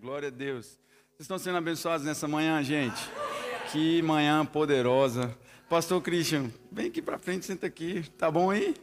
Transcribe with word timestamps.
Glória 0.00 0.28
a 0.28 0.30
Deus. 0.30 0.66
Vocês 0.66 1.22
estão 1.22 1.38
sendo 1.38 1.58
abençoados 1.58 2.06
nessa 2.06 2.28
manhã, 2.28 2.62
gente? 2.62 3.00
Que 3.72 4.00
manhã 4.02 4.46
poderosa. 4.46 5.36
Pastor 5.68 6.00
Christian, 6.00 6.52
vem 6.70 6.86
aqui 6.86 7.02
para 7.02 7.18
frente, 7.18 7.44
senta 7.44 7.66
aqui. 7.66 8.04
Tá 8.16 8.30
bom 8.30 8.48
aí? 8.50 8.76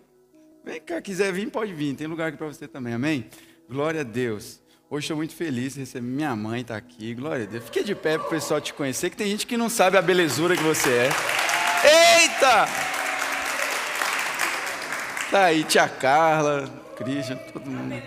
Vem 0.64 0.82
cá, 0.82 1.02
quiser 1.02 1.32
vir, 1.32 1.50
pode 1.50 1.74
vir. 1.74 1.96
Tem 1.96 2.06
lugar 2.06 2.28
aqui 2.28 2.38
para 2.38 2.48
você 2.48 2.68
também, 2.68 2.94
amém? 2.94 3.30
Glória 3.70 4.02
a 4.02 4.04
Deus. 4.04 4.60
Hoje 4.90 5.06
estou 5.06 5.16
muito 5.16 5.34
feliz 5.34 5.76
de 5.76 5.80
receber 5.80 6.06
minha 6.06 6.36
mãe 6.36 6.62
está 6.62 6.76
aqui. 6.76 7.16
Glória 7.16 7.46
a 7.46 7.48
Deus. 7.48 7.64
Fique 7.64 7.82
de 7.82 7.96
pé 7.96 8.18
para 8.18 8.28
o 8.28 8.30
pessoal 8.30 8.60
te 8.60 8.74
conhecer, 8.74 9.10
que 9.10 9.16
tem 9.16 9.32
gente 9.32 9.48
que 9.48 9.56
não 9.56 9.70
sabe 9.70 9.98
a 9.98 10.02
belezura 10.02 10.58
que 10.58 10.64
você 10.64 10.90
é. 10.90 11.10
Eita! 12.24 12.66
Tá 15.32 15.46
aí, 15.46 15.64
tia 15.64 15.88
Carla, 15.88 16.68
Christian, 16.98 17.38
todo 17.38 17.70
mundo. 17.70 18.04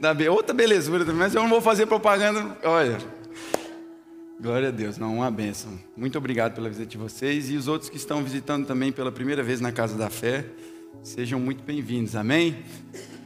Da. 0.00 0.14
Outra 0.30 0.54
belezura 0.54 1.04
também, 1.04 1.18
mas 1.18 1.34
eu 1.34 1.42
não 1.42 1.48
vou 1.48 1.60
fazer 1.60 1.84
propaganda. 1.86 2.56
Olha, 2.62 2.98
glória 4.40 4.68
a 4.68 4.70
Deus, 4.70 4.96
não, 4.96 5.16
uma 5.16 5.30
bênção. 5.30 5.76
Muito 5.96 6.16
obrigado 6.16 6.54
pela 6.54 6.68
visita 6.68 6.86
de 6.86 6.96
vocês 6.96 7.50
e 7.50 7.56
os 7.56 7.66
outros 7.66 7.90
que 7.90 7.96
estão 7.96 8.22
visitando 8.22 8.64
também 8.64 8.92
pela 8.92 9.10
primeira 9.10 9.42
vez 9.42 9.60
na 9.60 9.72
Casa 9.72 9.96
da 9.98 10.08
Fé, 10.08 10.44
sejam 11.02 11.40
muito 11.40 11.64
bem-vindos, 11.64 12.14
amém? 12.14 12.58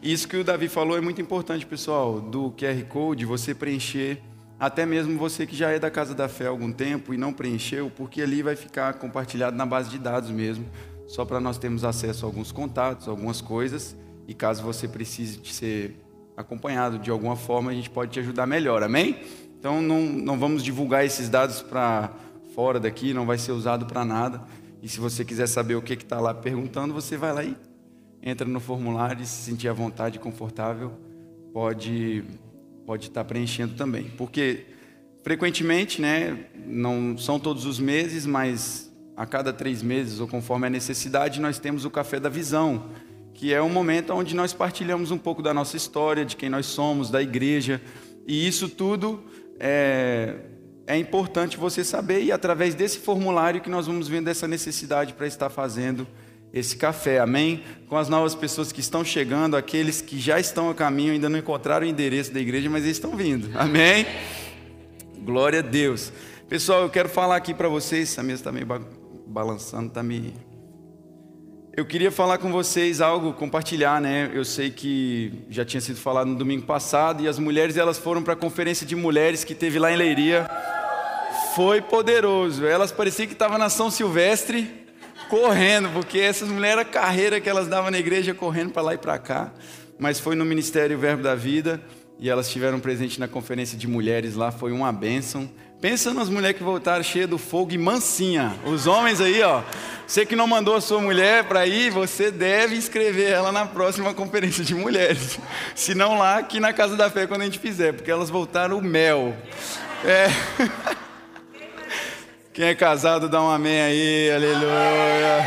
Isso 0.02 0.26
que 0.26 0.34
o 0.34 0.42
Davi 0.42 0.66
falou 0.66 0.96
é 0.96 1.00
muito 1.02 1.20
importante, 1.20 1.66
pessoal, 1.66 2.18
do 2.22 2.50
QR 2.52 2.82
Code, 2.88 3.26
você 3.26 3.54
preencher, 3.54 4.22
até 4.58 4.86
mesmo 4.86 5.18
você 5.18 5.46
que 5.46 5.54
já 5.54 5.70
é 5.70 5.78
da 5.78 5.90
Casa 5.90 6.14
da 6.14 6.26
Fé 6.26 6.46
há 6.46 6.48
algum 6.48 6.72
tempo 6.72 7.12
e 7.12 7.18
não 7.18 7.34
preencheu, 7.34 7.92
porque 7.94 8.22
ali 8.22 8.42
vai 8.42 8.56
ficar 8.56 8.94
compartilhado 8.94 9.54
na 9.54 9.66
base 9.66 9.90
de 9.90 9.98
dados 9.98 10.30
mesmo, 10.30 10.64
só 11.06 11.22
para 11.26 11.38
nós 11.38 11.58
termos 11.58 11.84
acesso 11.84 12.24
a 12.24 12.28
alguns 12.28 12.50
contatos, 12.50 13.08
algumas 13.08 13.42
coisas, 13.42 13.94
e 14.26 14.32
caso 14.32 14.62
você 14.62 14.88
precise 14.88 15.36
de 15.36 15.52
ser 15.52 15.96
acompanhado 16.36 16.98
de 16.98 17.10
alguma 17.10 17.36
forma, 17.36 17.70
a 17.70 17.74
gente 17.74 17.90
pode 17.90 18.12
te 18.12 18.20
ajudar 18.20 18.46
melhor, 18.46 18.82
amém? 18.82 19.20
Então 19.58 19.80
não, 19.80 20.00
não 20.00 20.38
vamos 20.38 20.62
divulgar 20.62 21.04
esses 21.04 21.28
dados 21.28 21.62
para 21.62 22.10
fora 22.54 22.80
daqui, 22.80 23.14
não 23.14 23.26
vai 23.26 23.38
ser 23.38 23.52
usado 23.52 23.86
para 23.86 24.04
nada. 24.04 24.42
E 24.82 24.88
se 24.88 24.98
você 24.98 25.24
quiser 25.24 25.46
saber 25.46 25.76
o 25.76 25.82
que 25.82 25.92
está 25.92 26.20
lá 26.20 26.34
perguntando, 26.34 26.92
você 26.92 27.16
vai 27.16 27.32
lá 27.32 27.44
e 27.44 27.56
entra 28.22 28.46
no 28.46 28.60
formulário 28.60 29.22
e 29.22 29.26
se 29.26 29.50
sentir 29.50 29.68
à 29.68 29.72
vontade 29.72 30.18
confortável, 30.18 30.92
pode 31.52 32.24
pode 32.84 33.06
estar 33.06 33.22
tá 33.22 33.24
preenchendo 33.24 33.74
também. 33.74 34.04
Porque 34.18 34.66
frequentemente, 35.22 36.00
né, 36.00 36.46
não 36.66 37.16
são 37.16 37.38
todos 37.38 37.64
os 37.64 37.78
meses, 37.78 38.26
mas 38.26 38.92
a 39.16 39.24
cada 39.24 39.52
três 39.52 39.82
meses, 39.82 40.18
ou 40.18 40.26
conforme 40.26 40.66
a 40.66 40.70
necessidade, 40.70 41.40
nós 41.40 41.58
temos 41.58 41.84
o 41.84 41.90
Café 41.90 42.18
da 42.18 42.28
Visão 42.28 42.88
que 43.34 43.52
é 43.52 43.62
um 43.62 43.68
momento 43.68 44.12
onde 44.12 44.34
nós 44.34 44.52
partilhamos 44.52 45.10
um 45.10 45.18
pouco 45.18 45.42
da 45.42 45.52
nossa 45.52 45.76
história, 45.76 46.24
de 46.24 46.36
quem 46.36 46.48
nós 46.48 46.66
somos, 46.66 47.10
da 47.10 47.22
igreja, 47.22 47.80
e 48.26 48.46
isso 48.46 48.68
tudo 48.68 49.22
é, 49.58 50.36
é 50.86 50.96
importante 50.96 51.56
você 51.56 51.84
saber, 51.84 52.22
e 52.22 52.32
através 52.32 52.74
desse 52.74 52.98
formulário 52.98 53.60
que 53.60 53.70
nós 53.70 53.86
vamos 53.86 54.08
vendo 54.08 54.28
essa 54.28 54.46
necessidade 54.46 55.14
para 55.14 55.26
estar 55.26 55.50
fazendo 55.50 56.06
esse 56.52 56.76
café, 56.76 57.18
amém? 57.18 57.62
Com 57.88 57.96
as 57.96 58.08
novas 58.08 58.34
pessoas 58.34 58.70
que 58.70 58.80
estão 58.80 59.02
chegando, 59.02 59.56
aqueles 59.56 60.02
que 60.02 60.20
já 60.20 60.38
estão 60.38 60.68
a 60.68 60.74
caminho, 60.74 61.12
ainda 61.12 61.28
não 61.28 61.38
encontraram 61.38 61.86
o 61.86 61.88
endereço 61.88 62.32
da 62.32 62.40
igreja, 62.40 62.68
mas 62.68 62.84
eles 62.84 62.96
estão 62.96 63.16
vindo, 63.16 63.50
amém? 63.54 64.06
Glória 65.24 65.60
a 65.60 65.62
Deus. 65.62 66.12
Pessoal, 66.48 66.82
eu 66.82 66.90
quero 66.90 67.08
falar 67.08 67.36
aqui 67.36 67.54
para 67.54 67.68
vocês, 67.68 68.18
a 68.18 68.22
mesa 68.22 68.40
está 68.40 68.52
meio 68.52 68.66
balançando, 69.26 69.86
está 69.86 70.02
me 70.02 70.34
eu 71.74 71.86
queria 71.86 72.10
falar 72.10 72.36
com 72.36 72.52
vocês 72.52 73.00
algo, 73.00 73.32
compartilhar, 73.32 73.98
né? 73.98 74.30
Eu 74.34 74.44
sei 74.44 74.70
que 74.70 75.32
já 75.48 75.64
tinha 75.64 75.80
sido 75.80 75.98
falado 75.98 76.28
no 76.28 76.34
domingo 76.34 76.66
passado 76.66 77.22
e 77.22 77.28
as 77.28 77.38
mulheres 77.38 77.78
elas 77.78 77.96
foram 77.96 78.22
para 78.22 78.34
a 78.34 78.36
conferência 78.36 78.86
de 78.86 78.94
mulheres 78.94 79.42
que 79.42 79.54
teve 79.54 79.78
lá 79.78 79.90
em 79.90 79.96
Leiria. 79.96 80.46
Foi 81.54 81.80
poderoso. 81.80 82.66
Elas 82.66 82.92
pareciam 82.92 83.26
que 83.26 83.32
estavam 83.32 83.56
na 83.56 83.70
São 83.70 83.90
Silvestre 83.90 84.70
correndo, 85.30 85.88
porque 85.94 86.18
essas 86.18 86.50
mulheres 86.50 86.82
a 86.82 86.84
carreira 86.84 87.40
que 87.40 87.48
elas 87.48 87.66
davam 87.68 87.90
na 87.90 87.98
igreja 87.98 88.34
correndo 88.34 88.70
para 88.70 88.82
lá 88.82 88.94
e 88.94 88.98
para 88.98 89.18
cá. 89.18 89.50
Mas 89.98 90.20
foi 90.20 90.34
no 90.34 90.44
Ministério 90.44 90.98
Verbo 90.98 91.22
da 91.22 91.34
Vida 91.34 91.80
e 92.18 92.28
elas 92.28 92.50
tiveram 92.50 92.80
presente 92.80 93.18
na 93.18 93.26
conferência 93.26 93.78
de 93.78 93.88
mulheres 93.88 94.34
lá, 94.34 94.52
foi 94.52 94.72
uma 94.72 94.92
bênção. 94.92 95.50
Pensa 95.82 96.14
nas 96.14 96.28
mulheres 96.28 96.56
que 96.56 96.62
voltaram 96.62 97.02
cheias 97.02 97.28
do 97.28 97.36
fogo 97.36 97.72
e 97.72 97.76
mansinha. 97.76 98.54
Os 98.64 98.86
homens 98.86 99.20
aí, 99.20 99.42
ó. 99.42 99.64
Você 100.06 100.24
que 100.24 100.36
não 100.36 100.46
mandou 100.46 100.76
a 100.76 100.80
sua 100.80 101.00
mulher 101.00 101.42
para 101.48 101.66
ir, 101.66 101.90
você 101.90 102.30
deve 102.30 102.76
inscrever 102.76 103.32
ela 103.32 103.50
na 103.50 103.66
próxima 103.66 104.14
conferência 104.14 104.62
de 104.62 104.76
mulheres. 104.76 105.40
Se 105.74 105.92
não 105.92 106.16
lá, 106.16 106.38
aqui 106.38 106.60
na 106.60 106.72
Casa 106.72 106.96
da 106.96 107.10
Fé, 107.10 107.26
quando 107.26 107.40
a 107.40 107.46
gente 107.46 107.58
fizer, 107.58 107.94
porque 107.94 108.12
elas 108.12 108.30
voltaram 108.30 108.78
o 108.78 108.80
mel. 108.80 109.36
É. 110.04 110.28
Quem 112.54 112.66
é 112.66 112.76
casado, 112.76 113.28
dá 113.28 113.42
um 113.42 113.50
amém 113.50 113.80
aí, 113.80 114.30
aleluia. 114.30 115.42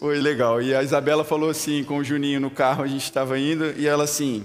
Foi 0.00 0.18
legal. 0.18 0.60
E 0.60 0.74
a 0.74 0.82
Isabela 0.82 1.22
falou 1.22 1.48
assim 1.48 1.84
com 1.84 1.98
o 1.98 2.02
Juninho 2.02 2.40
no 2.40 2.50
carro, 2.50 2.82
a 2.82 2.88
gente 2.88 3.04
estava 3.04 3.38
indo, 3.38 3.72
e 3.76 3.86
ela 3.86 4.02
assim: 4.02 4.44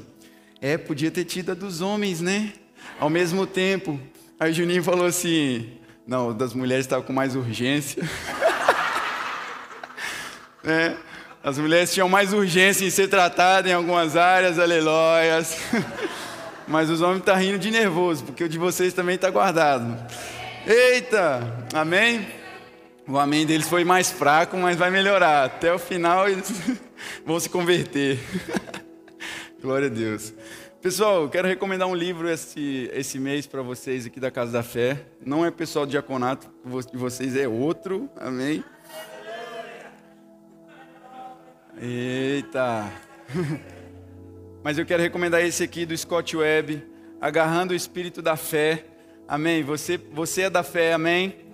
É, 0.62 0.78
podia 0.78 1.10
ter 1.10 1.26
tido 1.26 1.52
a 1.52 1.56
dos 1.56 1.82
homens, 1.82 2.22
né? 2.22 2.54
Ao 3.00 3.10
mesmo 3.10 3.46
tempo. 3.46 4.00
Aí 4.40 4.54
Juninho 4.54 4.84
falou 4.84 5.06
assim: 5.06 5.70
Não, 6.08 6.34
das 6.34 6.54
mulheres 6.54 6.86
estava 6.86 7.04
com 7.04 7.14
mais 7.14 7.36
urgência. 7.36 8.04
é, 10.64 10.96
as 11.44 11.58
mulheres 11.58 11.94
tinham 11.94 12.10
mais 12.10 12.34
urgência 12.34 12.86
em 12.86 12.90
ser 12.90 13.08
tratadas 13.08 13.70
em 13.70 13.74
algumas 13.74 14.16
áreas, 14.16 14.58
aleluias. 14.58 15.58
Mas 16.68 16.90
os 16.90 17.02
homens 17.02 17.20
estão 17.20 17.36
tá 17.36 17.40
rindo 17.40 17.60
de 17.60 17.70
nervoso, 17.70 18.24
porque 18.24 18.44
o 18.44 18.50
de 18.50 18.58
vocês 18.58 18.94
também 18.94 19.16
está 19.16 19.30
guardado. 19.30 19.96
Eita! 20.66 21.68
Amém? 21.74 22.28
O 23.08 23.20
amém 23.20 23.46
deles 23.46 23.70
foi 23.70 23.84
mais 23.84 24.10
fraco, 24.10 24.58
mas 24.58 24.76
vai 24.76 24.90
melhorar. 24.90 25.46
Até 25.46 25.72
o 25.72 25.78
final 25.78 26.28
eles 26.28 26.52
vão 27.24 27.40
se 27.40 27.48
converter. 27.48 28.18
Glória 29.62 29.86
a 29.86 29.92
Deus. 29.92 30.34
Pessoal, 30.86 31.24
eu 31.24 31.30
quero 31.32 31.48
recomendar 31.48 31.88
um 31.88 31.96
livro 31.96 32.30
esse, 32.30 32.92
esse 32.94 33.18
mês 33.18 33.48
para 33.48 33.64
vocês 33.64 34.06
aqui 34.06 34.20
da 34.20 34.30
Casa 34.30 34.52
da 34.52 34.62
Fé. 34.62 35.04
Não 35.20 35.44
é 35.44 35.50
pessoal 35.50 35.84
de 35.84 35.94
diaconato 35.94 36.48
de 36.92 36.96
vocês, 36.96 37.36
é 37.36 37.48
outro. 37.48 38.08
Amém? 38.16 38.64
Eita! 41.82 42.94
Mas 44.64 44.78
eu 44.78 44.86
quero 44.86 45.02
recomendar 45.02 45.44
esse 45.44 45.64
aqui 45.64 45.88
do 45.88 45.98
Scott 45.98 46.38
Webb, 46.38 46.86
Agarrando 47.20 47.74
o 47.74 47.76
Espírito 47.76 48.22
da 48.22 48.36
Fé. 48.38 48.86
Amém? 49.28 49.64
Você, 49.64 49.98
você 49.98 50.44
é 50.44 50.50
da 50.52 50.62
fé, 50.62 50.94
amém? 50.94 51.48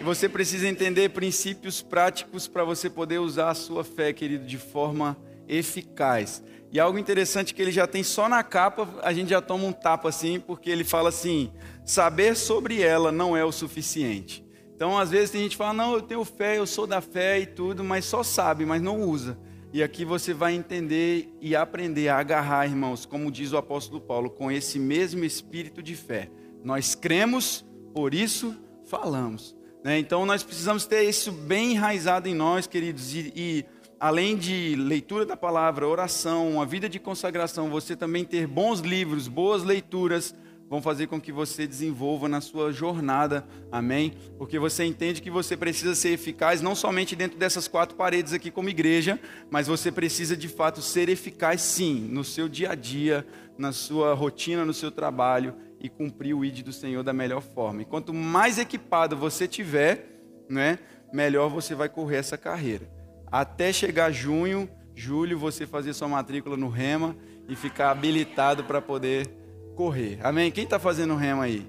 E 0.00 0.04
você 0.04 0.28
precisa 0.28 0.68
entender 0.68 1.08
princípios 1.08 1.82
práticos 1.82 2.46
para 2.46 2.62
você 2.62 2.88
poder 2.88 3.18
usar 3.18 3.50
a 3.50 3.54
sua 3.54 3.82
fé, 3.82 4.12
querido, 4.12 4.46
de 4.46 4.58
forma 4.58 5.16
eficaz. 5.48 6.40
E 6.76 6.80
algo 6.80 6.98
interessante 6.98 7.54
que 7.54 7.62
ele 7.62 7.72
já 7.72 7.86
tem 7.86 8.02
só 8.02 8.28
na 8.28 8.42
capa, 8.42 8.86
a 9.02 9.10
gente 9.10 9.30
já 9.30 9.40
toma 9.40 9.64
um 9.64 9.72
tapa 9.72 10.10
assim, 10.10 10.38
porque 10.38 10.68
ele 10.68 10.84
fala 10.84 11.08
assim: 11.08 11.50
saber 11.86 12.36
sobre 12.36 12.82
ela 12.82 13.10
não 13.10 13.34
é 13.34 13.42
o 13.42 13.50
suficiente. 13.50 14.44
Então, 14.74 14.98
às 14.98 15.10
vezes, 15.10 15.30
tem 15.30 15.40
gente 15.40 15.52
que 15.52 15.56
fala: 15.56 15.72
não, 15.72 15.94
eu 15.94 16.02
tenho 16.02 16.22
fé, 16.22 16.58
eu 16.58 16.66
sou 16.66 16.86
da 16.86 17.00
fé 17.00 17.40
e 17.40 17.46
tudo, 17.46 17.82
mas 17.82 18.04
só 18.04 18.22
sabe, 18.22 18.66
mas 18.66 18.82
não 18.82 19.00
usa. 19.00 19.38
E 19.72 19.82
aqui 19.82 20.04
você 20.04 20.34
vai 20.34 20.52
entender 20.52 21.34
e 21.40 21.56
aprender 21.56 22.10
a 22.10 22.18
agarrar, 22.18 22.66
irmãos, 22.66 23.06
como 23.06 23.32
diz 23.32 23.54
o 23.54 23.56
apóstolo 23.56 23.98
Paulo, 23.98 24.28
com 24.28 24.52
esse 24.52 24.78
mesmo 24.78 25.24
espírito 25.24 25.82
de 25.82 25.96
fé. 25.96 26.28
Nós 26.62 26.94
cremos, 26.94 27.64
por 27.94 28.12
isso 28.12 28.54
falamos. 28.84 29.56
Né? 29.82 29.98
Então 29.98 30.26
nós 30.26 30.42
precisamos 30.42 30.84
ter 30.84 31.04
isso 31.04 31.32
bem 31.32 31.72
enraizado 31.72 32.28
em 32.28 32.34
nós, 32.34 32.66
queridos, 32.66 33.14
e, 33.14 33.32
e 33.34 33.64
além 33.98 34.36
de 34.36 34.76
leitura 34.76 35.24
da 35.24 35.36
palavra, 35.36 35.86
oração, 35.86 36.50
uma 36.50 36.66
vida 36.66 36.88
de 36.88 36.98
consagração, 36.98 37.70
você 37.70 37.96
também 37.96 38.24
ter 38.24 38.46
bons 38.46 38.80
livros, 38.80 39.28
boas 39.28 39.62
leituras, 39.62 40.34
vão 40.68 40.82
fazer 40.82 41.06
com 41.06 41.20
que 41.20 41.30
você 41.30 41.66
desenvolva 41.66 42.28
na 42.28 42.40
sua 42.40 42.72
jornada, 42.72 43.46
amém? 43.70 44.14
Porque 44.36 44.58
você 44.58 44.84
entende 44.84 45.22
que 45.22 45.30
você 45.30 45.56
precisa 45.56 45.94
ser 45.94 46.10
eficaz 46.10 46.60
não 46.60 46.74
somente 46.74 47.14
dentro 47.14 47.38
dessas 47.38 47.68
quatro 47.68 47.96
paredes 47.96 48.32
aqui 48.32 48.50
como 48.50 48.68
igreja, 48.68 49.18
mas 49.50 49.68
você 49.68 49.92
precisa 49.92 50.36
de 50.36 50.48
fato 50.48 50.82
ser 50.82 51.08
eficaz 51.08 51.60
sim, 51.60 52.08
no 52.10 52.24
seu 52.24 52.48
dia 52.48 52.72
a 52.72 52.74
dia, 52.74 53.26
na 53.56 53.72
sua 53.72 54.12
rotina, 54.14 54.64
no 54.64 54.74
seu 54.74 54.90
trabalho 54.90 55.54
e 55.80 55.88
cumprir 55.88 56.34
o 56.34 56.44
ID 56.44 56.62
do 56.62 56.72
Senhor 56.72 57.02
da 57.02 57.12
melhor 57.12 57.42
forma. 57.42 57.82
E 57.82 57.84
quanto 57.84 58.12
mais 58.12 58.58
equipado 58.58 59.16
você 59.16 59.46
tiver, 59.46 60.20
né, 60.48 60.78
melhor 61.12 61.48
você 61.48 61.74
vai 61.74 61.88
correr 61.88 62.16
essa 62.16 62.36
carreira. 62.36 62.95
Até 63.30 63.72
chegar 63.72 64.10
junho, 64.10 64.68
julho, 64.94 65.38
você 65.38 65.66
fazer 65.66 65.92
sua 65.92 66.08
matrícula 66.08 66.56
no 66.56 66.68
Rema 66.68 67.16
e 67.48 67.54
ficar 67.54 67.90
habilitado 67.90 68.64
para 68.64 68.80
poder 68.80 69.28
correr. 69.74 70.18
Amém? 70.22 70.50
Quem 70.50 70.64
está 70.64 70.78
fazendo 70.78 71.14
Rema 71.14 71.44
aí? 71.44 71.68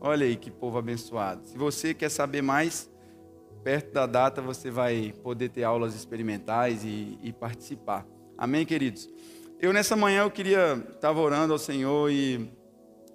Olha 0.00 0.24
aí 0.24 0.36
que 0.36 0.50
povo 0.50 0.78
abençoado. 0.78 1.46
Se 1.46 1.58
você 1.58 1.92
quer 1.92 2.08
saber 2.08 2.40
mais, 2.40 2.90
perto 3.64 3.92
da 3.92 4.06
data 4.06 4.40
você 4.40 4.70
vai 4.70 5.12
poder 5.22 5.48
ter 5.48 5.64
aulas 5.64 5.94
experimentais 5.94 6.84
e, 6.84 7.18
e 7.22 7.32
participar. 7.32 8.06
Amém, 8.36 8.64
queridos? 8.64 9.08
Eu 9.60 9.72
nessa 9.72 9.96
manhã 9.96 10.22
eu 10.22 10.30
queria 10.30 10.74
estava 10.90 11.20
orando 11.20 11.52
ao 11.52 11.58
Senhor 11.58 12.12
e 12.12 12.48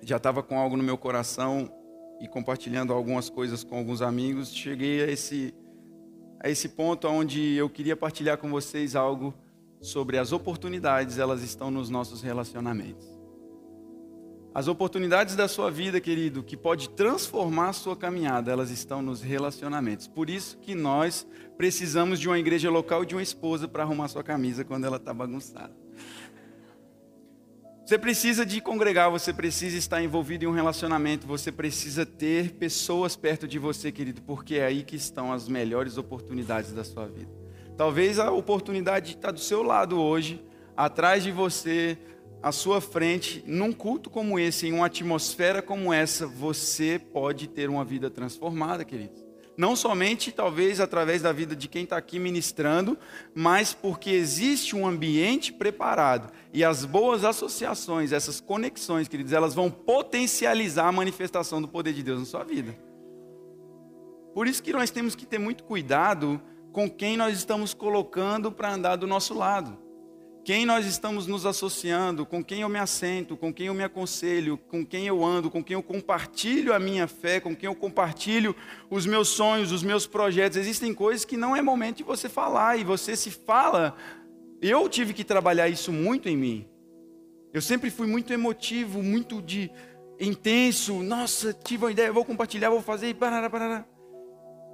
já 0.01 0.17
estava 0.17 0.43
com 0.43 0.59
algo 0.59 0.75
no 0.75 0.83
meu 0.83 0.97
coração 0.97 1.71
e 2.19 2.27
compartilhando 2.27 2.91
algumas 2.91 3.29
coisas 3.29 3.63
com 3.63 3.77
alguns 3.77 4.01
amigos. 4.01 4.53
Cheguei 4.53 5.03
a 5.03 5.09
esse 5.09 5.53
a 6.43 6.49
esse 6.49 6.67
ponto 6.67 7.07
onde 7.07 7.55
eu 7.55 7.69
queria 7.69 7.95
partilhar 7.95 8.37
com 8.37 8.49
vocês 8.49 8.97
algo 8.97 9.33
sobre 9.79 10.17
as 10.17 10.33
oportunidades, 10.33 11.17
elas 11.17 11.41
estão 11.41 11.71
nos 11.71 11.89
nossos 11.89 12.21
relacionamentos. 12.21 13.07
As 14.53 14.67
oportunidades 14.67 15.35
da 15.35 15.47
sua 15.47 15.71
vida, 15.71 15.99
querido, 16.01 16.43
que 16.43 16.55
pode 16.55 16.89
transformar 16.89 17.69
a 17.69 17.73
sua 17.73 17.95
caminhada, 17.95 18.51
elas 18.51 18.69
estão 18.69 19.01
nos 19.01 19.21
relacionamentos. 19.21 20.05
Por 20.07 20.29
isso 20.29 20.57
que 20.57 20.75
nós 20.75 21.25
precisamos 21.57 22.19
de 22.19 22.27
uma 22.27 22.37
igreja 22.37 22.69
local 22.69 23.03
e 23.03 23.05
de 23.05 23.15
uma 23.15 23.23
esposa 23.23 23.67
para 23.67 23.83
arrumar 23.83 24.09
sua 24.09 24.23
camisa 24.23 24.63
quando 24.65 24.85
ela 24.85 24.97
está 24.97 25.13
bagunçada. 25.13 25.82
Você 27.85 27.97
precisa 27.97 28.45
de 28.45 28.61
congregar, 28.61 29.11
você 29.11 29.33
precisa 29.33 29.75
estar 29.75 30.01
envolvido 30.01 30.45
em 30.45 30.47
um 30.47 30.53
relacionamento, 30.53 31.27
você 31.27 31.51
precisa 31.51 32.05
ter 32.05 32.53
pessoas 32.53 33.17
perto 33.17 33.45
de 33.45 33.59
você, 33.59 33.91
querido, 33.91 34.21
porque 34.21 34.55
é 34.55 34.65
aí 34.65 34.83
que 34.83 34.95
estão 34.95 35.33
as 35.33 35.49
melhores 35.49 35.97
oportunidades 35.97 36.71
da 36.71 36.85
sua 36.85 37.05
vida. 37.07 37.29
Talvez 37.75 38.19
a 38.19 38.31
oportunidade 38.31 39.15
está 39.15 39.31
do 39.31 39.39
seu 39.39 39.61
lado 39.61 39.99
hoje, 39.99 40.41
atrás 40.77 41.23
de 41.23 41.31
você, 41.33 41.97
à 42.41 42.53
sua 42.53 42.79
frente, 42.79 43.43
num 43.45 43.73
culto 43.73 44.09
como 44.09 44.39
esse, 44.39 44.65
em 44.65 44.71
uma 44.71 44.85
atmosfera 44.85 45.61
como 45.61 45.91
essa, 45.91 46.25
você 46.25 46.97
pode 46.97 47.49
ter 47.49 47.69
uma 47.69 47.83
vida 47.83 48.09
transformada, 48.09 48.85
querido. 48.85 49.32
Não 49.55 49.75
somente, 49.75 50.31
talvez, 50.31 50.79
através 50.79 51.21
da 51.21 51.31
vida 51.31 51.55
de 51.55 51.67
quem 51.67 51.83
está 51.83 51.97
aqui 51.97 52.17
ministrando, 52.17 52.97
mas 53.35 53.73
porque 53.73 54.09
existe 54.09 54.75
um 54.75 54.87
ambiente 54.87 55.53
preparado. 55.53 56.31
E 56.51 56.63
as 56.63 56.85
boas 56.85 57.23
associações, 57.23 58.11
essas 58.11 58.39
conexões, 58.39 59.07
queridos, 59.07 59.33
elas 59.33 59.53
vão 59.53 59.69
potencializar 59.69 60.87
a 60.87 60.91
manifestação 60.91 61.61
do 61.61 61.67
poder 61.67 61.93
de 61.93 62.01
Deus 62.01 62.19
na 62.19 62.25
sua 62.25 62.43
vida. 62.43 62.75
Por 64.33 64.47
isso 64.47 64.63
que 64.63 64.73
nós 64.73 64.89
temos 64.89 65.13
que 65.15 65.25
ter 65.25 65.37
muito 65.37 65.63
cuidado 65.63 66.41
com 66.71 66.89
quem 66.89 67.15
nós 67.15 67.37
estamos 67.37 67.73
colocando 67.73 68.51
para 68.51 68.73
andar 68.73 68.95
do 68.95 69.05
nosso 69.05 69.35
lado 69.35 69.82
quem 70.43 70.65
nós 70.65 70.85
estamos 70.85 71.25
nos 71.25 71.45
associando, 71.45 72.25
com 72.25 72.43
quem 72.43 72.61
eu 72.61 72.69
me 72.69 72.77
assento, 72.77 73.37
com 73.37 73.53
quem 73.53 73.67
eu 73.67 73.73
me 73.73 73.83
aconselho, 73.83 74.57
com 74.57 74.85
quem 74.85 75.07
eu 75.07 75.23
ando, 75.23 75.49
com 75.49 75.63
quem 75.63 75.73
eu 75.73 75.81
compartilho 75.81 76.73
a 76.73 76.79
minha 76.79 77.07
fé, 77.07 77.39
com 77.39 77.55
quem 77.55 77.67
eu 77.67 77.75
compartilho 77.75 78.53
os 78.89 79.05
meus 79.05 79.29
sonhos, 79.29 79.71
os 79.71 79.83
meus 79.83 80.05
projetos. 80.05 80.57
Existem 80.57 80.93
coisas 80.93 81.23
que 81.23 81.37
não 81.37 81.55
é 81.55 81.61
momento 81.61 81.97
de 81.97 82.03
você 82.03 82.27
falar 82.27 82.77
e 82.77 82.83
você 82.83 83.15
se 83.15 83.31
fala. 83.31 83.95
Eu 84.61 84.89
tive 84.89 85.13
que 85.13 85.23
trabalhar 85.23 85.69
isso 85.69 85.93
muito 85.93 86.27
em 86.27 86.35
mim. 86.35 86.67
Eu 87.53 87.61
sempre 87.61 87.89
fui 87.89 88.07
muito 88.07 88.33
emotivo, 88.33 89.01
muito 89.01 89.41
de 89.41 89.71
intenso. 90.19 91.01
Nossa, 91.01 91.53
tive 91.53 91.85
uma 91.85 91.91
ideia, 91.91 92.11
vou 92.11 92.25
compartilhar, 92.25 92.69
vou 92.69 92.81
fazer 92.81 93.07
e 93.07 93.13
parará, 93.13 93.49
parará. 93.49 93.92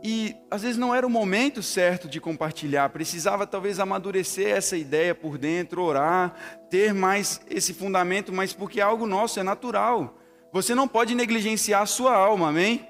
E 0.02 0.36
às 0.50 0.62
vezes 0.62 0.78
não 0.78 0.96
era 0.96 1.06
o 1.06 1.10
momento 1.10 1.62
certo 1.62 2.08
de 2.08 2.22
compartilhar, 2.22 2.90
precisava 2.90 3.46
talvez 3.46 3.80
amadurecer 3.80 4.48
essa 4.48 4.78
ideia 4.78 5.14
por 5.14 5.38
dentro, 5.38 5.82
orar, 5.82 6.34
ter 6.70 6.94
mais 6.94 7.42
esse 7.50 7.74
fundamento, 7.74 8.32
mas 8.32 8.54
porque 8.54 8.80
é 8.80 8.84
algo 8.84 9.06
nosso, 9.06 9.40
é 9.40 9.44
natural. 9.44 10.18
Você 10.54 10.74
não 10.74 10.88
pode 10.88 11.14
negligenciar 11.14 11.82
a 11.82 11.86
sua 11.86 12.16
alma, 12.16 12.50
amém? 12.50 12.88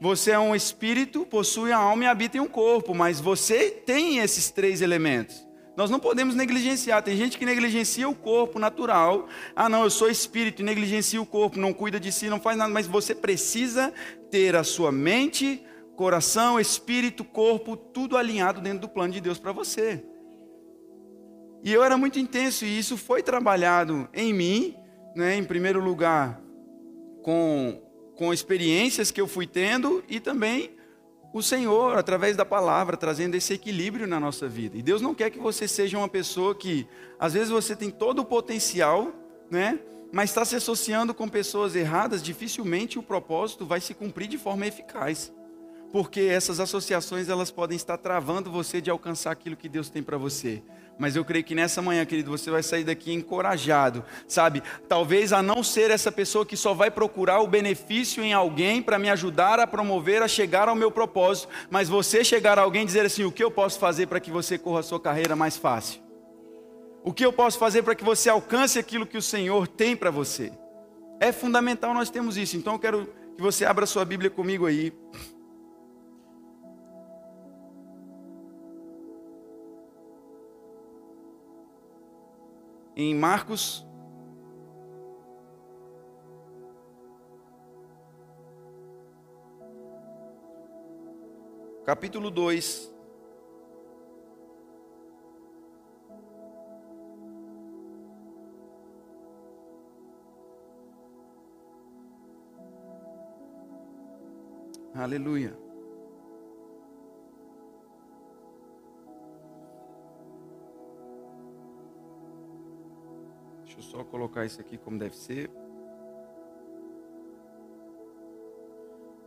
Você 0.00 0.32
é 0.32 0.38
um 0.38 0.54
espírito, 0.54 1.24
possui 1.24 1.70
a 1.70 1.76
alma 1.76 2.04
e 2.04 2.06
habita 2.08 2.36
em 2.36 2.40
um 2.40 2.48
corpo, 2.48 2.92
mas 2.92 3.20
você 3.20 3.70
tem 3.70 4.18
esses 4.18 4.50
três 4.50 4.82
elementos. 4.82 5.46
Nós 5.76 5.90
não 5.90 5.98
podemos 5.98 6.34
negligenciar. 6.34 7.02
Tem 7.02 7.16
gente 7.16 7.38
que 7.38 7.46
negligencia 7.46 8.08
o 8.08 8.14
corpo 8.14 8.58
natural. 8.58 9.28
Ah, 9.56 9.68
não, 9.68 9.84
eu 9.84 9.90
sou 9.90 10.10
espírito 10.10 10.60
e 10.60 10.64
negligencia 10.64 11.22
o 11.22 11.24
corpo, 11.24 11.58
não 11.58 11.72
cuida 11.72 11.98
de 11.98 12.12
si, 12.12 12.28
não 12.28 12.40
faz 12.40 12.58
nada. 12.58 12.72
Mas 12.72 12.86
você 12.86 13.14
precisa 13.14 13.92
ter 14.30 14.54
a 14.54 14.64
sua 14.64 14.92
mente, 14.92 15.64
coração, 15.96 16.58
espírito, 16.58 17.24
corpo, 17.24 17.76
tudo 17.76 18.16
alinhado 18.16 18.60
dentro 18.60 18.80
do 18.80 18.88
plano 18.88 19.12
de 19.12 19.20
Deus 19.20 19.38
para 19.38 19.52
você. 19.52 20.04
E 21.62 21.72
eu 21.72 21.84
era 21.84 21.96
muito 21.96 22.18
intenso 22.18 22.64
e 22.64 22.78
isso 22.78 22.96
foi 22.96 23.22
trabalhado 23.22 24.08
em 24.12 24.32
mim, 24.32 24.76
né, 25.14 25.36
em 25.36 25.44
primeiro 25.44 25.80
lugar, 25.80 26.40
com, 27.22 27.80
com 28.16 28.32
experiências 28.32 29.10
que 29.10 29.20
eu 29.20 29.28
fui 29.28 29.46
tendo 29.46 30.02
e 30.08 30.18
também 30.18 30.74
o 31.32 31.40
Senhor, 31.40 31.96
através 31.96 32.36
da 32.36 32.44
palavra, 32.44 32.96
trazendo 32.96 33.36
esse 33.36 33.54
equilíbrio 33.54 34.06
na 34.06 34.20
nossa 34.20 34.48
vida. 34.48 34.76
E 34.76 34.82
Deus 34.82 35.00
não 35.00 35.14
quer 35.14 35.30
que 35.30 35.38
você 35.38 35.66
seja 35.66 35.96
uma 35.96 36.08
pessoa 36.08 36.54
que, 36.54 36.86
às 37.18 37.32
vezes, 37.32 37.48
você 37.48 37.74
tem 37.74 37.90
todo 37.90 38.18
o 38.18 38.24
potencial, 38.24 39.12
né? 39.50 39.78
mas 40.12 40.28
está 40.28 40.44
se 40.44 40.56
associando 40.56 41.14
com 41.14 41.26
pessoas 41.26 41.74
erradas, 41.74 42.22
dificilmente 42.22 42.98
o 42.98 43.02
propósito 43.02 43.64
vai 43.64 43.80
se 43.80 43.94
cumprir 43.94 44.28
de 44.28 44.36
forma 44.36 44.66
eficaz 44.66 45.32
porque 45.92 46.22
essas 46.22 46.58
associações 46.58 47.28
elas 47.28 47.50
podem 47.50 47.76
estar 47.76 47.98
travando 47.98 48.50
você 48.50 48.80
de 48.80 48.90
alcançar 48.90 49.30
aquilo 49.30 49.56
que 49.56 49.68
Deus 49.68 49.90
tem 49.90 50.02
para 50.02 50.16
você. 50.16 50.62
Mas 50.98 51.16
eu 51.16 51.24
creio 51.24 51.44
que 51.44 51.54
nessa 51.54 51.82
manhã, 51.82 52.04
querido, 52.04 52.30
você 52.30 52.50
vai 52.50 52.62
sair 52.62 52.84
daqui 52.84 53.12
encorajado, 53.12 54.04
sabe? 54.26 54.62
Talvez 54.88 55.32
a 55.32 55.42
não 55.42 55.62
ser 55.62 55.90
essa 55.90 56.12
pessoa 56.12 56.46
que 56.46 56.56
só 56.56 56.74
vai 56.74 56.90
procurar 56.90 57.40
o 57.40 57.46
benefício 57.46 58.22
em 58.22 58.32
alguém 58.32 58.82
para 58.82 58.98
me 58.98 59.10
ajudar 59.10 59.58
a 59.58 59.66
promover, 59.66 60.22
a 60.22 60.28
chegar 60.28 60.68
ao 60.68 60.74
meu 60.74 60.90
propósito, 60.90 61.48
mas 61.70 61.88
você 61.88 62.24
chegar 62.24 62.58
a 62.58 62.62
alguém 62.62 62.82
e 62.82 62.86
dizer 62.86 63.04
assim: 63.04 63.24
o 63.24 63.32
que 63.32 63.42
eu 63.42 63.50
posso 63.50 63.78
fazer 63.78 64.06
para 64.06 64.20
que 64.20 64.30
você 64.30 64.56
corra 64.56 64.80
a 64.80 64.84
sua 64.84 65.00
carreira 65.00 65.34
mais 65.34 65.56
fácil? 65.56 66.00
O 67.04 67.12
que 67.12 67.24
eu 67.24 67.32
posso 67.32 67.58
fazer 67.58 67.82
para 67.82 67.94
que 67.94 68.04
você 68.04 68.30
alcance 68.30 68.78
aquilo 68.78 69.06
que 69.06 69.18
o 69.18 69.22
Senhor 69.22 69.66
tem 69.66 69.96
para 69.96 70.10
você? 70.10 70.52
É 71.18 71.32
fundamental 71.32 71.92
nós 71.92 72.10
temos 72.10 72.36
isso. 72.36 72.56
Então 72.56 72.74
eu 72.74 72.78
quero 72.78 73.08
que 73.36 73.42
você 73.42 73.64
abra 73.64 73.86
sua 73.86 74.04
Bíblia 74.04 74.30
comigo 74.30 74.66
aí. 74.66 74.92
Em 82.96 83.14
Marcos. 83.14 83.86
Capítulo 91.84 92.30
2. 92.30 92.92
Aleluia. 104.94 105.61
Só 113.92 114.02
colocar 114.02 114.46
isso 114.46 114.58
aqui 114.58 114.78
como 114.78 114.98
deve 114.98 115.14
ser. 115.14 115.50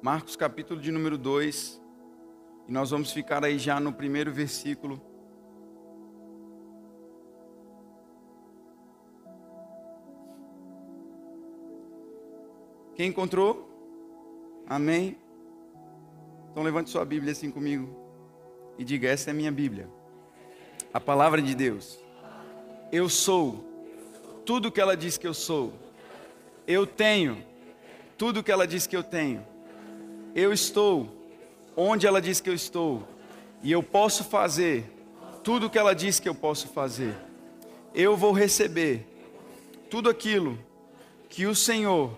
Marcos 0.01 0.35
capítulo 0.35 0.81
de 0.81 0.91
número 0.91 1.19
2. 1.19 1.79
E 2.67 2.71
nós 2.71 2.89
vamos 2.89 3.11
ficar 3.11 3.45
aí 3.45 3.59
já 3.59 3.79
no 3.79 3.93
primeiro 3.93 4.33
versículo. 4.33 4.99
Quem 12.95 13.09
encontrou? 13.09 13.69
Amém? 14.65 15.15
Então 16.49 16.63
levante 16.63 16.89
sua 16.89 17.05
Bíblia 17.05 17.33
assim 17.33 17.51
comigo 17.51 17.87
e 18.79 18.83
diga: 18.83 19.09
Essa 19.09 19.29
é 19.29 19.31
a 19.31 19.35
minha 19.35 19.51
Bíblia. 19.51 19.87
A 20.91 20.99
palavra 20.99 21.39
de 21.39 21.53
Deus. 21.53 22.03
Eu 22.91 23.07
sou 23.07 23.74
tudo 24.45 24.71
que 24.71 24.79
ela 24.79 24.95
diz 24.95 25.17
que 25.17 25.27
eu 25.27 25.33
sou. 25.33 25.73
Eu 26.67 26.85
tenho 26.85 27.43
tudo 28.17 28.43
que 28.43 28.51
ela 28.51 28.67
diz 28.67 28.85
que 28.87 28.95
eu 28.95 29.03
tenho. 29.03 29.45
Eu 30.33 30.53
estou 30.53 31.11
onde 31.75 32.05
ela 32.05 32.21
diz 32.21 32.39
que 32.39 32.49
eu 32.49 32.53
estou. 32.53 33.07
E 33.63 33.71
eu 33.71 33.81
posso 33.81 34.23
fazer 34.23 34.85
tudo 35.43 35.69
que 35.69 35.77
ela 35.77 35.93
diz 35.93 36.19
que 36.19 36.29
eu 36.29 36.35
posso 36.35 36.67
fazer. 36.67 37.15
Eu 37.93 38.15
vou 38.15 38.31
receber 38.31 39.05
tudo 39.89 40.09
aquilo 40.09 40.57
que 41.29 41.45
o 41.45 41.55
Senhor 41.55 42.15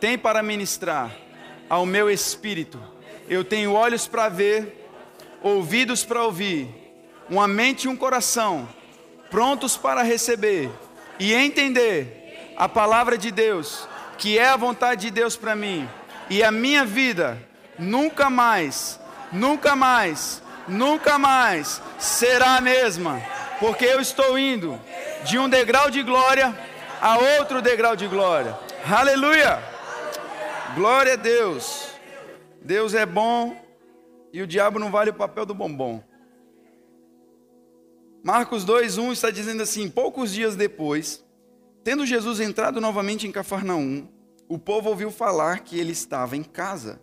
tem 0.00 0.18
para 0.18 0.42
ministrar 0.42 1.16
ao 1.68 1.86
meu 1.86 2.10
espírito. 2.10 2.80
Eu 3.28 3.44
tenho 3.44 3.72
olhos 3.72 4.08
para 4.08 4.28
ver, 4.28 4.88
ouvidos 5.42 6.04
para 6.04 6.24
ouvir, 6.24 6.68
uma 7.28 7.46
mente 7.46 7.84
e 7.84 7.88
um 7.88 7.96
coração 7.96 8.68
prontos 9.30 9.76
para 9.76 10.02
receber 10.02 10.68
e 11.20 11.34
entender 11.34 12.54
a 12.56 12.66
palavra 12.66 13.18
de 13.18 13.30
Deus, 13.30 13.86
que 14.16 14.38
é 14.38 14.48
a 14.48 14.56
vontade 14.56 15.02
de 15.02 15.10
Deus 15.10 15.36
para 15.36 15.54
mim, 15.54 15.86
e 16.30 16.42
a 16.42 16.50
minha 16.50 16.84
vida 16.84 17.38
nunca 17.78 18.30
mais, 18.30 18.98
nunca 19.30 19.76
mais, 19.76 20.42
nunca 20.66 21.18
mais 21.18 21.82
será 21.98 22.56
a 22.56 22.60
mesma, 22.60 23.20
porque 23.58 23.84
eu 23.84 24.00
estou 24.00 24.38
indo 24.38 24.80
de 25.24 25.38
um 25.38 25.46
degrau 25.46 25.90
de 25.90 26.02
glória 26.02 26.58
a 27.02 27.18
outro 27.18 27.60
degrau 27.60 27.94
de 27.94 28.06
glória. 28.06 28.58
Aleluia! 28.90 29.62
Glória 30.74 31.14
a 31.14 31.16
Deus. 31.16 31.90
Deus 32.62 32.94
é 32.94 33.04
bom 33.04 33.56
e 34.32 34.40
o 34.40 34.46
diabo 34.46 34.78
não 34.78 34.90
vale 34.90 35.10
o 35.10 35.14
papel 35.14 35.44
do 35.44 35.52
bombom. 35.52 36.02
Marcos 38.22 38.64
2:1 38.64 39.12
está 39.12 39.30
dizendo 39.30 39.62
assim: 39.62 39.88
Poucos 39.88 40.32
dias 40.32 40.54
depois, 40.54 41.24
tendo 41.82 42.04
Jesus 42.04 42.40
entrado 42.40 42.80
novamente 42.80 43.26
em 43.26 43.32
Cafarnaum, 43.32 44.06
o 44.48 44.58
povo 44.58 44.90
ouviu 44.90 45.10
falar 45.10 45.60
que 45.60 45.78
ele 45.78 45.92
estava 45.92 46.36
em 46.36 46.42
casa. 46.42 47.00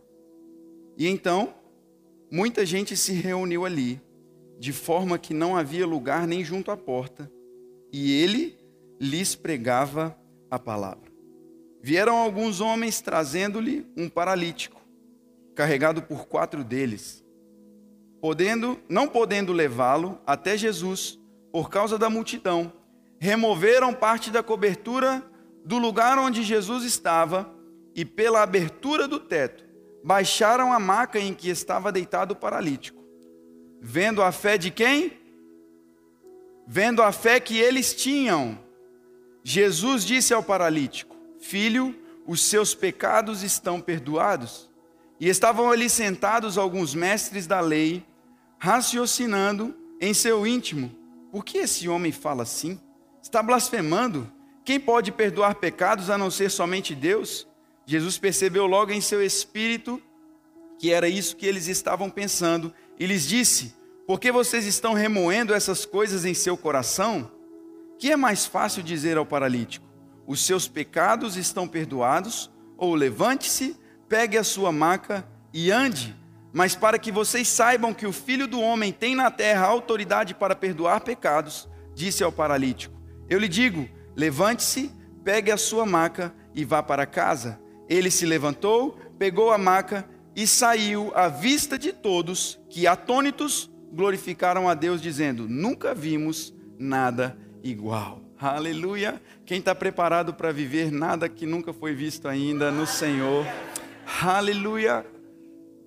E 0.97 1.07
então, 1.07 1.53
muita 2.31 2.65
gente 2.65 2.95
se 2.95 3.13
reuniu 3.13 3.65
ali, 3.65 4.01
de 4.59 4.73
forma 4.73 5.17
que 5.17 5.33
não 5.33 5.55
havia 5.55 5.87
lugar 5.87 6.27
nem 6.27 6.43
junto 6.43 6.71
à 6.71 6.77
porta, 6.77 7.31
e 7.91 8.11
ele 8.21 8.57
lhes 8.99 9.35
pregava 9.35 10.17
a 10.51 10.59
palavra. 10.59 11.11
Vieram 11.81 12.17
alguns 12.17 12.59
homens 12.59 13.01
trazendo-lhe 13.01 13.85
um 13.95 14.09
paralítico, 14.09 14.81
carregado 15.55 16.01
por 16.01 16.27
quatro 16.27 16.63
deles. 16.63 17.23
Podendo, 18.19 18.79
não 18.89 19.07
podendo 19.07 19.53
levá-lo 19.53 20.19
até 20.25 20.57
Jesus, 20.57 21.19
por 21.51 21.69
causa 21.69 21.97
da 21.97 22.09
multidão, 22.09 22.71
removeram 23.19 23.93
parte 23.93 24.29
da 24.31 24.43
cobertura 24.43 25.23
do 25.63 25.77
lugar 25.77 26.17
onde 26.17 26.43
Jesus 26.43 26.83
estava 26.83 27.51
e 27.95 28.05
pela 28.05 28.41
abertura 28.41 29.07
do 29.07 29.19
teto, 29.19 29.65
baixaram 30.03 30.71
a 30.71 30.79
maca 30.79 31.19
em 31.19 31.33
que 31.33 31.49
estava 31.49 31.91
deitado 31.91 32.31
o 32.31 32.35
paralítico. 32.35 33.03
Vendo 33.81 34.21
a 34.21 34.31
fé 34.31 34.57
de 34.57 34.71
quem? 34.71 35.13
Vendo 36.65 37.01
a 37.01 37.11
fé 37.11 37.39
que 37.39 37.57
eles 37.57 37.93
tinham, 37.93 38.57
Jesus 39.43 40.03
disse 40.03 40.33
ao 40.33 40.43
paralítico: 40.43 41.15
Filho, 41.39 41.95
os 42.25 42.41
seus 42.41 42.75
pecados 42.75 43.43
estão 43.43 43.79
perdoados. 43.79 44.66
E 45.19 45.27
estavam 45.27 45.71
ali 45.71 45.89
sentados 45.89 46.57
alguns 46.57 46.93
mestres 46.93 47.47
da 47.47 47.59
lei, 47.59 48.05
raciocinando 48.57 49.75
em 49.99 50.13
seu 50.13 50.45
íntimo: 50.45 50.91
Por 51.31 51.43
que 51.43 51.59
esse 51.59 51.87
homem 51.89 52.11
fala 52.11 52.43
assim? 52.43 52.79
Está 53.21 53.41
blasfemando? 53.41 54.31
Quem 54.63 54.79
pode 54.79 55.11
perdoar 55.11 55.55
pecados 55.55 56.09
a 56.09 56.17
não 56.17 56.29
ser 56.29 56.51
somente 56.51 56.93
Deus? 56.93 57.47
Jesus 57.85 58.17
percebeu 58.17 58.65
logo 58.65 58.91
em 58.91 58.99
seu 58.99 59.23
espírito 59.23 60.01
que 60.77 60.91
era 60.91 61.09
isso 61.09 61.35
que 61.35 61.45
eles 61.45 61.67
estavam 61.67 62.09
pensando 62.09 62.73
e 62.99 63.05
lhes 63.05 63.27
disse: 63.27 63.73
Por 64.05 64.19
que 64.19 64.31
vocês 64.31 64.65
estão 64.65 64.93
remoendo 64.93 65.53
essas 65.53 65.85
coisas 65.85 66.25
em 66.25 66.33
seu 66.33 66.55
coração? 66.55 67.31
Que 67.97 68.11
é 68.11 68.15
mais 68.15 68.45
fácil 68.45 68.83
dizer 68.83 69.17
ao 69.17 69.25
paralítico: 69.25 69.85
Os 70.25 70.45
seus 70.45 70.67
pecados 70.67 71.35
estão 71.35 71.67
perdoados, 71.67 72.51
ou 72.77 72.93
levante-se, 72.93 73.75
pegue 74.07 74.37
a 74.37 74.43
sua 74.43 74.71
maca 74.71 75.25
e 75.53 75.71
ande. 75.71 76.15
Mas 76.53 76.75
para 76.75 76.97
que 76.97 77.11
vocês 77.11 77.47
saibam 77.47 77.93
que 77.93 78.05
o 78.05 78.13
filho 78.13 78.47
do 78.47 78.59
homem 78.59 78.91
tem 78.91 79.15
na 79.15 79.29
terra 79.29 79.67
autoridade 79.67 80.33
para 80.33 80.55
perdoar 80.55 81.01
pecados, 81.01 81.67
disse 81.93 82.23
ao 82.23 82.31
paralítico: 82.31 82.95
Eu 83.29 83.39
lhe 83.39 83.47
digo, 83.47 83.87
levante-se, 84.15 84.91
pegue 85.23 85.51
a 85.51 85.57
sua 85.57 85.85
maca 85.85 86.33
e 86.55 86.63
vá 86.63 86.81
para 86.81 87.05
casa. 87.05 87.59
Ele 87.89 88.09
se 88.09 88.25
levantou, 88.25 88.97
pegou 89.19 89.51
a 89.51 89.57
maca 89.57 90.07
e 90.35 90.47
saiu 90.47 91.11
à 91.15 91.27
vista 91.27 91.77
de 91.77 91.91
todos, 91.91 92.59
que 92.69 92.87
atônitos 92.87 93.69
glorificaram 93.91 94.69
a 94.69 94.73
Deus, 94.73 95.01
dizendo: 95.01 95.47
Nunca 95.47 95.93
vimos 95.93 96.53
nada 96.79 97.37
igual. 97.63 98.21
Aleluia. 98.39 99.21
Quem 99.45 99.59
está 99.59 99.73
preparado 99.73 100.33
para 100.33 100.51
viver 100.51 100.91
nada 100.91 101.27
que 101.27 101.45
nunca 101.45 101.73
foi 101.73 101.93
visto 101.93 102.27
ainda 102.27 102.71
no 102.71 102.85
Senhor. 102.85 103.45
Aleluia. 104.21 105.05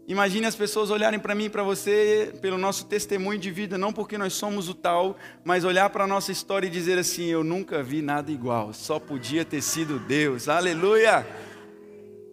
Imagine 0.06 0.46
as 0.46 0.54
pessoas 0.54 0.90
olharem 0.90 1.18
para 1.18 1.34
mim 1.34 1.44
e 1.44 1.50
para 1.50 1.62
você 1.62 2.34
pelo 2.42 2.58
nosso 2.58 2.86
testemunho 2.86 3.38
de 3.38 3.50
vida, 3.50 3.78
não 3.78 3.92
porque 3.92 4.18
nós 4.18 4.34
somos 4.34 4.68
o 4.68 4.74
tal, 4.74 5.16
mas 5.44 5.64
olhar 5.64 5.88
para 5.90 6.04
a 6.04 6.06
nossa 6.06 6.30
história 6.30 6.66
e 6.66 6.70
dizer 6.70 6.98
assim: 6.98 7.26
Eu 7.26 7.42
nunca 7.42 7.82
vi 7.82 8.02
nada 8.02 8.30
igual, 8.30 8.72
só 8.72 8.98
podia 8.98 9.44
ter 9.44 9.62
sido 9.62 9.98
Deus. 9.98 10.48
Aleluia. 10.48 11.26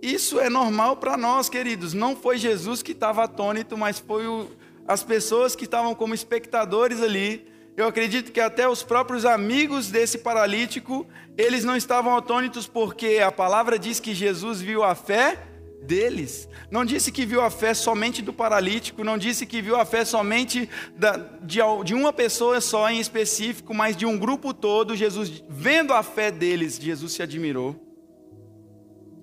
Isso 0.01 0.39
é 0.39 0.49
normal 0.49 0.97
para 0.97 1.15
nós, 1.15 1.49
queridos. 1.49 1.93
Não 1.93 2.15
foi 2.15 2.37
Jesus 2.37 2.81
que 2.83 2.91
estava 2.91 3.23
atônito, 3.23 3.77
mas 3.77 3.99
foi 3.99 4.27
o, 4.27 4.47
as 4.87 5.03
pessoas 5.03 5.55
que 5.55 5.63
estavam 5.63 5.95
como 5.95 6.13
espectadores 6.13 7.01
ali 7.01 7.47
eu 7.77 7.85
acredito 7.85 8.31
que 8.31 8.39
até 8.39 8.67
os 8.67 8.81
próprios 8.81 9.23
amigos 9.23 9.91
desse 9.91 10.17
paralítico, 10.17 11.05
eles 11.37 11.63
não 11.63 11.75
estavam 11.75 12.17
atônitos 12.17 12.65
porque 12.65 13.19
a 13.19 13.31
palavra 13.31 13.77
diz 13.77 13.99
que 13.99 14.15
Jesus 14.15 14.59
viu 14.59 14.83
a 14.83 14.95
fé 14.95 15.37
deles. 15.83 16.47
Não 16.69 16.85
disse 16.85 17.11
que 17.11 17.25
viu 17.25 17.41
a 17.41 17.49
fé 17.49 17.73
somente 17.73 18.21
do 18.21 18.33
paralítico, 18.33 19.03
não 19.03 19.17
disse 19.17 19.45
que 19.45 19.61
viu 19.61 19.75
a 19.75 19.85
fé 19.85 20.03
somente 20.03 20.69
da, 20.95 21.17
de, 21.41 21.59
de 21.83 21.93
uma 21.93 22.11
pessoa 22.11 22.59
só 22.61 22.89
em 22.89 22.99
específico, 22.99 23.73
mas 23.73 23.95
de 23.95 24.05
um 24.05 24.17
grupo 24.17 24.53
todo. 24.53 24.95
Jesus, 24.95 25.43
vendo 25.49 25.93
a 25.93 26.03
fé 26.03 26.31
deles, 26.31 26.77
Jesus 26.77 27.13
se 27.13 27.23
admirou. 27.23 27.87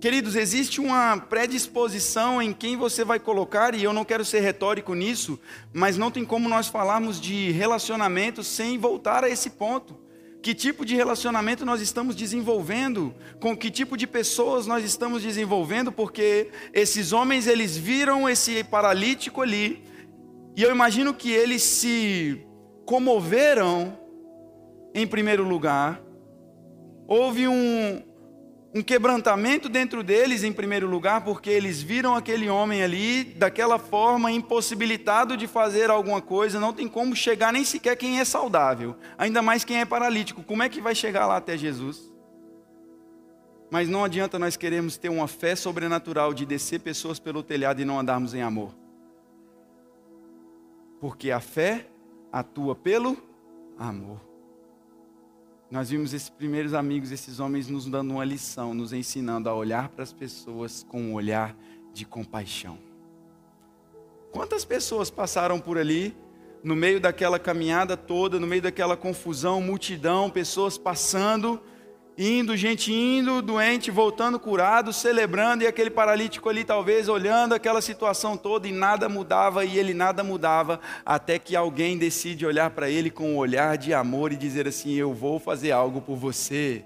Queridos, 0.00 0.37
existe 0.37 0.82
uma 0.82 1.16
predisposição 1.16 2.42
em 2.42 2.52
quem 2.52 2.76
você 2.76 3.02
vai 3.04 3.18
colocar, 3.18 3.75
e 3.75 3.82
eu 3.82 3.92
não 3.92 4.04
quero 4.04 4.23
ser 4.23 4.40
retórico 4.40 4.94
nisso, 4.94 5.40
mas 5.73 5.96
não 5.96 6.11
tem 6.11 6.26
como 6.26 6.46
nós 6.46 6.68
falarmos 6.68 7.18
de 7.18 7.50
relacionamento 7.52 8.44
sem 8.44 8.76
voltar 8.76 9.25
a 9.25 9.30
esse 9.30 9.49
ponto. 9.49 10.03
Que 10.44 10.54
tipo 10.54 10.84
de 10.84 10.94
relacionamento 10.94 11.64
nós 11.64 11.80
estamos 11.80 12.14
desenvolvendo? 12.14 13.14
Com 13.40 13.56
que 13.56 13.70
tipo 13.70 13.96
de 13.96 14.06
pessoas 14.06 14.66
nós 14.66 14.84
estamos 14.84 15.22
desenvolvendo? 15.22 15.90
Porque 15.90 16.50
esses 16.74 17.14
homens, 17.14 17.46
eles 17.46 17.78
viram 17.78 18.28
esse 18.28 18.62
paralítico 18.62 19.40
ali, 19.40 19.82
e 20.54 20.62
eu 20.62 20.70
imagino 20.70 21.14
que 21.14 21.32
eles 21.32 21.62
se 21.62 22.46
comoveram, 22.84 23.98
em 24.94 25.06
primeiro 25.06 25.48
lugar. 25.48 26.02
Houve 27.08 27.48
um, 27.48 28.02
um 28.75 28.83
quebrantamento 28.83 29.69
dentro 29.69 30.02
deles, 30.02 30.43
em 30.43 30.52
primeiro 30.52 30.88
lugar, 30.88 31.23
porque 31.25 31.49
eles 31.49 31.81
viram 31.81 32.16
aquele 32.16 32.50
homem 32.50 32.83
ali 32.83 33.23
daquela 33.23 33.78
forma, 33.78 34.33
impossibilitado 34.33 35.37
de 35.37 35.47
fazer 35.47 35.90
alguma 35.90 36.21
coisa, 36.21 36.59
não 36.59 36.73
tem 36.73 36.88
como 36.88 37.14
chegar 37.14 37.52
nem 37.52 37.64
sequer 37.64 37.97
quem 37.97 38.19
é 38.19 38.25
saudável, 38.25 38.97
ainda 39.16 39.40
mais 39.40 39.64
quem 39.64 39.81
é 39.81 39.85
paralítico. 39.85 40.43
Como 40.43 40.61
é 40.61 40.69
que 40.69 40.81
vai 40.81 40.93
chegar 40.93 41.28
lá 41.28 41.37
até 41.37 41.57
Jesus? 41.57 42.12
Mas 43.71 43.88
não 43.88 44.04
adianta 44.04 44.40
nós 44.40 44.57
queremos 44.57 44.97
ter 44.97 45.09
uma 45.09 45.28
fé 45.28 45.54
sobrenatural 45.54 46.35
de 46.35 46.45
descer 46.45 46.81
pessoas 46.81 47.21
pelo 47.21 47.45
telhado 47.45 47.81
e 47.81 47.85
não 47.85 48.00
andarmos 48.00 48.35
em 48.35 48.43
amor. 48.43 48.75
Porque 51.00 51.31
a 51.31 51.38
fé 51.40 51.87
atua 52.33 52.75
pelo 52.75 53.16
amor. 53.78 54.33
Nós 55.75 55.90
vimos 55.90 56.14
esses 56.14 56.28
primeiros 56.28 56.73
amigos, 56.73 57.11
esses 57.11 57.40
homens 57.40 57.66
nos 57.66 57.87
dando 57.87 58.12
uma 58.12 58.25
lição, 58.25 58.73
nos 58.73 58.93
ensinando 58.93 59.49
a 59.49 59.54
olhar 59.54 59.88
para 59.88 60.04
as 60.04 60.12
pessoas 60.12 60.87
com 60.88 61.02
um 61.02 61.14
olhar 61.14 61.57
de 61.93 62.04
compaixão. 62.04 62.78
Quantas 64.31 64.64
pessoas 64.64 65.11
passaram 65.11 65.59
por 65.59 65.76
ali, 65.76 66.16
no 66.62 66.76
meio 66.76 67.00
daquela 67.00 67.40
caminhada 67.40 67.97
toda, 67.97 68.38
no 68.38 68.47
meio 68.47 68.62
daquela 68.62 68.97
confusão, 68.97 69.61
multidão, 69.61 70.31
pessoas 70.31 70.78
passando, 70.78 71.61
indo, 72.16 72.56
gente 72.56 72.92
indo, 72.92 73.42
doente, 73.42 73.90
voltando 73.90 74.38
curado, 74.38 74.92
celebrando, 74.92 75.64
e 75.64 75.66
aquele 75.66 75.90
paralítico 75.90 76.49
ali 76.49 76.64
talvez 76.64 77.09
olhando 77.09 77.54
aquela 77.54 77.80
situação 77.80 78.37
toda 78.37 78.68
e 78.68 78.73
nada 78.73 79.09
mudava 79.09 79.64
e 79.64 79.78
ele 79.78 79.92
nada 79.92 80.23
mudava, 80.23 80.80
até 81.04 81.38
que 81.38 81.56
alguém 81.56 81.99
decide 81.99 82.47
olhar 82.47 82.71
para 82.71 82.88
ele 82.88 83.11
com 83.11 83.35
um 83.35 83.37
olhar 83.37 83.76
de 83.76 83.92
amor 83.92 84.33
e 84.33 84.37
dizer 84.37 84.68
assim: 84.68 84.94
Eu 84.94 85.12
vou 85.12 85.38
fazer 85.38 85.73
algo 85.73 86.00
por 86.00 86.16
você. 86.16 86.85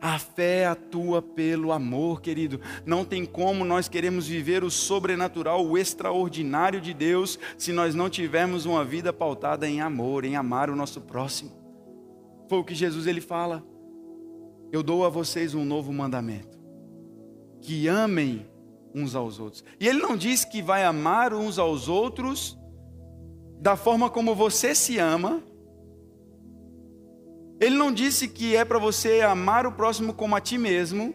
A 0.00 0.16
fé 0.16 0.66
atua 0.66 1.20
pelo 1.20 1.72
amor, 1.72 2.20
querido. 2.20 2.60
Não 2.86 3.04
tem 3.04 3.26
como 3.26 3.64
nós 3.64 3.88
queremos 3.88 4.28
viver 4.28 4.62
o 4.62 4.70
sobrenatural, 4.70 5.66
o 5.66 5.76
extraordinário 5.76 6.80
de 6.80 6.94
Deus, 6.94 7.36
se 7.56 7.72
nós 7.72 7.96
não 7.96 8.08
tivermos 8.08 8.64
uma 8.64 8.84
vida 8.84 9.12
pautada 9.12 9.68
em 9.68 9.80
amor, 9.80 10.24
em 10.24 10.36
amar 10.36 10.70
o 10.70 10.76
nosso 10.76 11.00
próximo. 11.00 11.50
Foi 12.48 12.58
o 12.58 12.64
que 12.64 12.76
Jesus 12.76 13.08
ele 13.08 13.20
fala. 13.20 13.64
Eu 14.70 14.82
dou 14.82 15.04
a 15.04 15.08
vocês 15.08 15.54
um 15.54 15.64
novo 15.64 15.92
mandamento: 15.92 16.58
que 17.60 17.88
amem 17.88 18.46
uns 18.94 19.14
aos 19.14 19.38
outros. 19.38 19.64
E 19.78 19.86
ele 19.86 19.98
não 19.98 20.16
diz 20.16 20.44
que 20.44 20.62
vai 20.62 20.84
amar 20.84 21.32
uns 21.32 21.58
aos 21.58 21.88
outros 21.88 22.58
da 23.60 23.76
forma 23.76 24.08
como 24.08 24.34
você 24.34 24.74
se 24.74 24.98
ama. 24.98 25.42
Ele 27.60 27.74
não 27.74 27.92
disse 27.92 28.28
que 28.28 28.54
é 28.54 28.64
para 28.64 28.78
você 28.78 29.20
amar 29.20 29.66
o 29.66 29.72
próximo 29.72 30.14
como 30.14 30.36
a 30.36 30.40
ti 30.40 30.56
mesmo. 30.56 31.14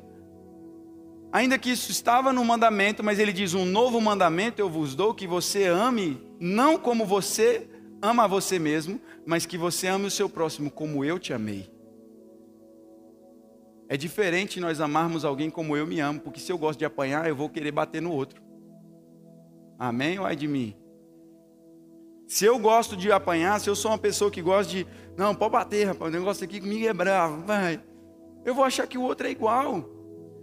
Ainda 1.31 1.57
que 1.57 1.71
isso 1.71 1.89
estava 1.89 2.31
no 2.33 2.43
mandamento, 2.43 3.03
mas 3.03 3.17
ele 3.17 3.31
diz: 3.31 3.53
Um 3.53 3.65
novo 3.65 3.99
mandamento 4.01 4.61
eu 4.61 4.69
vos 4.69 4.93
dou, 4.93 5.13
que 5.13 5.25
você 5.25 5.65
ame, 5.65 6.21
não 6.39 6.77
como 6.77 7.05
você 7.05 7.67
ama 8.01 8.25
a 8.25 8.27
você 8.27 8.59
mesmo, 8.59 8.99
mas 9.25 9.45
que 9.45 9.57
você 9.57 9.87
ame 9.87 10.05
o 10.05 10.11
seu 10.11 10.29
próximo 10.29 10.69
como 10.69 11.05
eu 11.05 11.17
te 11.17 11.33
amei. 11.33 11.72
É 13.93 13.97
diferente 13.97 14.59
nós 14.59 14.81
amarmos 14.81 15.23
alguém 15.23 15.51
como 15.51 15.77
eu 15.77 15.85
me 15.85 15.99
amo, 15.99 16.19
porque 16.19 16.39
se 16.39 16.51
eu 16.51 16.57
gosto 16.57 16.79
de 16.79 16.83
apanhar, 16.83 17.29
eu 17.29 17.35
vou 17.35 17.47
querer 17.47 17.71
bater 17.71 18.01
no 18.01 18.11
outro. 18.11 18.41
Amém 19.77 20.17
ou 20.17 20.27
é 20.27 20.33
de 20.33 20.47
mim? 20.47 20.75
Se 22.27 22.43
eu 22.43 22.57
gosto 22.57 22.97
de 22.97 23.11
apanhar, 23.11 23.59
se 23.59 23.69
eu 23.69 23.75
sou 23.75 23.91
uma 23.91 23.99
pessoa 23.99 24.31
que 24.31 24.41
gosta 24.41 24.71
de, 24.71 24.87
não, 25.15 25.35
pode 25.35 25.51
bater, 25.51 25.89
rapaz, 25.89 26.11
o 26.11 26.17
negócio 26.17 26.43
aqui 26.43 26.59
comigo 26.59 26.87
é 26.87 26.91
bravo, 26.91 27.45
vai. 27.45 27.79
Eu 28.43 28.55
vou 28.55 28.65
achar 28.65 28.87
que 28.87 28.97
o 28.97 29.03
outro 29.03 29.27
é 29.27 29.29
igual. 29.29 29.87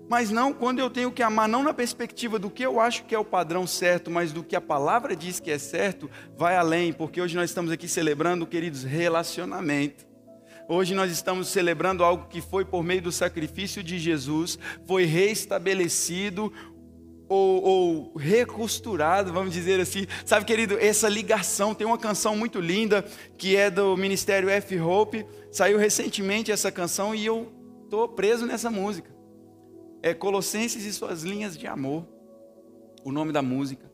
Mas 0.09 0.31
não 0.31 0.53
quando 0.53 0.79
eu 0.79 0.89
tenho 0.89 1.11
que 1.11 1.21
amar, 1.21 1.49
não 1.49 1.65
na 1.65 1.75
perspectiva 1.75 2.39
do 2.39 2.51
que 2.51 2.65
eu 2.65 2.79
acho 2.79 3.05
que 3.05 3.17
é 3.17 3.19
o 3.19 3.25
padrão 3.25 3.67
certo, 3.67 4.13
mas 4.13 4.33
do 4.33 4.45
que 4.45 4.55
a 4.55 4.61
palavra 4.61 5.17
diz 5.17 5.41
que 5.41 5.51
é 5.51 5.59
certo, 5.59 6.09
vai 6.39 6.55
além, 6.55 6.93
porque 6.93 7.21
hoje 7.21 7.35
nós 7.35 7.51
estamos 7.51 7.73
aqui 7.73 7.89
celebrando, 7.89 8.47
queridos, 8.47 8.85
relacionamento. 8.85 10.10
Hoje 10.73 10.95
nós 10.95 11.11
estamos 11.11 11.49
celebrando 11.49 12.05
algo 12.05 12.29
que 12.29 12.41
foi 12.41 12.65
por 12.65 12.85
meio 12.85 13.03
do 13.03 13.11
sacrifício 13.11 13.83
de 13.83 13.99
Jesus, 13.99 14.57
foi 14.87 15.05
restabelecido 15.05 16.53
ou, 17.29 17.63
ou, 17.65 18.17
recosturado, 18.17 19.33
vamos 19.33 19.53
dizer 19.53 19.81
assim. 19.81 20.07
Sabe, 20.25 20.45
querido, 20.45 20.79
essa 20.79 21.09
ligação, 21.09 21.75
tem 21.75 21.85
uma 21.85 21.99
canção 21.99 22.37
muito 22.37 22.61
linda 22.61 23.05
que 23.37 23.57
é 23.57 23.69
do 23.69 23.97
Ministério 23.97 24.49
F. 24.49 24.79
Hope, 24.79 25.27
saiu 25.51 25.77
recentemente 25.77 26.53
essa 26.53 26.71
canção 26.71 27.17
e 27.17 27.27
eu 27.27 27.53
estou 27.83 28.07
preso 28.07 28.47
nessa 28.47 28.71
música. 28.71 29.11
É 30.01 30.15
Colossenses 30.15 30.85
e 30.85 30.93
suas 30.93 31.25
linhas 31.25 31.59
de 31.59 31.67
amor, 31.67 32.07
o 33.03 33.11
nome 33.11 33.33
da 33.33 33.43
música. 33.43 33.91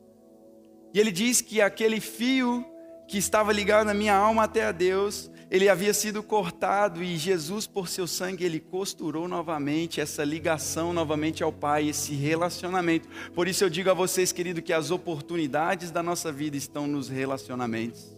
E 0.93 1.01
ele 1.01 1.11
diz 1.11 1.41
que 1.41 1.63
aquele 1.63 2.03
fio 2.03 2.63
que 3.09 3.17
estava 3.17 3.51
ligado 3.51 3.87
na 3.87 3.95
minha 3.95 4.15
alma 4.15 4.45
até 4.45 4.67
a 4.67 4.73
Deus, 4.73 5.31
ele 5.49 5.69
havia 5.69 5.95
sido 5.95 6.23
cortado 6.23 7.03
e 7.03 7.17
Jesus, 7.17 7.67
por 7.67 7.89
seu 7.89 8.07
sangue, 8.07 8.45
ele 8.45 8.59
costurou 8.59 9.29
novamente 9.29 10.01
essa 10.01 10.25
ligação 10.25 10.93
novamente 10.93 11.43
ao 11.43 11.53
Pai, 11.53 11.89
esse 11.89 12.15
relacionamento. 12.15 13.09
Por 13.33 13.47
isso 13.47 13.63
eu 13.63 13.71
digo 13.71 13.89
a 13.89 13.95
vocês, 13.95 14.33
querido, 14.33 14.61
que 14.61 14.73
as 14.73 14.91
oportunidades 14.91 15.93
da 15.93 16.03
nossa 16.03 16.33
vida 16.33 16.57
estão 16.57 16.89
nos 16.89 17.09
relacionamentos. 17.09 18.17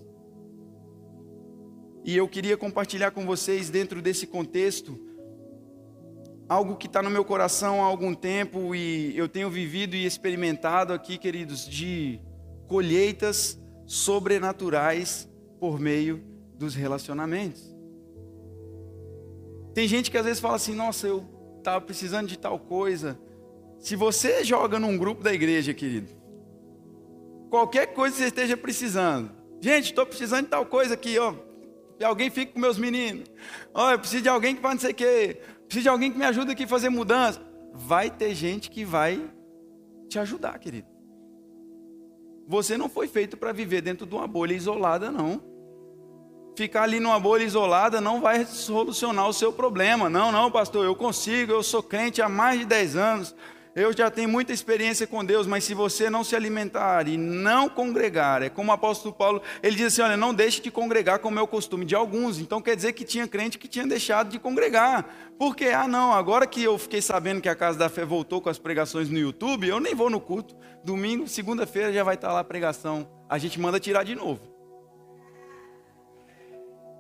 E 2.02 2.16
eu 2.16 2.26
queria 2.26 2.56
compartilhar 2.56 3.10
com 3.10 3.26
vocês, 3.26 3.68
dentro 3.68 4.00
desse 4.00 4.26
contexto, 4.26 4.98
algo 6.48 6.76
que 6.76 6.86
está 6.86 7.02
no 7.02 7.10
meu 7.10 7.26
coração 7.26 7.84
há 7.84 7.86
algum 7.86 8.14
tempo 8.14 8.74
e 8.74 9.14
eu 9.14 9.28
tenho 9.28 9.50
vivido 9.50 9.94
e 9.94 10.06
experimentado 10.06 10.94
aqui, 10.94 11.18
queridos, 11.18 11.68
de 11.68 12.18
colheitas 12.66 13.60
sobrenaturais 13.84 15.28
por 15.60 15.78
meio 15.78 16.27
dos 16.58 16.74
relacionamentos. 16.74 17.74
Tem 19.72 19.86
gente 19.86 20.10
que 20.10 20.18
às 20.18 20.24
vezes 20.24 20.40
fala 20.40 20.56
assim: 20.56 20.74
Nossa, 20.74 21.06
eu 21.06 21.24
estava 21.56 21.80
precisando 21.80 22.26
de 22.26 22.38
tal 22.38 22.58
coisa. 22.58 23.18
Se 23.78 23.94
você 23.94 24.42
joga 24.44 24.78
num 24.78 24.98
grupo 24.98 25.22
da 25.22 25.32
igreja, 25.32 25.72
querido, 25.72 26.12
qualquer 27.48 27.86
coisa 27.94 28.16
que 28.16 28.22
você 28.22 28.26
esteja 28.26 28.56
precisando, 28.56 29.30
gente, 29.60 29.86
estou 29.86 30.04
precisando 30.04 30.44
de 30.44 30.50
tal 30.50 30.66
coisa 30.66 30.94
aqui, 30.94 31.16
ó. 31.18 31.32
E 32.00 32.04
alguém 32.04 32.28
fica 32.28 32.52
com 32.52 32.58
meus 32.58 32.76
meninos. 32.76 33.28
Ó, 33.72 33.92
eu 33.92 33.98
preciso 33.98 34.22
de 34.22 34.28
alguém 34.28 34.56
que 34.56 34.62
faz 34.62 34.74
não 34.74 34.80
sei 34.80 34.90
o 34.90 34.94
quê. 34.94 35.40
Preciso 35.66 35.82
de 35.82 35.88
alguém 35.88 36.10
que 36.10 36.18
me 36.18 36.24
ajude 36.24 36.52
aqui 36.52 36.64
a 36.64 36.68
fazer 36.68 36.88
mudança. 36.88 37.40
Vai 37.72 38.10
ter 38.10 38.34
gente 38.34 38.70
que 38.70 38.84
vai 38.84 39.30
te 40.08 40.18
ajudar, 40.18 40.58
querido. 40.58 40.88
Você 42.46 42.76
não 42.76 42.88
foi 42.88 43.06
feito 43.06 43.36
para 43.36 43.52
viver 43.52 43.80
dentro 43.80 44.06
de 44.06 44.14
uma 44.14 44.26
bolha 44.26 44.54
isolada, 44.54 45.10
não 45.10 45.57
ficar 46.58 46.82
ali 46.82 46.98
numa 46.98 47.20
bolha 47.20 47.44
isolada 47.44 48.00
não 48.00 48.20
vai 48.20 48.44
solucionar 48.44 49.28
o 49.28 49.32
seu 49.32 49.52
problema. 49.52 50.10
Não, 50.10 50.32
não, 50.32 50.50
pastor, 50.50 50.84
eu 50.84 50.94
consigo, 50.96 51.52
eu 51.52 51.62
sou 51.62 51.80
crente 51.80 52.20
há 52.20 52.28
mais 52.28 52.58
de 52.58 52.64
10 52.66 52.96
anos, 52.96 53.34
eu 53.76 53.96
já 53.96 54.10
tenho 54.10 54.28
muita 54.28 54.52
experiência 54.52 55.06
com 55.06 55.24
Deus, 55.24 55.46
mas 55.46 55.62
se 55.62 55.72
você 55.72 56.10
não 56.10 56.24
se 56.24 56.34
alimentar 56.34 57.06
e 57.06 57.16
não 57.16 57.68
congregar, 57.68 58.42
é 58.42 58.48
como 58.48 58.72
o 58.72 58.74
apóstolo 58.74 59.14
Paulo, 59.14 59.40
ele 59.62 59.76
diz 59.76 59.86
assim: 59.86 60.02
olha, 60.02 60.16
não 60.16 60.34
deixe 60.34 60.60
de 60.60 60.68
congregar 60.68 61.20
como 61.20 61.38
é 61.38 61.42
o 61.42 61.46
costume 61.46 61.84
de 61.84 61.94
alguns. 61.94 62.40
Então 62.40 62.60
quer 62.60 62.74
dizer 62.74 62.92
que 62.92 63.04
tinha 63.04 63.28
crente 63.28 63.56
que 63.56 63.68
tinha 63.68 63.86
deixado 63.86 64.30
de 64.30 64.38
congregar. 64.40 65.06
Porque, 65.38 65.66
ah, 65.66 65.86
não, 65.86 66.12
agora 66.12 66.44
que 66.44 66.60
eu 66.64 66.76
fiquei 66.76 67.00
sabendo 67.00 67.40
que 67.40 67.48
a 67.48 67.54
Casa 67.54 67.78
da 67.78 67.88
Fé 67.88 68.04
voltou 68.04 68.40
com 68.40 68.48
as 68.48 68.58
pregações 68.58 69.08
no 69.08 69.18
YouTube, 69.18 69.68
eu 69.68 69.78
nem 69.78 69.94
vou 69.94 70.10
no 70.10 70.20
culto. 70.20 70.56
Domingo, 70.82 71.28
segunda-feira 71.28 71.92
já 71.92 72.02
vai 72.02 72.16
estar 72.16 72.32
lá 72.32 72.40
a 72.40 72.44
pregação. 72.44 73.08
A 73.28 73.38
gente 73.38 73.60
manda 73.60 73.78
tirar 73.78 74.02
de 74.02 74.16
novo. 74.16 74.57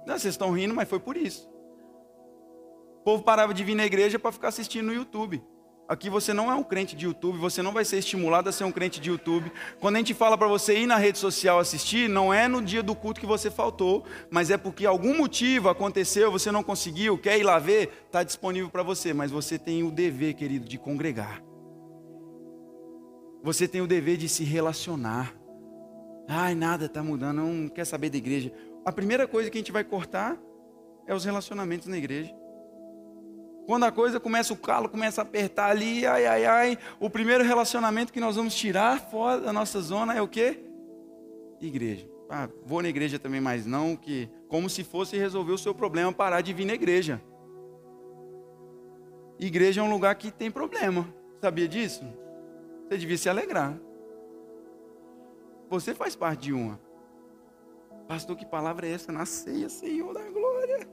Não, 0.08 0.18
vocês 0.18 0.32
estão 0.32 0.50
rindo, 0.52 0.74
mas 0.74 0.88
foi 0.88 0.98
por 0.98 1.18
isso. 1.18 1.46
O 3.00 3.04
povo 3.04 3.22
parava 3.22 3.52
de 3.52 3.62
vir 3.62 3.74
na 3.74 3.84
igreja 3.84 4.18
para 4.18 4.32
ficar 4.32 4.48
assistindo 4.48 4.86
no 4.86 4.94
YouTube. 4.94 5.44
Aqui 5.86 6.08
você 6.08 6.32
não 6.32 6.50
é 6.50 6.54
um 6.54 6.62
crente 6.62 6.96
de 6.96 7.04
YouTube, 7.04 7.36
você 7.36 7.60
não 7.60 7.72
vai 7.72 7.84
ser 7.84 7.98
estimulado 7.98 8.48
a 8.48 8.52
ser 8.52 8.64
um 8.64 8.72
crente 8.72 9.00
de 9.00 9.10
YouTube. 9.10 9.52
Quando 9.78 9.96
a 9.96 9.98
gente 9.98 10.14
fala 10.14 10.38
para 10.38 10.48
você 10.48 10.78
ir 10.78 10.86
na 10.86 10.96
rede 10.96 11.18
social 11.18 11.58
assistir, 11.58 12.08
não 12.08 12.32
é 12.32 12.48
no 12.48 12.62
dia 12.62 12.82
do 12.82 12.94
culto 12.94 13.20
que 13.20 13.26
você 13.26 13.50
faltou, 13.50 14.02
mas 14.30 14.50
é 14.50 14.56
porque 14.56 14.86
algum 14.86 15.14
motivo 15.14 15.68
aconteceu, 15.68 16.32
você 16.32 16.50
não 16.50 16.62
conseguiu, 16.62 17.18
quer 17.18 17.38
ir 17.38 17.42
lá 17.42 17.58
ver, 17.58 18.04
está 18.06 18.22
disponível 18.22 18.70
para 18.70 18.82
você, 18.82 19.12
mas 19.12 19.30
você 19.30 19.58
tem 19.58 19.82
o 19.82 19.90
dever, 19.90 20.32
querido, 20.32 20.66
de 20.66 20.78
congregar. 20.78 21.42
Você 23.42 23.68
tem 23.68 23.82
o 23.82 23.86
dever 23.86 24.16
de 24.16 24.28
se 24.28 24.42
relacionar. 24.42 25.34
Ai, 26.26 26.54
nada 26.54 26.86
está 26.86 27.02
mudando, 27.02 27.42
não 27.42 27.68
quer 27.68 27.84
saber 27.84 28.08
da 28.10 28.16
igreja 28.16 28.52
a 28.84 28.92
primeira 28.92 29.26
coisa 29.26 29.50
que 29.50 29.58
a 29.58 29.60
gente 29.60 29.72
vai 29.72 29.84
cortar 29.84 30.38
é 31.06 31.14
os 31.14 31.24
relacionamentos 31.24 31.86
na 31.86 31.96
igreja. 31.96 32.34
Quando 33.66 33.84
a 33.84 33.92
coisa 33.92 34.18
começa, 34.18 34.52
o 34.52 34.56
calo 34.56 34.88
começa 34.88 35.20
a 35.20 35.24
apertar 35.24 35.70
ali, 35.70 36.06
ai, 36.06 36.26
ai, 36.26 36.46
ai, 36.46 36.78
o 36.98 37.10
primeiro 37.10 37.44
relacionamento 37.44 38.12
que 38.12 38.20
nós 38.20 38.36
vamos 38.36 38.54
tirar 38.54 38.98
fora 38.98 39.40
da 39.40 39.52
nossa 39.52 39.80
zona 39.80 40.14
é 40.14 40.22
o 40.22 40.28
quê? 40.28 40.64
Igreja. 41.60 42.08
Ah, 42.30 42.48
vou 42.64 42.82
na 42.82 42.88
igreja 42.88 43.18
também, 43.18 43.40
mas 43.40 43.66
não 43.66 43.94
que 43.94 44.30
como 44.48 44.70
se 44.70 44.84
fosse 44.84 45.16
resolver 45.16 45.52
o 45.52 45.58
seu 45.58 45.74
problema 45.74 46.12
parar 46.12 46.40
de 46.40 46.52
vir 46.52 46.64
na 46.64 46.74
igreja. 46.74 47.20
Igreja 49.38 49.80
é 49.80 49.84
um 49.84 49.90
lugar 49.90 50.14
que 50.14 50.30
tem 50.30 50.50
problema. 50.50 51.06
Sabia 51.40 51.68
disso? 51.68 52.04
Você 52.88 52.98
devia 52.98 53.18
se 53.18 53.28
alegrar. 53.28 53.78
Você 55.68 55.94
faz 55.94 56.16
parte 56.16 56.44
de 56.44 56.52
uma. 56.52 56.80
Pastor, 58.08 58.36
que 58.36 58.46
palavra 58.46 58.88
é 58.88 58.92
essa? 58.92 59.12
Na 59.12 59.26
ceia, 59.26 59.68
Senhor 59.68 60.14
da 60.14 60.22
glória. 60.30 60.88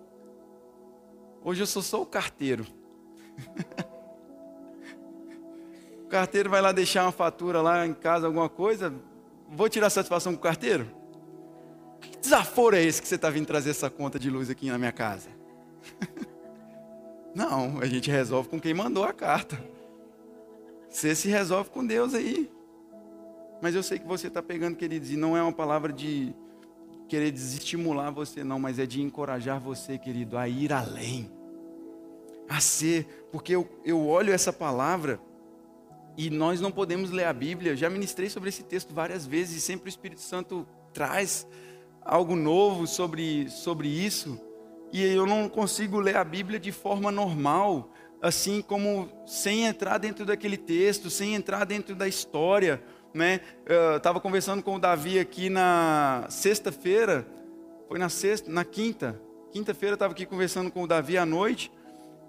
Hoje 1.42 1.64
eu 1.64 1.66
sou 1.66 1.82
só 1.82 2.02
o 2.02 2.06
carteiro. 2.06 2.68
o 6.04 6.08
carteiro 6.08 6.50
vai 6.50 6.62
lá 6.62 6.74
deixar 6.74 7.04
uma 7.04 7.14
fatura 7.14 7.62
lá 7.62 7.88
em 7.88 7.94
casa, 7.94 8.28
alguma 8.28 8.50
coisa. 8.50 8.94
Vou 9.48 9.70
tirar 9.70 9.90
satisfação 9.90 10.34
com 10.34 10.40
o 10.40 10.42
carteiro? 10.42 10.92
Que 12.02 12.18
desaforo 12.18 12.76
é 12.76 12.84
esse 12.84 13.02
que 13.02 13.08
você 13.08 13.16
está 13.16 13.30
vindo 13.30 13.46
trazer 13.46 13.70
essa 13.70 13.90
conta 13.90 14.20
de 14.20 14.30
luz 14.30 14.50
aqui 14.50 14.70
na 14.70 14.78
minha 14.78 14.92
casa? 14.92 15.30
Não, 17.34 17.80
a 17.80 17.86
gente 17.86 18.12
resolve 18.12 18.50
com 18.50 18.60
quem 18.60 18.74
mandou 18.74 19.06
a 19.06 19.14
carta. 19.14 19.58
Você 20.90 21.16
se 21.16 21.30
resolve 21.30 21.70
com 21.70 21.86
Deus 21.86 22.14
aí. 22.14 22.52
Mas 23.62 23.74
eu 23.74 23.84
sei 23.84 24.00
que 24.00 24.06
você 24.06 24.28
está 24.28 24.44
pegando, 24.44 24.76
queridos, 24.76 25.12
e 25.12 25.18
não 25.18 25.36
é 25.36 25.42
uma 25.42 25.52
palavra 25.52 25.92
de 25.92 26.34
querer 27.08 27.32
desestimular 27.32 28.12
você, 28.12 28.44
não, 28.44 28.60
mas 28.60 28.80
é 28.80 28.86
de 28.86 29.02
encorajar 29.02 29.60
você, 29.60 29.98
querido, 29.98 30.38
a 30.38 30.48
ir 30.48 30.74
além, 30.74 31.32
a 32.50 32.60
ser, 32.60 33.28
porque 33.32 33.56
eu, 33.56 33.68
eu 33.84 34.08
olho 34.08 34.34
essa 34.34 34.52
palavra 34.52 35.20
e 36.18 36.30
nós 36.30 36.62
não 36.62 36.72
podemos 36.72 37.12
ler 37.12 37.26
a 37.26 37.34
Bíblia. 37.34 37.76
Já 37.76 37.90
ministrei 37.90 38.30
sobre 38.30 38.50
esse 38.50 38.64
texto 38.64 38.94
várias 38.94 39.26
vezes 39.26 39.58
e 39.58 39.62
sempre 39.62 39.88
o 39.88 39.90
Espírito 39.90 40.22
Santo 40.22 40.68
traz 40.94 41.48
algo 42.02 42.36
novo 42.36 42.88
sobre, 42.88 43.50
sobre 43.50 43.88
isso. 43.88 44.40
E 44.94 45.04
eu 45.04 45.26
não 45.26 45.50
consigo 45.50 46.00
ler 46.00 46.16
a 46.16 46.24
Bíblia 46.24 46.60
de 46.60 46.72
forma 46.72 47.12
normal, 47.12 47.92
assim 48.22 48.62
como 48.62 49.10
sem 49.26 49.66
entrar 49.66 49.98
dentro 49.98 50.26
daquele 50.26 50.58
texto, 50.58 51.10
sem 51.10 51.36
entrar 51.36 51.66
dentro 51.66 51.96
da 51.96 52.08
história 52.08 52.82
né? 53.16 53.40
Eu 53.66 53.96
estava 53.96 54.20
conversando 54.20 54.62
com 54.62 54.76
o 54.76 54.80
Davi 54.80 55.18
aqui 55.18 55.50
na 55.50 56.26
sexta-feira, 56.30 57.26
foi 57.88 57.98
na 57.98 58.10
sexta, 58.10 58.52
na 58.52 58.66
quinta, 58.66 59.20
quinta-feira 59.52 59.94
eu 59.94 59.96
estava 59.96 60.12
aqui 60.12 60.26
conversando 60.26 60.70
com 60.70 60.84
o 60.84 60.88
Davi 60.88 61.18
à 61.18 61.26
noite, 61.26 61.72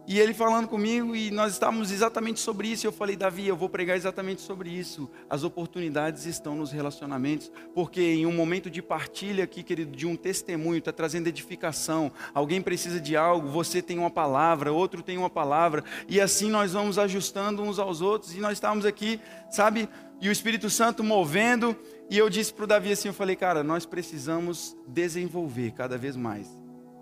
e 0.09 0.21
ele 0.21 0.33
falando 0.33 0.69
comigo, 0.69 1.16
e 1.16 1.33
nós 1.33 1.53
estávamos 1.53 1.90
exatamente 1.90 2.38
sobre 2.38 2.69
isso. 2.69 2.87
Eu 2.87 2.92
falei, 2.92 3.16
Davi, 3.16 3.49
eu 3.49 3.57
vou 3.57 3.69
pregar 3.69 3.97
exatamente 3.97 4.40
sobre 4.40 4.71
isso. 4.71 5.11
As 5.29 5.42
oportunidades 5.42 6.27
estão 6.27 6.55
nos 6.55 6.71
relacionamentos, 6.71 7.51
porque 7.75 8.01
em 8.01 8.25
um 8.25 8.33
momento 8.33 8.71
de 8.71 8.81
partilha 8.81 9.42
aqui, 9.42 9.64
querido, 9.64 9.97
de 9.97 10.07
um 10.07 10.14
testemunho, 10.14 10.79
está 10.79 10.92
trazendo 10.92 11.27
edificação. 11.27 12.12
Alguém 12.33 12.62
precisa 12.62 13.01
de 13.01 13.16
algo, 13.16 13.49
você 13.49 13.83
tem 13.83 13.99
uma 13.99 14.11
palavra, 14.11 14.73
outro 14.73 15.03
tem 15.03 15.19
uma 15.19 15.29
palavra, 15.29 15.83
e 16.09 16.21
assim 16.21 16.51
nós 16.51 16.73
vamos 16.73 16.99
ajustando 16.99 17.62
uns 17.62 17.81
aos 17.81 18.01
outros. 18.01 18.33
E 18.33 18.38
nós 18.38 18.53
estávamos 18.53 18.87
aqui, 18.87 19.21
sabe, 19.51 19.88
e 20.21 20.29
o 20.29 20.33
Espírito 20.33 20.71
Santo 20.71 21.03
movendo. 21.03 21.77
E 22.09 22.16
eu 22.16 22.31
disse 22.31 22.55
para 22.55 22.64
o 22.64 22.69
Davi 22.69 22.92
assim: 22.92 23.09
eu 23.09 23.14
falei, 23.14 23.35
cara, 23.35 23.64
nós 23.64 23.85
precisamos 23.85 24.77
desenvolver 24.87 25.73
cada 25.73 25.99
vez 25.99 26.14
mais 26.14 26.49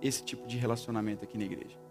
esse 0.01 0.23
tipo 0.23 0.47
de 0.47 0.57
relacionamento 0.57 1.25
aqui 1.25 1.37
na 1.37 1.45
igreja. 1.45 1.84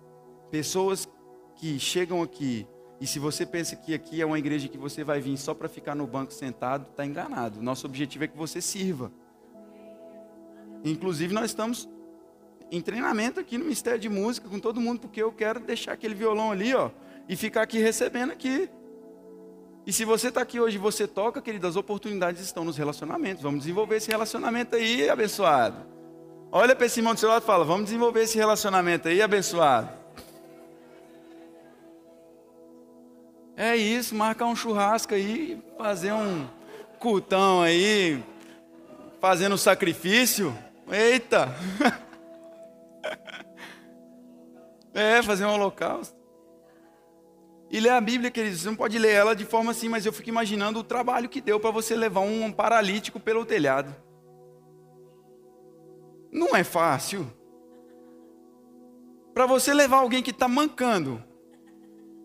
Pessoas 0.54 1.10
que 1.56 1.80
chegam 1.80 2.22
aqui 2.22 2.68
e 3.02 3.08
se 3.08 3.18
você 3.18 3.44
pensa 3.44 3.76
que 3.76 3.92
aqui 3.92 4.22
é 4.22 4.26
uma 4.26 4.38
igreja 4.38 4.68
que 4.68 4.78
você 4.78 5.04
vai 5.04 5.20
vir 5.20 5.36
só 5.36 5.52
para 5.52 5.68
ficar 5.68 5.96
no 5.96 6.06
banco 6.06 6.32
sentado, 6.32 6.86
está 6.92 7.04
enganado. 7.04 7.60
Nosso 7.60 7.88
objetivo 7.88 8.26
é 8.26 8.28
que 8.28 8.38
você 8.38 8.62
sirva. 8.62 9.12
Inclusive, 10.86 11.34
nós 11.34 11.46
estamos 11.46 11.90
em 12.70 12.80
treinamento 12.82 13.40
aqui 13.40 13.58
no 13.58 13.64
Ministério 13.64 14.00
de 14.00 14.08
Música 14.08 14.48
com 14.48 14.60
todo 14.60 14.80
mundo, 14.80 15.00
porque 15.00 15.24
eu 15.24 15.32
quero 15.32 15.60
deixar 15.60 15.94
aquele 15.94 16.14
violão 16.14 16.52
ali, 16.52 16.72
ó, 16.76 16.92
e 17.28 17.36
ficar 17.36 17.64
aqui 17.64 17.80
recebendo 17.80 18.30
aqui. 18.30 18.70
E 19.88 19.92
se 19.92 20.06
você 20.06 20.28
está 20.28 20.44
aqui 20.44 20.60
hoje 20.60 20.76
e 20.76 20.80
você 20.80 21.08
toca, 21.08 21.42
querido, 21.42 21.66
as 21.66 21.76
oportunidades 21.76 22.44
estão 22.44 22.64
nos 22.64 22.78
relacionamentos. 22.78 23.42
Vamos 23.42 23.62
desenvolver 23.62 23.96
esse 23.96 24.12
relacionamento 24.12 24.76
aí, 24.76 25.10
abençoado. 25.10 25.78
Olha 26.52 26.76
para 26.76 26.86
esse 26.86 27.00
irmão 27.00 27.16
do 27.16 27.20
seu 27.20 27.30
lado 27.30 27.42
e 27.42 27.46
fala: 27.48 27.66
Vamos 27.66 27.86
desenvolver 27.86 28.22
esse 28.22 28.38
relacionamento 28.38 29.08
aí, 29.08 29.20
abençoado. 29.20 30.03
É 33.56 33.76
isso, 33.76 34.16
marcar 34.16 34.46
um 34.46 34.56
churrasco 34.56 35.14
aí, 35.14 35.62
fazer 35.78 36.12
um 36.12 36.48
cultão 37.00 37.62
aí, 37.62 38.24
fazendo 39.20 39.58
sacrifício. 39.58 40.58
Eita! 40.90 41.50
É, 44.96 45.24
fazer 45.24 45.44
um 45.46 45.50
holocausto. 45.50 46.16
E 47.70 47.80
ler 47.80 47.90
a 47.90 48.00
Bíblia, 48.00 48.30
queridos, 48.30 48.62
você 48.62 48.68
não 48.68 48.76
pode 48.76 49.00
ler 49.00 49.14
ela 49.14 49.36
de 49.36 49.44
forma 49.44 49.72
assim, 49.72 49.90
mas 49.90 50.06
eu 50.06 50.14
fico 50.14 50.30
imaginando 50.30 50.78
o 50.78 50.84
trabalho 50.84 51.28
que 51.28 51.42
deu 51.42 51.60
para 51.60 51.72
você 51.72 51.96
levar 51.96 52.20
um 52.20 52.52
paralítico 52.52 53.20
pelo 53.20 53.44
telhado. 53.44 53.94
Não 56.32 56.56
é 56.56 56.64
fácil. 56.64 57.26
Para 59.34 59.48
você 59.48 59.74
levar 59.74 59.98
alguém 59.98 60.22
que 60.22 60.30
está 60.30 60.48
mancando. 60.48 61.24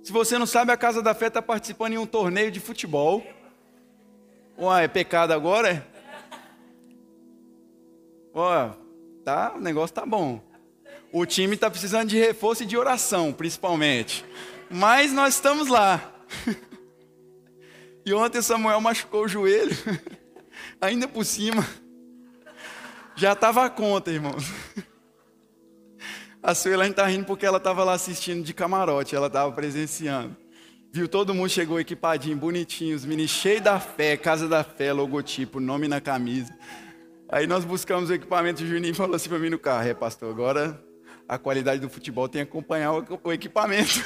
Se 0.03 0.13
você 0.13 0.39
não 0.39 0.47
sabe, 0.47 0.73
a 0.73 0.77
Casa 0.77 1.03
da 1.03 1.15
Fé 1.15 1.27
está 1.27 1.43
participando 1.43 1.93
em 1.93 1.99
um 1.99 2.07
torneio 2.07 2.51
de 2.51 2.61
futebol. 2.61 3.25
Ué, 4.59 4.85
é 4.85 4.89
pecado 4.89 5.33
agora? 5.33 5.71
É? 5.71 5.83
Ó, 8.33 8.71
tá, 9.25 9.55
o 9.57 9.61
negócio 9.61 9.95
tá 9.95 10.07
bom. 10.07 10.41
O 11.13 11.25
time 11.25 11.55
está 11.55 11.71
precisando 11.71 12.09
de 12.09 12.19
reforço 12.19 12.63
e 12.63 12.67
de 12.67 12.77
oração, 12.77 13.33
principalmente. 13.33 14.25
Mas 14.71 15.13
nós 15.13 15.35
estamos 15.35 15.69
lá. 15.69 16.13
E 18.07 18.15
ontem 18.15 18.41
Samuel 18.41 18.81
machucou 18.81 19.25
o 19.25 19.29
joelho, 19.29 19.77
ainda 20.81 21.07
por 21.07 21.27
cima. 21.27 21.69
Já 23.15 23.35
estava 23.35 23.67
a 23.67 23.69
conta, 23.69 24.11
irmãos. 24.11 24.45
A 26.43 26.55
Suelaine 26.55 26.93
está 26.93 27.05
rindo 27.07 27.25
porque 27.25 27.45
ela 27.45 27.59
estava 27.59 27.83
lá 27.83 27.95
assistindo 27.95 28.45
de 28.45 28.55
camarote, 28.55 29.17
ela 29.17 29.27
estava 29.27 29.51
presenciando. 29.53 30.37
Viu, 30.93 31.09
todo 31.09 31.35
mundo 31.35 31.51
chegou 31.51 31.81
equipadinho, 31.81 32.37
bonitinho, 32.37 32.97
os 32.97 33.05
meninos 33.05 33.31
cheios 33.31 33.63
da 33.63 33.79
fé, 33.81 34.17
Casa 34.17 34.49
da 34.49 34.65
Fé, 34.65 34.93
logotipo, 34.93 35.61
nome 35.61 35.89
na 35.89 36.01
camisa. 36.01 36.57
Aí 37.29 37.47
nós 37.47 37.65
buscamos 37.65 38.09
o 38.09 38.15
equipamento, 38.15 38.63
o 38.63 38.67
Juninho 38.67 38.95
falou 38.95 39.17
assim 39.17 39.29
para 39.29 39.39
mim 39.39 39.51
no 39.51 39.59
carro, 39.59 39.87
é 39.87 39.95
pastor, 39.95 40.31
agora 40.31 40.83
a 41.29 41.37
qualidade 41.37 41.81
do 41.81 41.91
futebol 41.91 42.29
tem 42.29 42.43
que 42.45 42.51
acompanhar 42.51 42.93
o 42.93 43.33
equipamento. 43.33 44.03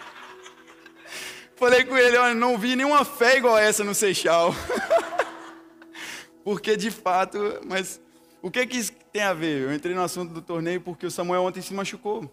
Falei 1.56 1.84
com 1.84 1.96
ele, 1.96 2.16
olha, 2.16 2.34
não 2.34 2.56
vi 2.56 2.76
nenhuma 2.76 3.04
fé 3.04 3.38
igual 3.38 3.58
essa 3.58 3.82
no 3.82 3.94
Seixal. 3.94 4.54
porque 6.44 6.76
de 6.76 6.90
fato, 6.90 7.38
mas 7.66 8.00
o 8.42 8.50
que 8.50 8.66
que 8.66 8.76
isso 8.76 8.92
tem 9.12 9.22
a 9.22 9.32
ver? 9.32 9.62
Eu 9.62 9.74
entrei 9.74 9.94
no 9.94 10.02
assunto 10.02 10.32
do 10.32 10.42
torneio 10.42 10.80
porque 10.80 11.06
o 11.06 11.10
Samuel 11.10 11.42
ontem 11.42 11.62
se 11.62 11.74
machucou. 11.74 12.30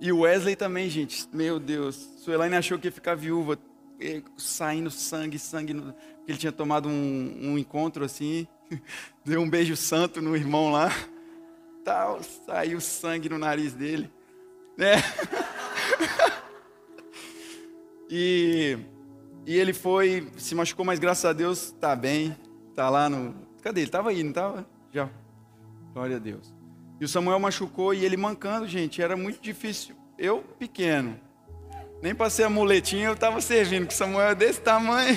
E 0.00 0.12
o 0.12 0.20
Wesley 0.20 0.56
também, 0.56 0.88
gente. 0.90 1.26
Meu 1.32 1.58
Deus. 1.58 1.96
Suelaine 2.18 2.56
achou 2.56 2.78
que 2.78 2.88
ia 2.88 2.92
ficar 2.92 3.14
viúva, 3.14 3.58
saindo 4.36 4.90
sangue, 4.90 5.38
sangue. 5.38 5.72
No... 5.72 5.94
Ele 6.28 6.38
tinha 6.38 6.52
tomado 6.52 6.88
um, 6.88 7.38
um 7.40 7.58
encontro 7.58 8.04
assim, 8.04 8.46
deu 9.24 9.40
um 9.40 9.48
beijo 9.48 9.76
santo 9.76 10.20
no 10.20 10.36
irmão 10.36 10.70
lá 10.70 10.90
tal, 11.86 12.20
saiu 12.20 12.80
sangue 12.80 13.28
no 13.28 13.38
nariz 13.38 13.72
dele, 13.72 14.10
né? 14.76 14.94
e, 18.10 18.76
e 19.46 19.56
ele 19.56 19.72
foi, 19.72 20.28
se 20.36 20.52
machucou, 20.56 20.84
mas 20.84 20.98
graças 20.98 21.24
a 21.24 21.32
Deus 21.32 21.66
está 21.66 21.94
bem, 21.94 22.36
está 22.70 22.90
lá 22.90 23.08
no. 23.08 23.36
Cadê 23.62 23.82
ele? 23.82 23.88
Estava 23.88 24.10
aí, 24.10 24.24
não 24.24 24.30
estava? 24.30 24.66
Já. 24.96 25.10
Glória 25.92 26.16
a 26.16 26.18
Deus. 26.18 26.54
E 26.98 27.04
o 27.04 27.08
Samuel 27.08 27.38
machucou 27.38 27.92
e 27.92 28.02
ele 28.02 28.16
mancando, 28.16 28.66
gente, 28.66 29.02
era 29.02 29.14
muito 29.14 29.38
difícil. 29.42 29.94
Eu, 30.16 30.38
pequeno, 30.58 31.20
nem 32.02 32.14
passei 32.14 32.46
a 32.46 32.48
muletinha, 32.48 33.08
eu 33.08 33.12
estava 33.12 33.38
servindo, 33.42 33.86
que 33.86 33.92
Samuel 33.92 34.30
é 34.30 34.34
desse 34.34 34.58
tamanho. 34.62 35.14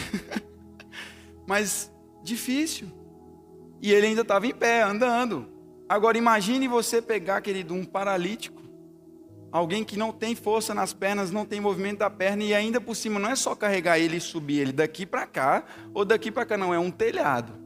Mas 1.48 1.90
difícil. 2.22 2.92
E 3.82 3.94
ele 3.94 4.08
ainda 4.08 4.20
estava 4.20 4.46
em 4.46 4.54
pé, 4.54 4.82
andando. 4.82 5.48
Agora 5.88 6.18
imagine 6.18 6.68
você 6.68 7.02
pegar, 7.02 7.40
querido, 7.40 7.74
um 7.74 7.86
paralítico, 7.86 8.62
alguém 9.50 9.86
que 9.86 9.98
não 9.98 10.12
tem 10.12 10.36
força 10.36 10.74
nas 10.74 10.92
pernas, 10.92 11.32
não 11.32 11.46
tem 11.46 11.62
movimento 11.62 12.00
da 12.00 12.10
perna 12.10 12.44
e 12.44 12.54
ainda 12.54 12.82
por 12.82 12.96
cima 12.96 13.18
não 13.18 13.30
é 13.30 13.36
só 13.38 13.56
carregar 13.56 13.98
ele 13.98 14.18
e 14.18 14.22
subir 14.22 14.60
ele 14.60 14.74
daqui 14.74 15.06
para 15.06 15.26
cá 15.26 15.64
ou 15.94 16.04
daqui 16.04 16.30
para 16.30 16.46
cá, 16.46 16.58
não, 16.58 16.74
é 16.74 16.80
um 16.80 16.92
telhado. 16.92 17.59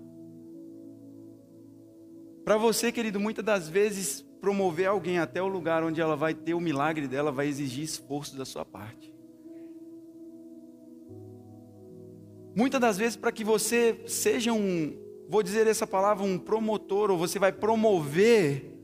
Para 2.44 2.58
você, 2.58 2.92
querido, 2.92 3.20
muitas 3.20 3.44
das 3.44 3.70
vezes 3.70 4.22
promover 4.42 4.88
alguém 4.88 5.20
até 5.20 5.42
o 5.42 5.48
lugar 5.48 5.84
onde 5.84 6.02
ela 6.02 6.18
vai 6.18 6.34
ter 6.34 6.54
o 6.54 6.60
milagre 6.60 7.08
dela 7.08 7.32
vai 7.32 7.48
exigir 7.48 7.84
esforço 7.84 8.36
da 8.36 8.44
sua 8.44 8.66
parte. 8.66 9.14
Muitas 12.54 12.82
das 12.82 12.98
vezes, 12.98 13.16
para 13.16 13.32
que 13.32 13.44
você 13.44 14.04
seja 14.06 14.52
um, 14.52 14.94
vou 15.30 15.42
dizer 15.42 15.66
essa 15.66 15.88
palavra, 15.88 16.26
um 16.26 16.38
promotor, 16.38 17.10
ou 17.10 17.18
você 17.18 17.40
vai 17.40 17.54
promover 17.54 18.78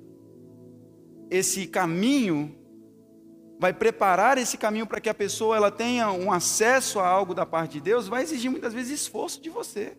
esse 1.29 1.67
caminho, 1.67 2.55
vai 3.59 3.73
preparar 3.73 4.37
esse 4.37 4.57
caminho 4.57 4.87
para 4.87 5.01
que 5.01 5.09
a 5.09 5.13
pessoa 5.13 5.57
ela 5.57 5.69
tenha 5.69 6.09
um 6.11 6.31
acesso 6.31 6.99
a 6.99 7.07
algo 7.07 7.35
da 7.35 7.45
parte 7.45 7.73
de 7.73 7.81
Deus, 7.81 8.07
vai 8.07 8.23
exigir 8.23 8.49
muitas 8.49 8.73
vezes 8.73 9.01
esforço 9.01 9.41
de 9.41 9.49
você. 9.49 9.97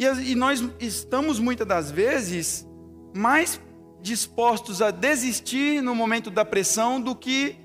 E, 0.00 0.32
e 0.32 0.34
nós 0.34 0.64
estamos 0.80 1.38
muitas 1.38 1.66
das 1.66 1.90
vezes 1.90 2.66
mais 3.14 3.60
dispostos 4.00 4.80
a 4.80 4.90
desistir 4.90 5.82
no 5.82 5.94
momento 5.94 6.30
da 6.30 6.42
pressão 6.42 6.98
do 6.98 7.14
que 7.14 7.56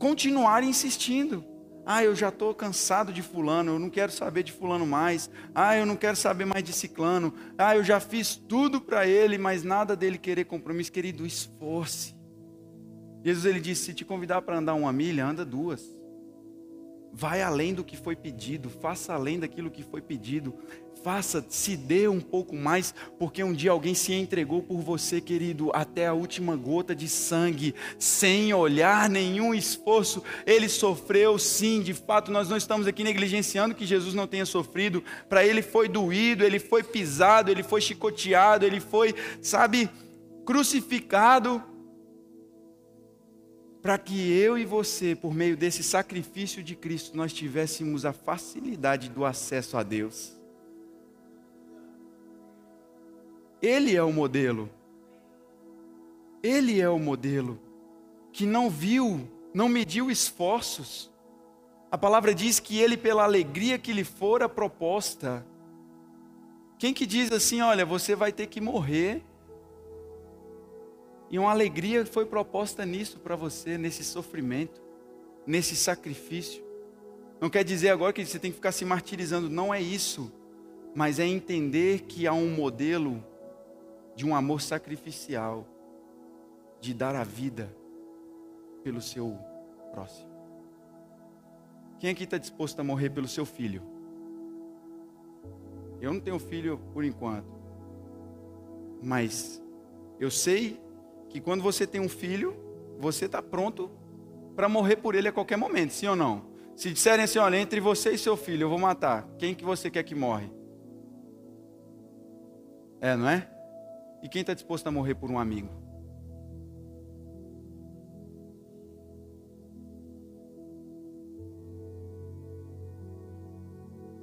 continuar 0.00 0.64
insistindo. 0.64 1.44
Ah, 1.86 2.02
eu 2.02 2.16
já 2.16 2.30
estou 2.30 2.52
cansado 2.54 3.12
de 3.12 3.22
fulano, 3.22 3.74
eu 3.74 3.78
não 3.78 3.88
quero 3.88 4.10
saber 4.10 4.42
de 4.42 4.50
fulano 4.50 4.84
mais. 4.84 5.30
Ah, 5.54 5.76
eu 5.76 5.86
não 5.86 5.94
quero 5.94 6.16
saber 6.16 6.44
mais 6.44 6.64
de 6.64 6.72
ciclano. 6.72 7.32
Ah, 7.56 7.76
eu 7.76 7.84
já 7.84 8.00
fiz 8.00 8.34
tudo 8.34 8.80
para 8.80 9.06
ele, 9.06 9.38
mas 9.38 9.62
nada 9.62 9.94
dele 9.94 10.18
querer 10.18 10.46
compromisso. 10.46 10.90
Querido, 10.90 11.24
esforce. 11.24 12.16
Jesus 13.22 13.46
ele 13.46 13.60
disse: 13.60 13.84
se 13.84 13.94
te 13.94 14.04
convidar 14.04 14.42
para 14.42 14.58
andar 14.58 14.74
uma 14.74 14.92
milha, 14.92 15.24
anda 15.24 15.44
duas. 15.44 15.94
Vai 17.16 17.42
além 17.42 17.72
do 17.72 17.84
que 17.84 17.96
foi 17.96 18.16
pedido, 18.16 18.68
faça 18.68 19.14
além 19.14 19.38
daquilo 19.38 19.70
que 19.70 19.82
foi 19.82 20.02
pedido 20.02 20.54
faça, 21.04 21.44
se 21.50 21.76
dê 21.76 22.08
um 22.08 22.18
pouco 22.18 22.56
mais, 22.56 22.94
porque 23.18 23.44
um 23.44 23.52
dia 23.52 23.72
alguém 23.72 23.92
se 23.94 24.14
entregou 24.14 24.62
por 24.62 24.80
você, 24.80 25.20
querido, 25.20 25.70
até 25.74 26.06
a 26.06 26.14
última 26.14 26.56
gota 26.56 26.94
de 26.94 27.08
sangue, 27.08 27.74
sem 27.98 28.54
olhar 28.54 29.10
nenhum 29.10 29.54
esforço. 29.54 30.22
Ele 30.46 30.66
sofreu, 30.66 31.38
sim, 31.38 31.82
de 31.82 31.92
fato, 31.92 32.32
nós 32.32 32.48
não 32.48 32.56
estamos 32.56 32.86
aqui 32.86 33.04
negligenciando 33.04 33.74
que 33.74 33.84
Jesus 33.84 34.14
não 34.14 34.26
tenha 34.26 34.46
sofrido. 34.46 35.04
Para 35.28 35.44
ele 35.44 35.60
foi 35.60 35.90
doído, 35.90 36.42
ele 36.42 36.58
foi 36.58 36.82
pisado, 36.82 37.50
ele 37.50 37.62
foi 37.62 37.82
chicoteado, 37.82 38.64
ele 38.64 38.80
foi, 38.80 39.14
sabe, 39.42 39.90
crucificado. 40.46 41.62
Para 43.84 43.98
que 43.98 44.32
eu 44.32 44.56
e 44.56 44.64
você, 44.64 45.14
por 45.14 45.34
meio 45.34 45.58
desse 45.58 45.82
sacrifício 45.82 46.64
de 46.64 46.74
Cristo, 46.74 47.14
nós 47.14 47.34
tivéssemos 47.34 48.06
a 48.06 48.14
facilidade 48.14 49.10
do 49.10 49.26
acesso 49.26 49.76
a 49.76 49.82
Deus. 49.82 50.34
Ele 53.60 53.94
é 53.94 54.02
o 54.02 54.10
modelo. 54.10 54.70
Ele 56.42 56.80
é 56.80 56.88
o 56.88 56.98
modelo 56.98 57.60
que 58.32 58.46
não 58.46 58.70
viu, 58.70 59.28
não 59.52 59.68
mediu 59.68 60.10
esforços. 60.10 61.12
A 61.90 61.98
palavra 61.98 62.34
diz 62.34 62.58
que 62.58 62.78
ele, 62.78 62.96
pela 62.96 63.24
alegria 63.24 63.78
que 63.78 63.92
lhe 63.92 64.02
fora 64.02 64.48
proposta, 64.48 65.46
quem 66.78 66.94
que 66.94 67.04
diz 67.04 67.30
assim, 67.30 67.60
olha, 67.60 67.84
você 67.84 68.16
vai 68.16 68.32
ter 68.32 68.46
que 68.46 68.62
morrer, 68.62 69.22
e 71.34 71.38
uma 71.40 71.50
alegria 71.50 72.06
foi 72.06 72.24
proposta 72.24 72.86
nisso 72.86 73.18
para 73.18 73.34
você, 73.34 73.76
nesse 73.76 74.04
sofrimento, 74.04 74.80
nesse 75.44 75.74
sacrifício. 75.74 76.62
Não 77.40 77.50
quer 77.50 77.64
dizer 77.64 77.88
agora 77.88 78.12
que 78.12 78.24
você 78.24 78.38
tem 78.38 78.52
que 78.52 78.54
ficar 78.54 78.70
se 78.70 78.84
martirizando, 78.84 79.50
não 79.50 79.74
é 79.74 79.80
isso, 79.80 80.30
mas 80.94 81.18
é 81.18 81.26
entender 81.26 82.02
que 82.02 82.28
há 82.28 82.32
um 82.32 82.48
modelo 82.54 83.20
de 84.14 84.24
um 84.24 84.32
amor 84.32 84.60
sacrificial, 84.60 85.66
de 86.80 86.94
dar 86.94 87.16
a 87.16 87.24
vida. 87.24 87.68
pelo 88.84 89.00
seu 89.00 89.36
próximo? 89.90 90.30
Quem 91.98 92.10
aqui 92.10 92.22
está 92.22 92.38
disposto 92.38 92.78
a 92.78 92.84
morrer 92.84 93.10
pelo 93.10 93.26
seu 93.26 93.44
filho? 93.44 93.82
Eu 96.00 96.12
não 96.12 96.20
tenho 96.20 96.38
filho 96.38 96.78
por 96.92 97.02
enquanto, 97.02 97.52
mas 99.02 99.60
eu 100.20 100.30
sei 100.30 100.83
que 101.34 101.40
quando 101.40 101.64
você 101.64 101.84
tem 101.84 102.00
um 102.00 102.08
filho, 102.08 102.54
você 102.96 103.24
está 103.24 103.42
pronto 103.42 103.90
para 104.54 104.68
morrer 104.68 104.94
por 104.94 105.16
ele 105.16 105.26
a 105.26 105.32
qualquer 105.32 105.56
momento, 105.56 105.90
sim 105.90 106.06
ou 106.06 106.14
não? 106.14 106.44
Se 106.76 106.92
disserem 106.92 107.24
assim, 107.24 107.40
olha, 107.40 107.56
entre 107.56 107.80
você 107.80 108.10
e 108.12 108.18
seu 108.18 108.36
filho, 108.36 108.62
eu 108.62 108.68
vou 108.68 108.78
matar. 108.78 109.26
Quem 109.36 109.52
que 109.52 109.64
você 109.64 109.90
quer 109.90 110.04
que 110.04 110.14
morre? 110.14 110.48
É, 113.00 113.16
não 113.16 113.28
é? 113.28 113.50
E 114.22 114.28
quem 114.28 114.42
está 114.42 114.54
disposto 114.54 114.86
a 114.86 114.92
morrer 114.92 115.16
por 115.16 115.28
um 115.28 115.36
amigo? 115.36 115.68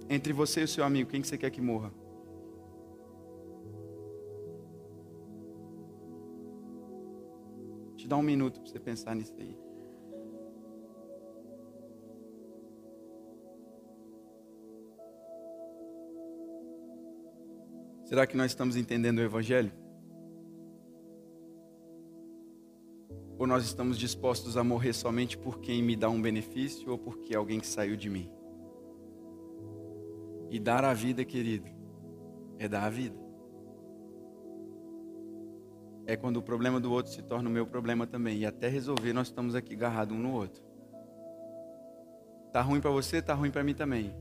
Entre 0.09 0.31
você 0.31 0.61
e 0.61 0.63
o 0.63 0.67
seu 0.69 0.85
amigo, 0.85 1.09
quem 1.09 1.21
que 1.21 1.27
você 1.27 1.37
quer 1.37 1.49
que 1.49 1.59
morra? 1.59 1.91
Dá 8.11 8.17
um 8.17 8.21
minuto 8.21 8.59
para 8.59 8.69
você 8.69 8.77
pensar 8.77 9.15
nisso 9.15 9.33
aí. 9.39 9.57
Será 18.03 18.27
que 18.27 18.35
nós 18.35 18.51
estamos 18.51 18.75
entendendo 18.75 19.19
o 19.19 19.21
Evangelho? 19.21 19.71
Ou 23.39 23.47
nós 23.47 23.63
estamos 23.63 23.97
dispostos 23.97 24.57
a 24.57 24.63
morrer 24.65 24.91
somente 24.91 25.37
por 25.37 25.61
quem 25.61 25.81
me 25.81 25.95
dá 25.95 26.09
um 26.09 26.21
benefício 26.21 26.91
ou 26.91 26.97
porque 26.97 27.33
alguém 27.33 27.61
que 27.61 27.67
saiu 27.67 27.95
de 27.95 28.09
mim? 28.09 28.29
E 30.49 30.59
dar 30.59 30.83
a 30.83 30.93
vida, 30.93 31.23
querido, 31.23 31.69
é 32.59 32.67
dar 32.67 32.83
a 32.83 32.89
vida. 32.89 33.30
É 36.05 36.15
quando 36.15 36.37
o 36.37 36.41
problema 36.41 36.79
do 36.79 36.91
outro 36.91 37.11
se 37.11 37.21
torna 37.21 37.49
o 37.49 37.51
meu 37.51 37.65
problema 37.65 38.07
também. 38.07 38.39
E 38.39 38.45
até 38.45 38.67
resolver, 38.67 39.13
nós 39.13 39.27
estamos 39.27 39.55
aqui 39.55 39.75
agarrados 39.75 40.15
um 40.15 40.19
no 40.19 40.33
outro. 40.33 40.61
Tá 42.51 42.61
ruim 42.61 42.81
para 42.81 42.91
você, 42.91 43.21
tá 43.21 43.33
ruim 43.33 43.51
para 43.51 43.63
mim 43.63 43.73
também. 43.73 44.13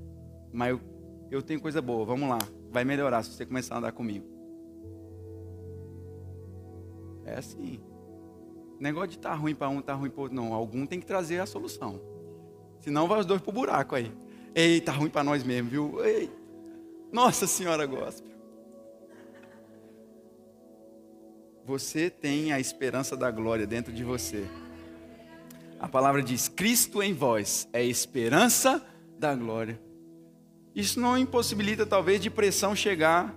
Mas 0.53 0.71
eu, 0.71 0.81
eu 1.31 1.43
tenho 1.43 1.61
coisa 1.61 1.83
boa, 1.83 2.05
vamos 2.05 2.29
lá 2.29 2.39
vai 2.71 2.85
melhorar 2.85 3.23
se 3.23 3.33
você 3.33 3.45
começar 3.45 3.75
a 3.75 3.79
andar 3.79 3.93
comigo. 3.93 4.27
É 7.25 7.35
assim. 7.35 7.81
negócio 8.79 9.11
de 9.11 9.19
tá 9.19 9.35
ruim 9.35 9.55
para 9.55 9.69
um, 9.69 9.83
tá 9.83 9.95
ruim 9.95 10.11
para 10.11 10.23
outro. 10.23 10.37
Não, 10.37 10.55
algum 10.55 10.87
tem 10.87 11.01
que 11.01 11.07
trazer 11.07 11.41
a 11.41 11.47
solução. 11.47 12.01
Senão 12.81 13.07
vai 13.07 13.21
os 13.21 13.27
dois 13.27 13.41
pro 13.41 13.53
buraco 13.53 13.95
aí. 13.95 14.11
Ei, 14.55 14.81
tá 14.81 14.93
ruim 14.93 15.11
para 15.11 15.23
nós 15.23 15.45
mesmo, 15.45 15.69
viu? 15.69 16.05
Ei. 16.05 16.31
Nossa 17.13 17.47
Senhora 17.47 17.85
gospel. 17.87 18.30
Você 21.65 22.11
tem 22.11 22.53
a 22.53 22.59
esperança 22.59 23.17
da 23.17 23.31
glória 23.31 23.67
dentro 23.67 23.93
de 23.93 24.03
você. 24.03 24.47
A 25.79 25.89
palavra 25.89 26.23
diz: 26.23 26.49
Cristo 26.49 27.03
em 27.03 27.13
vós 27.13 27.69
é 27.73 27.85
esperança 27.85 28.85
da 29.19 29.35
glória. 29.35 29.81
Isso 30.75 31.01
não 31.01 31.19
impossibilita, 31.19 31.85
talvez, 31.85 32.21
de 32.21 32.31
pressão 32.31 32.75
chegar, 32.75 33.35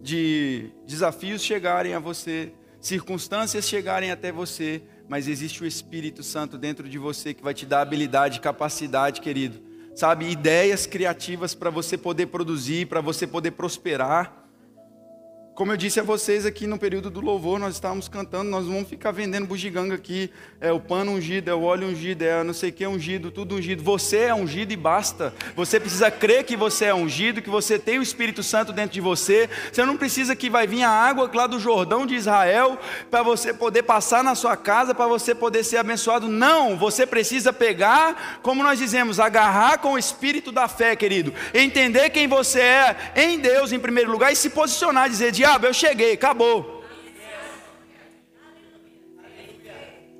de 0.00 0.70
desafios 0.86 1.42
chegarem 1.42 1.94
a 1.94 1.98
você, 1.98 2.52
circunstâncias 2.80 3.66
chegarem 3.66 4.10
até 4.10 4.30
você, 4.30 4.82
mas 5.08 5.28
existe 5.28 5.62
o 5.62 5.66
Espírito 5.66 6.22
Santo 6.22 6.56
dentro 6.56 6.88
de 6.88 6.98
você 6.98 7.34
que 7.34 7.42
vai 7.42 7.54
te 7.54 7.66
dar 7.66 7.80
habilidade, 7.80 8.40
capacidade, 8.40 9.20
querido. 9.20 9.60
Sabe, 9.94 10.30
ideias 10.30 10.86
criativas 10.86 11.54
para 11.54 11.70
você 11.70 11.96
poder 11.96 12.26
produzir, 12.26 12.86
para 12.86 13.00
você 13.00 13.26
poder 13.26 13.52
prosperar. 13.52 14.45
Como 15.56 15.72
eu 15.72 15.76
disse 15.78 15.98
a 15.98 16.02
vocês 16.02 16.44
aqui 16.44 16.66
no 16.66 16.78
período 16.78 17.08
do 17.08 17.18
louvor, 17.18 17.58
nós 17.58 17.76
estávamos 17.76 18.08
cantando, 18.08 18.50
nós 18.50 18.66
vamos 18.66 18.86
ficar 18.86 19.10
vendendo 19.10 19.46
bugiganga 19.46 19.94
aqui. 19.94 20.30
É 20.60 20.70
o 20.70 20.78
pano 20.78 21.12
ungido, 21.12 21.50
é 21.50 21.54
o 21.54 21.62
óleo 21.62 21.88
ungido, 21.88 22.22
é 22.22 22.44
não 22.44 22.52
sei 22.52 22.68
o 22.68 22.72
que 22.74 22.86
ungido, 22.86 23.30
tudo 23.30 23.54
ungido. 23.54 23.82
Você 23.82 24.18
é 24.18 24.34
ungido 24.34 24.74
e 24.74 24.76
basta. 24.76 25.32
Você 25.54 25.80
precisa 25.80 26.10
crer 26.10 26.44
que 26.44 26.58
você 26.58 26.84
é 26.84 26.94
ungido, 26.94 27.40
que 27.40 27.48
você 27.48 27.78
tem 27.78 27.98
o 27.98 28.02
Espírito 28.02 28.42
Santo 28.42 28.70
dentro 28.70 28.92
de 28.92 29.00
você. 29.00 29.48
Você 29.72 29.82
não 29.82 29.96
precisa 29.96 30.36
que 30.36 30.50
vai 30.50 30.66
vir 30.66 30.82
a 30.82 30.90
água 30.90 31.30
lá 31.32 31.46
do 31.46 31.58
Jordão 31.58 32.04
de 32.04 32.14
Israel 32.14 32.78
para 33.10 33.22
você 33.22 33.54
poder 33.54 33.82
passar 33.84 34.22
na 34.22 34.34
sua 34.34 34.58
casa, 34.58 34.94
para 34.94 35.06
você 35.06 35.34
poder 35.34 35.64
ser 35.64 35.78
abençoado. 35.78 36.28
Não, 36.28 36.76
você 36.76 37.06
precisa 37.06 37.50
pegar, 37.50 38.40
como 38.42 38.62
nós 38.62 38.78
dizemos, 38.78 39.18
agarrar 39.18 39.78
com 39.78 39.94
o 39.94 39.98
Espírito 39.98 40.52
da 40.52 40.68
fé, 40.68 40.94
querido. 40.94 41.32
Entender 41.54 42.10
quem 42.10 42.28
você 42.28 42.60
é 42.60 42.96
em 43.16 43.38
Deus 43.38 43.72
em 43.72 43.78
primeiro 43.78 44.10
lugar 44.10 44.30
e 44.30 44.36
se 44.36 44.50
posicionar, 44.50 45.08
dizer, 45.08 45.32
diabo, 45.46 45.66
eu 45.66 45.74
cheguei, 45.74 46.12
acabou. 46.14 46.82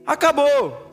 Acabou. 0.07 0.87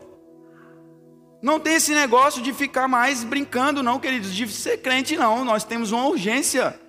Não 1.39 1.60
tem 1.60 1.76
esse 1.76 1.93
negócio 1.93 2.41
de 2.41 2.52
ficar 2.52 2.88
mais 2.88 3.24
brincando, 3.24 3.84
não, 3.84 4.00
queridos, 4.00 4.34
de 4.34 4.48
ser 4.48 4.78
crente, 4.78 5.15
não. 5.15 5.46
Nós 5.46 5.63
temos 5.63 5.91
uma 5.91 6.08
urgência. 6.08 6.80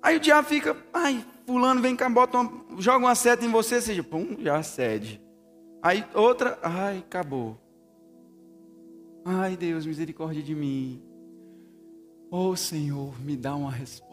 Aí 0.00 0.16
o 0.16 0.20
diabo 0.20 0.46
fica, 0.46 0.76
ai, 0.92 1.24
fulano 1.44 1.80
vem 1.80 1.96
cá, 1.96 2.08
bota 2.08 2.38
uma, 2.38 2.80
joga 2.80 2.98
uma 2.98 3.14
seta 3.14 3.44
em 3.44 3.50
você, 3.50 3.80
seja, 3.80 4.04
pum, 4.04 4.36
já 4.38 4.62
cede. 4.62 5.20
Aí 5.82 6.04
outra, 6.14 6.58
ai, 6.62 6.98
acabou. 6.98 7.58
Ai, 9.24 9.56
Deus, 9.56 9.84
misericórdia 9.84 10.42
de 10.42 10.54
mim. 10.54 11.02
Oh, 12.30 12.54
Senhor, 12.54 13.20
me 13.20 13.36
dá 13.36 13.54
uma 13.54 13.72
resposta. 13.72 14.09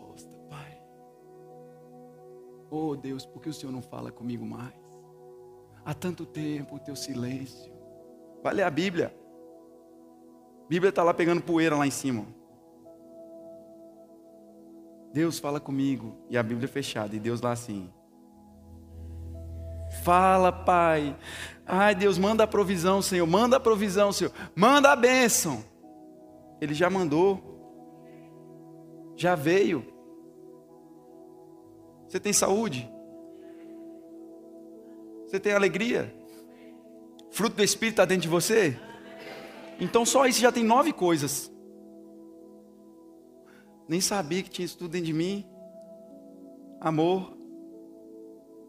Oh 2.69 2.95
Deus, 2.95 3.25
por 3.25 3.41
que 3.41 3.49
o 3.49 3.53
Senhor 3.53 3.71
não 3.71 3.81
fala 3.81 4.11
comigo 4.11 4.45
mais? 4.45 4.75
Há 5.85 5.93
tanto 5.93 6.25
tempo 6.25 6.75
o 6.75 6.79
teu 6.79 6.95
silêncio. 6.95 7.71
Vai 8.43 8.55
ler 8.55 8.63
a 8.63 8.69
Bíblia. 8.69 9.13
A 10.65 10.67
Bíblia 10.67 10.89
está 10.89 11.01
lá 11.01 11.13
pegando 11.13 11.41
poeira 11.41 11.77
lá 11.77 11.87
em 11.87 11.91
cima. 11.91 12.25
Deus 15.13 15.39
fala 15.39 15.59
comigo. 15.59 16.15
E 16.29 16.37
a 16.37 16.43
Bíblia 16.43 16.65
é 16.65 16.67
fechada. 16.67 17.15
E 17.15 17.19
Deus 17.19 17.41
lá 17.41 17.51
assim. 17.51 17.89
Fala, 20.03 20.51
Pai. 20.51 21.15
Ai, 21.65 21.95
Deus, 21.95 22.17
manda 22.17 22.43
a 22.43 22.47
provisão, 22.47 23.01
Senhor. 23.01 23.25
Manda 23.25 23.57
a 23.57 23.59
provisão, 23.59 24.11
Senhor. 24.11 24.33
Manda 24.55 24.91
a 24.91 24.95
bênção. 24.95 25.63
Ele 26.59 26.73
já 26.73 26.89
mandou. 26.89 27.41
Já 29.15 29.35
veio. 29.35 29.96
Você 32.07 32.19
tem 32.19 32.31
saúde? 32.31 32.89
Você 35.25 35.39
tem 35.39 35.53
alegria? 35.53 36.13
Fruto 37.31 37.57
do 37.57 37.63
Espírito 37.63 37.93
está 37.93 38.05
dentro 38.05 38.23
de 38.23 38.27
você? 38.29 38.79
Então 39.79 40.05
só 40.05 40.25
isso 40.25 40.39
já 40.39 40.51
tem 40.51 40.63
nove 40.63 40.93
coisas. 40.93 41.51
Nem 43.87 44.01
sabia 44.01 44.41
que 44.43 44.49
tinha 44.49 44.65
isso 44.65 44.77
tudo 44.77 44.91
dentro 44.91 45.07
de 45.07 45.13
mim. 45.13 45.45
Amor, 46.79 47.37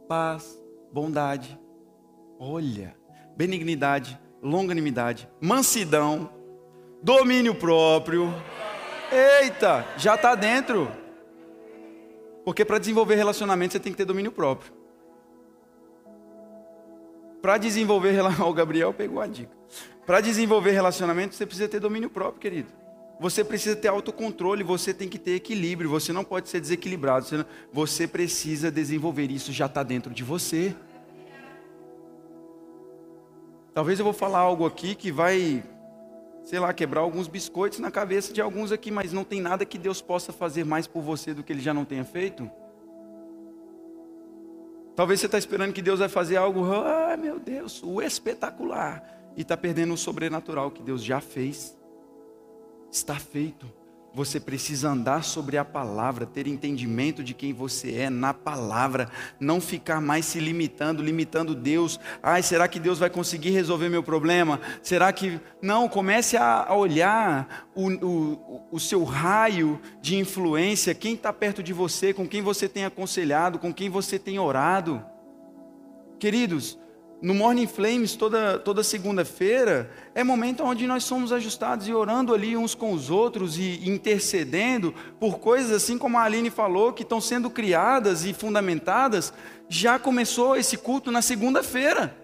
paz, 0.09 0.61
bondade, 0.93 1.59
olha, 2.39 2.97
benignidade, 3.37 4.19
longanimidade, 4.43 5.29
mansidão, 5.41 6.31
domínio 7.03 7.55
próprio. 7.55 8.33
Eita, 9.41 9.85
já 9.97 10.15
está 10.15 10.35
dentro. 10.35 10.91
Porque 12.49 12.65
para 12.65 12.79
desenvolver 12.79 13.15
relacionamento 13.15 13.75
você 13.75 13.79
tem 13.79 13.93
que 13.93 13.99
ter 13.99 14.07
domínio 14.07 14.33
próprio. 14.33 14.73
Para 17.43 17.59
desenvolver 17.59 18.19
o 18.41 18.53
Gabriel 18.55 18.95
pegou 18.95 19.21
a 19.21 19.27
dica. 19.27 19.55
Para 20.07 20.23
desenvolver 20.23 20.71
relacionamento 20.71 21.35
você 21.35 21.45
precisa 21.45 21.69
ter 21.69 21.79
domínio 21.79 22.09
próprio, 22.09 22.41
querido. 22.41 22.73
Você 23.21 23.45
precisa 23.45 23.77
ter 23.77 23.89
autocontrole, 23.89 24.65
você 24.65 24.95
tem 24.95 25.11
que 25.11 25.19
ter 25.19 25.33
equilíbrio, 25.33 25.91
você 25.91 26.11
não 26.11 26.25
pode 26.25 26.49
ser 26.49 26.59
desequilibrado. 26.59 27.27
Você, 27.27 27.37
não, 27.37 27.45
você 27.71 28.09
precisa 28.09 28.71
desenvolver 28.71 29.31
isso, 29.31 29.53
já 29.53 29.67
está 29.67 29.83
dentro 29.83 30.15
de 30.15 30.25
você. 30.25 30.75
Talvez 33.75 33.99
eu 33.99 34.07
vou 34.07 34.15
falar 34.15 34.39
algo 34.39 34.65
aqui 34.65 34.95
que 34.95 35.13
vai 35.13 35.63
sei 36.49 36.59
lá, 36.59 36.73
quebrar 36.73 37.03
alguns 37.03 37.29
biscoitos 37.29 37.79
na 37.79 37.91
cabeça 37.91 38.33
de 38.33 38.41
alguns 38.41 38.73
aqui, 38.73 38.91
mas 38.91 39.13
não 39.13 39.23
tem 39.23 39.39
nada 39.39 39.67
que 39.67 39.77
Deus 39.77 40.01
possa 40.01 40.33
fazer 40.33 40.65
mais 40.65 40.87
por 40.87 41.03
você 41.03 41.35
do 41.35 41.43
que 41.43 41.53
Ele 41.53 41.61
já 41.61 41.75
não 41.75 41.85
tenha 41.85 42.07
feito? 42.07 42.51
Talvez 44.97 45.21
você 45.21 45.27
está 45.27 45.37
esperando 45.37 45.75
que 45.75 45.83
Deus 45.83 45.99
vai 45.99 46.09
fazer 46.09 46.39
algo, 46.39 46.65
ah, 46.73 47.19
meu 47.19 47.39
Deus, 47.39 47.83
o 47.83 48.01
espetacular, 48.01 49.31
e 49.37 49.43
está 49.43 49.59
perdendo 49.59 49.93
o 49.93 49.99
sobrenatural 49.99 50.71
que 50.71 50.83
Deus 50.83 51.05
já 51.05 51.21
fez. 51.21 51.77
Está 52.91 53.17
feito. 53.17 53.71
Você 54.19 54.41
precisa 54.41 54.89
andar 54.89 55.23
sobre 55.23 55.57
a 55.57 55.65
palavra, 55.65 56.27
ter 56.27 56.49
entendimento 56.49 57.23
de 57.23 57.33
quem 57.33 57.53
você 57.53 57.95
é 57.95 58.11
na 58.11 58.35
palavra, 58.35 59.09
não 59.39 59.61
ficar 59.61 60.01
mais 60.01 60.27
se 60.27 60.41
limitando, 60.41 61.05
limitando 61.05 61.55
Deus. 61.55 62.01
Ai, 62.21 62.43
será 62.43 62.67
que 62.67 62.81
Deus 62.81 62.99
vai 62.99 63.09
conseguir 63.09 63.51
resolver 63.51 63.89
meu 63.89 64.03
problema? 64.03 64.61
Será 64.83 65.13
que. 65.13 65.41
Não, 65.63 65.89
comece 65.89 66.37
a 66.37 66.67
olhar 66.75 67.69
o, 67.77 67.93
o, 67.93 68.67
o 68.73 68.81
seu 68.81 69.05
raio 69.05 69.81
de 70.03 70.17
influência, 70.17 70.97
quem 70.97 71.15
está 71.15 71.33
perto 71.33 71.63
de 71.63 71.73
você, 71.73 72.13
com 72.13 72.27
quem 72.27 72.43
você 72.43 72.69
tem 72.69 72.85
aconselhado, 72.85 73.61
com 73.61 73.73
quem 73.73 73.89
você 73.89 74.19
tem 74.19 74.37
orado. 74.37 75.01
Queridos, 76.19 76.77
no 77.21 77.35
Morning 77.35 77.67
Flames, 77.67 78.15
toda, 78.15 78.59
toda 78.59 78.85
segunda-feira, 78.85 79.91
é 80.15 80.23
momento 80.23 80.63
onde 80.63 80.87
nós 80.87 81.03
somos 81.03 81.33
ajustados 81.33 81.89
e 81.89 81.93
orando 81.93 82.33
ali 82.33 82.57
uns 82.57 82.75
com 82.75 82.93
os 82.93 83.11
outros 83.11 83.59
e 83.59 83.89
intercedendo 83.89 84.95
por 85.19 85.39
coisas 85.39 85.73
assim 85.73 85.99
como 85.99 86.17
a 86.17 86.23
Aline 86.23 86.49
falou, 86.49 86.93
que 86.93 87.03
estão 87.03 87.21
sendo 87.21 87.51
criadas 87.51 88.25
e 88.25 88.33
fundamentadas. 88.33 89.33
Já 89.69 89.99
começou 89.99 90.57
esse 90.57 90.77
culto 90.77 91.11
na 91.11 91.21
segunda-feira. 91.21 92.17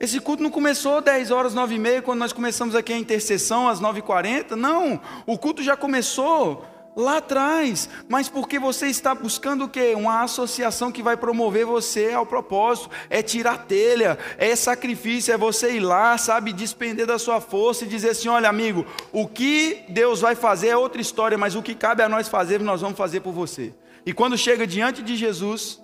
Esse 0.00 0.18
culto 0.18 0.42
não 0.42 0.50
começou 0.50 1.00
10 1.00 1.30
horas, 1.30 1.54
9 1.54 1.74
e 1.74 1.78
meia, 1.78 2.02
quando 2.02 2.18
nós 2.18 2.32
começamos 2.32 2.74
aqui 2.74 2.92
a 2.92 2.98
intercessão 2.98 3.68
às 3.68 3.80
9h40. 3.80 4.56
Não, 4.56 5.00
o 5.26 5.38
culto 5.38 5.62
já 5.62 5.76
começou 5.76 6.64
lá 6.94 7.18
atrás, 7.18 7.88
mas 8.08 8.28
porque 8.28 8.58
você 8.58 8.86
está 8.86 9.14
buscando 9.14 9.64
o 9.64 9.68
quê? 9.68 9.94
Uma 9.96 10.22
associação 10.22 10.92
que 10.92 11.02
vai 11.02 11.16
promover 11.16 11.64
você 11.64 12.12
ao 12.12 12.26
propósito, 12.26 12.90
é 13.08 13.22
tirar 13.22 13.66
telha, 13.66 14.18
é 14.36 14.54
sacrifício, 14.54 15.32
é 15.32 15.38
você 15.38 15.76
ir 15.76 15.80
lá, 15.80 16.16
sabe, 16.18 16.52
despender 16.52 17.06
da 17.06 17.18
sua 17.18 17.40
força 17.40 17.84
e 17.84 17.88
dizer 17.88 18.10
assim: 18.10 18.28
olha, 18.28 18.48
amigo, 18.48 18.86
o 19.10 19.26
que 19.26 19.84
Deus 19.88 20.20
vai 20.20 20.34
fazer 20.34 20.68
é 20.68 20.76
outra 20.76 21.00
história, 21.00 21.38
mas 21.38 21.54
o 21.54 21.62
que 21.62 21.74
cabe 21.74 22.02
a 22.02 22.08
nós 22.08 22.28
fazer, 22.28 22.60
nós 22.60 22.80
vamos 22.80 22.98
fazer 22.98 23.20
por 23.20 23.32
você. 23.32 23.74
E 24.04 24.12
quando 24.12 24.36
chega 24.36 24.66
diante 24.66 25.02
de 25.02 25.16
Jesus, 25.16 25.80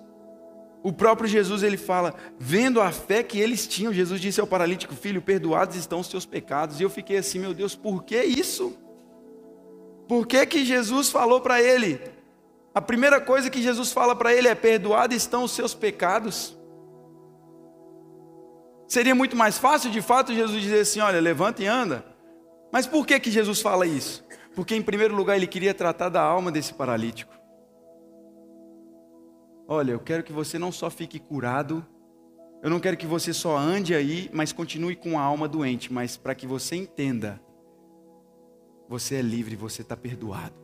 o 0.83 0.93
próprio 0.93 1.27
Jesus 1.27 1.63
ele 1.63 1.77
fala, 1.77 2.13
vendo 2.37 2.81
a 2.81 2.91
fé 2.91 3.23
que 3.23 3.39
eles 3.39 3.67
tinham, 3.67 3.93
Jesus 3.93 4.21
disse 4.21 4.39
ao 4.39 4.47
paralítico: 4.47 4.93
Filho, 4.93 5.21
perdoados 5.21 5.75
estão 5.75 5.99
os 6.01 6.07
seus 6.07 6.25
pecados. 6.25 6.79
E 6.79 6.83
eu 6.83 6.89
fiquei 6.89 7.17
assim, 7.17 7.39
meu 7.39 7.53
Deus, 7.53 7.75
por 7.75 8.03
que 8.03 8.21
isso? 8.21 8.77
Por 10.09 10.25
que, 10.25 10.43
que 10.47 10.65
Jesus 10.65 11.11
falou 11.11 11.39
para 11.39 11.61
ele? 11.61 12.01
A 12.73 12.81
primeira 12.81 13.21
coisa 13.21 13.47
que 13.47 13.61
Jesus 13.61 13.91
fala 13.91 14.15
para 14.15 14.33
ele 14.33 14.47
é: 14.47 14.55
Perdoados 14.55 15.15
estão 15.15 15.43
os 15.43 15.51
seus 15.51 15.75
pecados. 15.75 16.57
Seria 18.87 19.13
muito 19.13 19.37
mais 19.37 19.59
fácil, 19.59 19.91
de 19.91 20.01
fato, 20.01 20.33
Jesus 20.33 20.63
dizer 20.63 20.79
assim: 20.79 20.99
Olha, 20.99 21.21
levanta 21.21 21.61
e 21.61 21.67
anda. 21.67 22.03
Mas 22.71 22.87
por 22.87 23.05
que, 23.05 23.19
que 23.19 23.29
Jesus 23.29 23.61
fala 23.61 23.85
isso? 23.85 24.25
Porque, 24.55 24.75
em 24.75 24.81
primeiro 24.81 25.15
lugar, 25.15 25.35
ele 25.35 25.45
queria 25.45 25.75
tratar 25.75 26.09
da 26.09 26.21
alma 26.23 26.51
desse 26.51 26.73
paralítico. 26.73 27.31
Olha, 29.67 29.91
eu 29.91 29.99
quero 29.99 30.23
que 30.23 30.33
você 30.33 30.57
não 30.57 30.71
só 30.71 30.89
fique 30.89 31.19
curado, 31.19 31.85
eu 32.63 32.69
não 32.71 32.79
quero 32.79 32.97
que 32.97 33.05
você 33.05 33.31
só 33.31 33.55
ande 33.55 33.93
aí, 33.93 34.27
mas 34.33 34.51
continue 34.51 34.95
com 34.95 35.19
a 35.19 35.21
alma 35.21 35.47
doente, 35.47 35.93
mas 35.93 36.17
para 36.17 36.33
que 36.33 36.47
você 36.47 36.75
entenda 36.75 37.39
você 38.89 39.15
é 39.15 39.21
livre, 39.21 39.55
você 39.55 39.83
está 39.83 39.95
perdoado. 39.95 40.55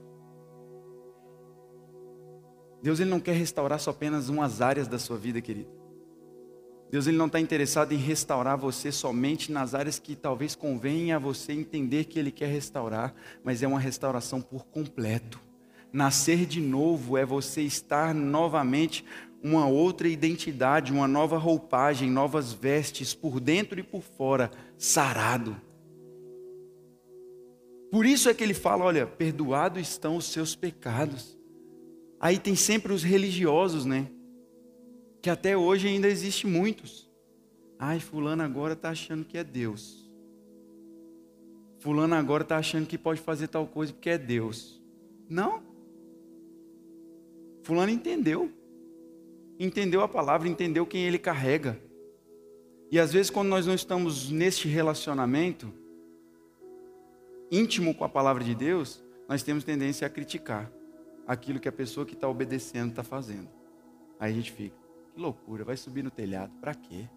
Deus 2.81 2.99
ele 2.99 3.09
não 3.09 3.19
quer 3.19 3.35
restaurar 3.35 3.79
só 3.79 3.91
apenas 3.91 4.29
umas 4.29 4.61
áreas 4.61 4.87
da 4.87 4.97
sua 4.97 5.15
vida, 5.15 5.39
querido. 5.39 5.69
Deus 6.89 7.07
ele 7.07 7.17
não 7.17 7.27
está 7.27 7.39
interessado 7.39 7.93
em 7.93 7.97
restaurar 7.97 8.57
você 8.57 8.91
somente 8.91 9.51
nas 9.51 9.75
áreas 9.75 9.99
que 9.99 10.15
talvez 10.15 10.55
convenha 10.55 11.17
a 11.17 11.19
você 11.19 11.53
entender 11.53 12.05
que 12.05 12.17
Ele 12.17 12.31
quer 12.31 12.47
restaurar, 12.47 13.13
mas 13.43 13.61
é 13.61 13.67
uma 13.67 13.79
restauração 13.79 14.41
por 14.41 14.65
completo. 14.65 15.39
Nascer 15.91 16.45
de 16.45 16.61
novo 16.61 17.17
é 17.17 17.25
você 17.25 17.61
estar 17.61 18.13
novamente 18.13 19.05
uma 19.43 19.67
outra 19.67 20.07
identidade, 20.07 20.91
uma 20.91 21.07
nova 21.07 21.37
roupagem, 21.37 22.09
novas 22.09 22.53
vestes 22.53 23.13
por 23.13 23.39
dentro 23.39 23.79
e 23.79 23.83
por 23.83 24.01
fora, 24.01 24.49
sarado. 24.77 25.55
Por 27.95 28.05
isso 28.05 28.27
é 28.27 28.33
que 28.33 28.43
ele 28.43 28.53
fala: 28.53 28.83
olha, 28.83 29.07
perdoados 29.07 29.81
estão 29.81 30.17
os 30.17 30.25
seus 30.25 30.53
pecados. 30.53 31.37
Aí 32.19 32.37
tem 32.37 32.53
sempre 32.53 32.91
os 32.91 33.03
religiosos, 33.03 33.85
né? 33.85 34.11
Que 35.21 35.29
até 35.29 35.55
hoje 35.55 35.87
ainda 35.87 36.09
existe 36.09 36.45
muitos. 36.45 37.09
Ai, 37.79 38.01
fulano 38.01 38.43
agora 38.43 38.73
está 38.73 38.89
achando 38.89 39.23
que 39.23 39.37
é 39.37 39.45
Deus. 39.45 40.11
Fulano 41.79 42.15
agora 42.15 42.43
está 42.43 42.57
achando 42.57 42.85
que 42.85 42.97
pode 42.97 43.21
fazer 43.21 43.47
tal 43.47 43.65
coisa 43.65 43.93
porque 43.93 44.09
é 44.09 44.17
Deus. 44.17 44.83
Não. 45.29 45.63
Fulano 47.63 47.93
entendeu. 47.93 48.51
Entendeu 49.57 50.01
a 50.01 50.07
palavra, 50.09 50.49
entendeu 50.49 50.85
quem 50.85 51.05
ele 51.05 51.17
carrega. 51.17 51.79
E 52.91 52.99
às 52.99 53.13
vezes, 53.13 53.29
quando 53.29 53.47
nós 53.47 53.65
não 53.65 53.73
estamos 53.73 54.29
neste 54.29 54.67
relacionamento, 54.67 55.71
íntimo 57.51 57.93
com 57.93 58.03
a 58.03 58.09
palavra 58.09 58.43
de 58.43 58.55
Deus, 58.55 59.03
nós 59.27 59.43
temos 59.43 59.63
tendência 59.63 60.05
a 60.05 60.09
criticar 60.09 60.71
aquilo 61.27 61.59
que 61.59 61.67
a 61.67 61.71
pessoa 61.71 62.05
que 62.05 62.13
está 62.13 62.27
obedecendo 62.27 62.89
está 62.89 63.03
fazendo. 63.03 63.49
Aí 64.19 64.31
a 64.31 64.35
gente 64.35 64.51
fica, 64.51 64.75
que 65.13 65.19
loucura, 65.19 65.63
vai 65.63 65.77
subir 65.77 66.03
no 66.03 66.11
telhado, 66.11 66.51
para 66.59 66.73
quê? 66.73 67.09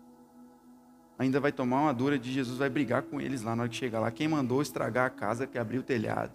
Ainda 1.18 1.40
vai 1.40 1.50
tomar 1.50 1.82
uma 1.82 1.92
dura 1.92 2.18
de 2.18 2.32
Jesus, 2.32 2.58
vai 2.58 2.70
brigar 2.70 3.02
com 3.02 3.20
eles 3.20 3.42
lá 3.42 3.56
na 3.56 3.62
hora 3.62 3.70
que 3.70 3.76
chegar 3.76 4.00
lá. 4.00 4.10
Quem 4.10 4.28
mandou 4.28 4.62
estragar 4.62 5.06
a 5.06 5.10
casa 5.10 5.46
que 5.46 5.58
abriu 5.58 5.80
o 5.80 5.84
telhado? 5.84 6.32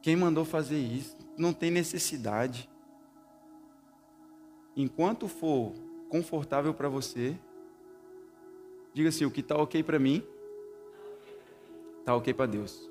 Quem 0.00 0.16
mandou 0.16 0.44
fazer 0.44 0.78
isso? 0.78 1.16
Não 1.36 1.52
tem 1.52 1.70
necessidade. 1.70 2.68
Enquanto 4.76 5.28
for 5.28 5.72
confortável 6.08 6.72
para 6.72 6.88
você, 6.88 7.36
diga 8.94 9.08
assim: 9.08 9.24
o 9.24 9.30
que 9.30 9.40
está 9.40 9.56
ok 9.56 9.82
para 9.82 9.98
mim, 9.98 10.24
Tá 12.04 12.14
ok 12.14 12.34
para 12.34 12.46
Deus. 12.46 12.90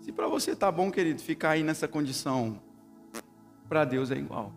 Se 0.00 0.12
para 0.12 0.28
você 0.28 0.54
tá 0.54 0.70
bom, 0.70 0.90
querido, 0.90 1.20
ficar 1.20 1.50
aí 1.50 1.62
nessa 1.62 1.88
condição, 1.88 2.60
para 3.68 3.84
Deus 3.84 4.10
é 4.10 4.16
igual. 4.16 4.52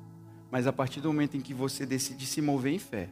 Mas 0.52 0.68
a 0.68 0.74
partir 0.74 1.02
do 1.02 1.10
momento 1.10 1.38
em 1.38 1.42
que 1.42 1.54
você 1.54 1.86
decide 1.86 2.26
se 2.26 2.42
mover 2.42 2.74
em 2.74 2.80
fé, 2.80 3.10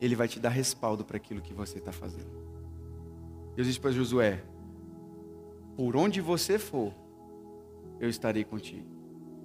Ele 0.00 0.14
vai 0.14 0.28
te 0.28 0.38
dar 0.38 0.50
respaldo 0.50 1.04
para 1.04 1.16
aquilo 1.16 1.40
que 1.40 1.52
você 1.52 1.78
está 1.78 1.92
fazendo. 1.92 2.30
Deus 3.54 3.66
disse 3.66 3.80
para 3.80 3.90
Josué: 3.90 4.42
Por 5.76 5.96
onde 5.96 6.20
você 6.20 6.58
for, 6.58 6.94
eu 7.98 8.08
estarei 8.08 8.44
contigo. 8.44 8.86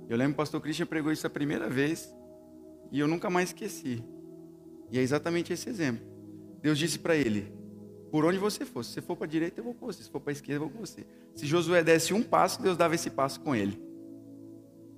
Eu 0.07 0.17
lembro 0.17 0.33
que 0.33 0.37
o 0.37 0.43
pastor 0.43 0.61
Christian 0.61 0.85
pregou 0.85 1.11
isso 1.11 1.25
a 1.25 1.29
primeira 1.29 1.69
vez 1.69 2.13
e 2.91 2.99
eu 2.99 3.07
nunca 3.07 3.29
mais 3.29 3.49
esqueci. 3.49 4.03
E 4.91 4.99
é 4.99 5.01
exatamente 5.01 5.51
esse 5.51 5.69
exemplo. 5.69 6.12
Deus 6.63 6.79
disse 6.79 6.97
para 6.97 7.13
ele: 7.13 7.51
Por 8.09 8.23
onde 8.23 8.37
você 8.37 8.65
for, 8.65 8.85
se 8.85 8.93
você 8.93 9.01
for 9.01 9.17
para 9.17 9.25
a 9.25 9.29
direita, 9.29 9.59
eu 9.59 9.65
vou 9.65 9.73
com 9.73 9.85
você. 9.85 10.01
Se 10.01 10.09
for 10.09 10.21
para 10.21 10.31
a 10.31 10.33
esquerda, 10.33 10.63
eu 10.63 10.69
vou 10.69 10.79
com 10.79 10.83
você. 10.83 11.05
Se 11.35 11.45
Josué 11.45 11.83
desse 11.83 12.13
um 12.13 12.23
passo, 12.23 12.61
Deus 12.61 12.77
dava 12.77 12.95
esse 12.95 13.09
passo 13.09 13.41
com 13.41 13.53
ele. 13.53 13.77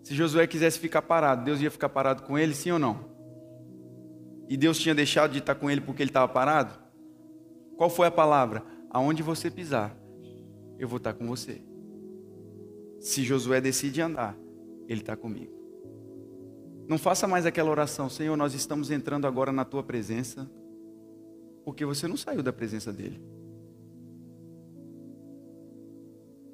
Se 0.03 0.13
Josué 0.13 0.45
quisesse 0.45 0.77
ficar 0.77 1.01
parado, 1.01 1.43
Deus 1.43 1.59
ia 1.59 1.71
ficar 1.71 1.89
parado 1.89 2.21
com 2.21 2.37
ele, 2.37 2.53
sim 2.53 2.69
ou 2.69 2.77
não? 2.77 3.15
E 4.47 4.55
Deus 4.55 4.77
tinha 4.77 4.93
deixado 4.93 5.31
de 5.31 5.39
estar 5.39 5.55
com 5.55 5.71
ele 5.71 5.81
porque 5.81 6.03
ele 6.03 6.11
estava 6.11 6.31
parado? 6.31 6.77
Qual 7.75 7.89
foi 7.89 8.05
a 8.05 8.11
palavra? 8.11 8.63
Aonde 8.91 9.23
você 9.23 9.49
pisar, 9.49 9.97
eu 10.77 10.87
vou 10.87 10.97
estar 10.97 11.13
com 11.13 11.25
você. 11.25 11.63
Se 12.99 13.23
Josué 13.23 13.59
decide 13.59 13.99
andar, 14.01 14.37
ele 14.87 15.01
está 15.01 15.17
comigo. 15.17 15.51
Não 16.87 16.99
faça 16.99 17.27
mais 17.27 17.47
aquela 17.47 17.71
oração, 17.71 18.07
Senhor, 18.07 18.37
nós 18.37 18.53
estamos 18.53 18.91
entrando 18.91 19.25
agora 19.25 19.51
na 19.51 19.65
tua 19.65 19.81
presença 19.81 20.47
porque 21.65 21.83
você 21.83 22.07
não 22.07 22.15
saiu 22.15 22.43
da 22.43 22.53
presença 22.53 22.93
dele. 22.93 23.19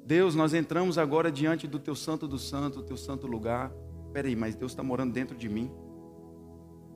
Deus, 0.04 0.34
nós 0.34 0.54
entramos 0.54 0.96
agora 0.96 1.30
diante 1.30 1.68
do 1.68 1.78
teu 1.78 1.94
santo 1.94 2.26
do 2.26 2.38
santo, 2.38 2.82
teu 2.82 2.96
santo 2.96 3.26
lugar. 3.26 3.70
Peraí, 4.12 4.34
mas 4.34 4.54
Deus 4.54 4.72
está 4.72 4.82
morando 4.82 5.12
dentro 5.12 5.36
de 5.36 5.48
mim. 5.48 5.70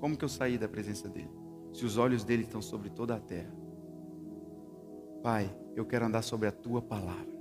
Como 0.00 0.16
que 0.16 0.24
eu 0.24 0.28
saí 0.28 0.58
da 0.58 0.68
presença 0.68 1.08
dele? 1.08 1.30
Se 1.72 1.84
os 1.84 1.98
olhos 1.98 2.24
dele 2.24 2.42
estão 2.42 2.62
sobre 2.62 2.88
toda 2.88 3.14
a 3.14 3.20
terra. 3.20 3.54
Pai, 5.22 5.54
eu 5.74 5.84
quero 5.84 6.06
andar 6.06 6.22
sobre 6.22 6.48
a 6.48 6.52
tua 6.52 6.80
palavra. 6.80 7.36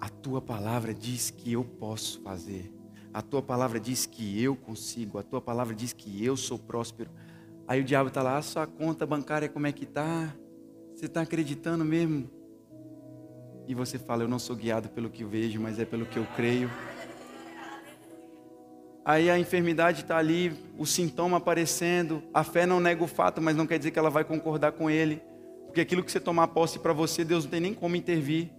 A 0.00 0.08
tua 0.08 0.40
palavra 0.40 0.94
diz 0.94 1.30
que 1.30 1.52
eu 1.52 1.62
posso 1.62 2.20
fazer. 2.22 2.74
A 3.12 3.20
tua 3.20 3.42
palavra 3.42 3.78
diz 3.78 4.06
que 4.06 4.42
eu 4.42 4.56
consigo. 4.56 5.18
A 5.18 5.22
tua 5.22 5.40
palavra 5.40 5.74
diz 5.74 5.92
que 5.92 6.24
eu 6.24 6.36
sou 6.36 6.58
próspero. 6.58 7.10
Aí 7.70 7.80
o 7.80 7.84
diabo 7.84 8.08
está 8.08 8.20
lá, 8.20 8.36
a 8.36 8.42
sua 8.42 8.66
conta 8.66 9.06
bancária 9.06 9.48
como 9.48 9.64
é 9.64 9.70
que 9.70 9.84
está? 9.84 10.34
Você 10.92 11.06
está 11.06 11.20
acreditando 11.20 11.84
mesmo? 11.84 12.28
E 13.68 13.76
você 13.76 13.96
fala, 13.96 14.24
eu 14.24 14.28
não 14.28 14.40
sou 14.40 14.56
guiado 14.56 14.88
pelo 14.88 15.08
que 15.08 15.22
vejo, 15.22 15.60
mas 15.60 15.78
é 15.78 15.84
pelo 15.84 16.04
que 16.04 16.16
eu 16.16 16.26
creio. 16.34 16.68
Aí 19.04 19.30
a 19.30 19.38
enfermidade 19.38 20.00
está 20.02 20.16
ali, 20.16 20.52
o 20.76 20.84
sintoma 20.84 21.36
aparecendo, 21.36 22.24
a 22.34 22.42
fé 22.42 22.66
não 22.66 22.80
nega 22.80 23.04
o 23.04 23.06
fato, 23.06 23.40
mas 23.40 23.54
não 23.54 23.68
quer 23.68 23.78
dizer 23.78 23.92
que 23.92 23.98
ela 24.00 24.10
vai 24.10 24.24
concordar 24.24 24.72
com 24.72 24.90
ele. 24.90 25.22
Porque 25.66 25.80
aquilo 25.80 26.02
que 26.02 26.10
você 26.10 26.18
tomar 26.18 26.48
posse 26.48 26.76
para 26.80 26.92
você, 26.92 27.24
Deus 27.24 27.44
não 27.44 27.52
tem 27.52 27.60
nem 27.60 27.72
como 27.72 27.94
intervir. 27.94 28.50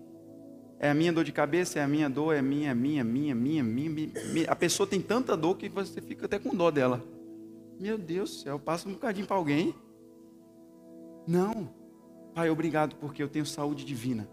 É 0.80 0.90
a 0.90 0.94
minha 0.94 1.12
dor 1.12 1.26
de 1.26 1.34
cabeça, 1.34 1.80
é 1.80 1.84
a 1.84 1.88
minha 1.88 2.10
dor, 2.10 2.34
é 2.34 2.42
minha, 2.42 2.74
minha, 2.74 3.04
minha, 3.04 3.36
minha, 3.36 3.62
minha, 3.62 3.90
minha. 3.90 4.48
A 4.48 4.56
pessoa 4.56 4.88
tem 4.88 5.02
tanta 5.02 5.36
dor 5.36 5.58
que 5.58 5.68
você 5.68 6.00
fica 6.00 6.28
até 6.28 6.40
com 6.40 6.56
dó 6.56 6.72
dela. 6.72 7.04
Meu 7.82 7.98
Deus 7.98 8.30
do 8.30 8.36
céu, 8.36 8.60
passa 8.60 8.88
um 8.88 8.94
bocadinho 8.94 9.26
para 9.26 9.36
alguém. 9.36 9.74
Não. 11.28 11.74
Pai, 12.32 12.48
obrigado 12.48 12.96
porque 12.98 13.24
eu 13.24 13.28
tenho 13.28 13.44
saúde 13.44 13.84
divina. 13.84 14.30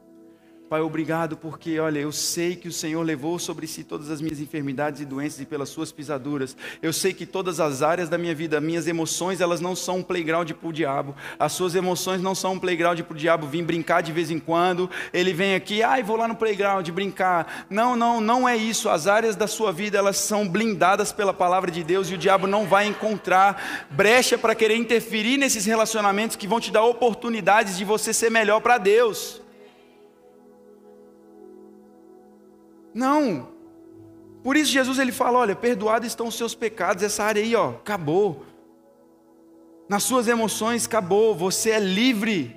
Pai, 0.69 0.83
obrigado 0.83 1.35
porque, 1.35 1.81
olha, 1.81 1.99
eu 1.99 2.13
sei 2.13 2.55
que 2.55 2.69
o 2.69 2.73
Senhor 2.73 3.03
levou 3.03 3.39
sobre 3.39 3.67
si 3.67 3.83
todas 3.83 4.11
as 4.11 4.21
minhas 4.21 4.39
enfermidades 4.39 5.01
e 5.01 5.07
doenças 5.07 5.41
e 5.41 5.47
pelas 5.47 5.71
suas 5.71 5.91
pisaduras. 5.91 6.55
Eu 6.83 6.93
sei 6.93 7.15
que 7.15 7.25
todas 7.25 7.59
as 7.59 7.81
áreas 7.81 8.11
da 8.11 8.19
minha 8.19 8.35
vida, 8.35 8.61
minhas 8.61 8.87
emoções, 8.87 9.41
elas 9.41 9.63
não 9.63 9.75
são 9.75 9.97
um 9.97 10.03
playground 10.03 10.51
para 10.53 10.69
o 10.69 10.73
diabo. 10.73 11.17
As 11.39 11.53
suas 11.53 11.75
emoções 11.75 12.21
não 12.21 12.35
são 12.35 12.53
um 12.53 12.59
playground 12.59 13.01
para 13.01 13.15
o 13.15 13.17
diabo 13.17 13.47
vir 13.47 13.65
brincar 13.65 14.03
de 14.03 14.13
vez 14.13 14.31
em 14.31 14.39
quando. 14.39 14.91
Ele 15.11 15.33
vem 15.33 15.55
aqui, 15.55 15.83
ai, 15.83 16.03
vou 16.03 16.17
lá 16.17 16.29
no 16.29 16.37
playground 16.37 16.87
brincar. 16.91 17.65
Não, 17.71 17.97
não, 17.97 18.21
não 18.21 18.47
é 18.47 18.55
isso. 18.55 18.91
As 18.91 19.07
áreas 19.07 19.35
da 19.35 19.47
sua 19.47 19.73
vida, 19.73 19.97
elas 19.97 20.19
são 20.19 20.47
blindadas 20.47 21.13
pela 21.13 21.33
palavra 21.33 21.71
de 21.71 21.83
Deus 21.83 22.11
e 22.11 22.15
o 22.15 22.19
diabo 22.19 22.47
não 22.47 22.67
vai 22.67 22.87
encontrar 22.87 23.89
brecha 23.91 24.37
para 24.37 24.55
querer 24.55 24.77
interferir 24.77 25.39
nesses 25.39 25.65
relacionamentos 25.65 26.37
que 26.37 26.47
vão 26.47 26.61
te 26.61 26.71
dar 26.71 26.85
oportunidades 26.85 27.79
de 27.79 27.87
você 27.87 28.13
ser 28.13 28.31
melhor 28.31 28.61
para 28.61 28.77
Deus. 28.77 29.48
Não. 32.99 33.51
Por 34.43 34.57
isso 34.57 34.73
Jesus 34.73 34.99
ele 34.99 35.13
fala, 35.13 35.39
olha, 35.39 35.55
perdoados 35.55 36.09
estão 36.09 36.27
os 36.27 36.37
seus 36.37 36.53
pecados, 36.53 37.05
essa 37.05 37.23
área 37.23 37.41
aí, 37.41 37.55
ó, 37.55 37.71
acabou. 37.71 38.43
Nas 39.89 40.03
suas 40.03 40.27
emoções 40.27 40.85
acabou, 40.85 41.33
você 41.33 41.71
é 41.71 41.79
livre. 41.79 42.57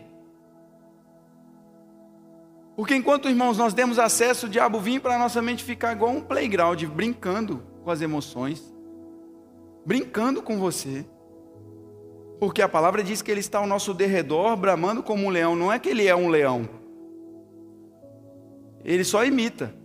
Porque 2.75 2.95
enquanto, 2.95 3.29
irmãos, 3.29 3.55
nós 3.55 3.75
demos 3.75 3.99
acesso, 3.99 4.47
o 4.47 4.49
diabo 4.49 4.79
vinha 4.79 4.99
para 4.99 5.15
a 5.15 5.19
nossa 5.19 5.43
mente 5.43 5.63
ficar 5.63 5.91
igual 5.91 6.09
um 6.11 6.21
playground, 6.21 6.83
brincando 6.85 7.61
com 7.83 7.91
as 7.91 8.01
emoções, 8.01 8.73
brincando 9.85 10.41
com 10.41 10.57
você. 10.57 11.05
Porque 12.39 12.63
a 12.63 12.69
palavra 12.69 13.03
diz 13.03 13.21
que 13.21 13.29
ele 13.29 13.41
está 13.41 13.59
ao 13.59 13.67
nosso 13.67 13.93
derredor, 13.93 14.57
bramando 14.57 15.03
como 15.03 15.27
um 15.27 15.29
leão. 15.29 15.55
Não 15.55 15.71
é 15.71 15.77
que 15.77 15.89
ele 15.89 16.07
é 16.07 16.15
um 16.15 16.29
leão. 16.29 16.67
Ele 18.83 19.03
só 19.03 19.23
imita. 19.23 19.79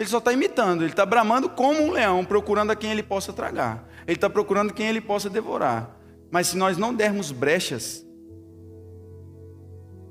Ele 0.00 0.08
só 0.08 0.16
está 0.16 0.32
imitando, 0.32 0.80
ele 0.80 0.92
está 0.92 1.04
bramando 1.04 1.50
como 1.50 1.82
um 1.82 1.90
leão, 1.90 2.24
procurando 2.24 2.70
a 2.70 2.74
quem 2.74 2.90
ele 2.90 3.02
possa 3.02 3.34
tragar. 3.34 3.86
Ele 4.06 4.16
está 4.16 4.30
procurando 4.30 4.72
quem 4.72 4.88
ele 4.88 4.98
possa 4.98 5.28
devorar. 5.28 5.94
Mas 6.30 6.46
se 6.46 6.56
nós 6.56 6.78
não 6.78 6.94
dermos 6.94 7.30
brechas, 7.30 8.02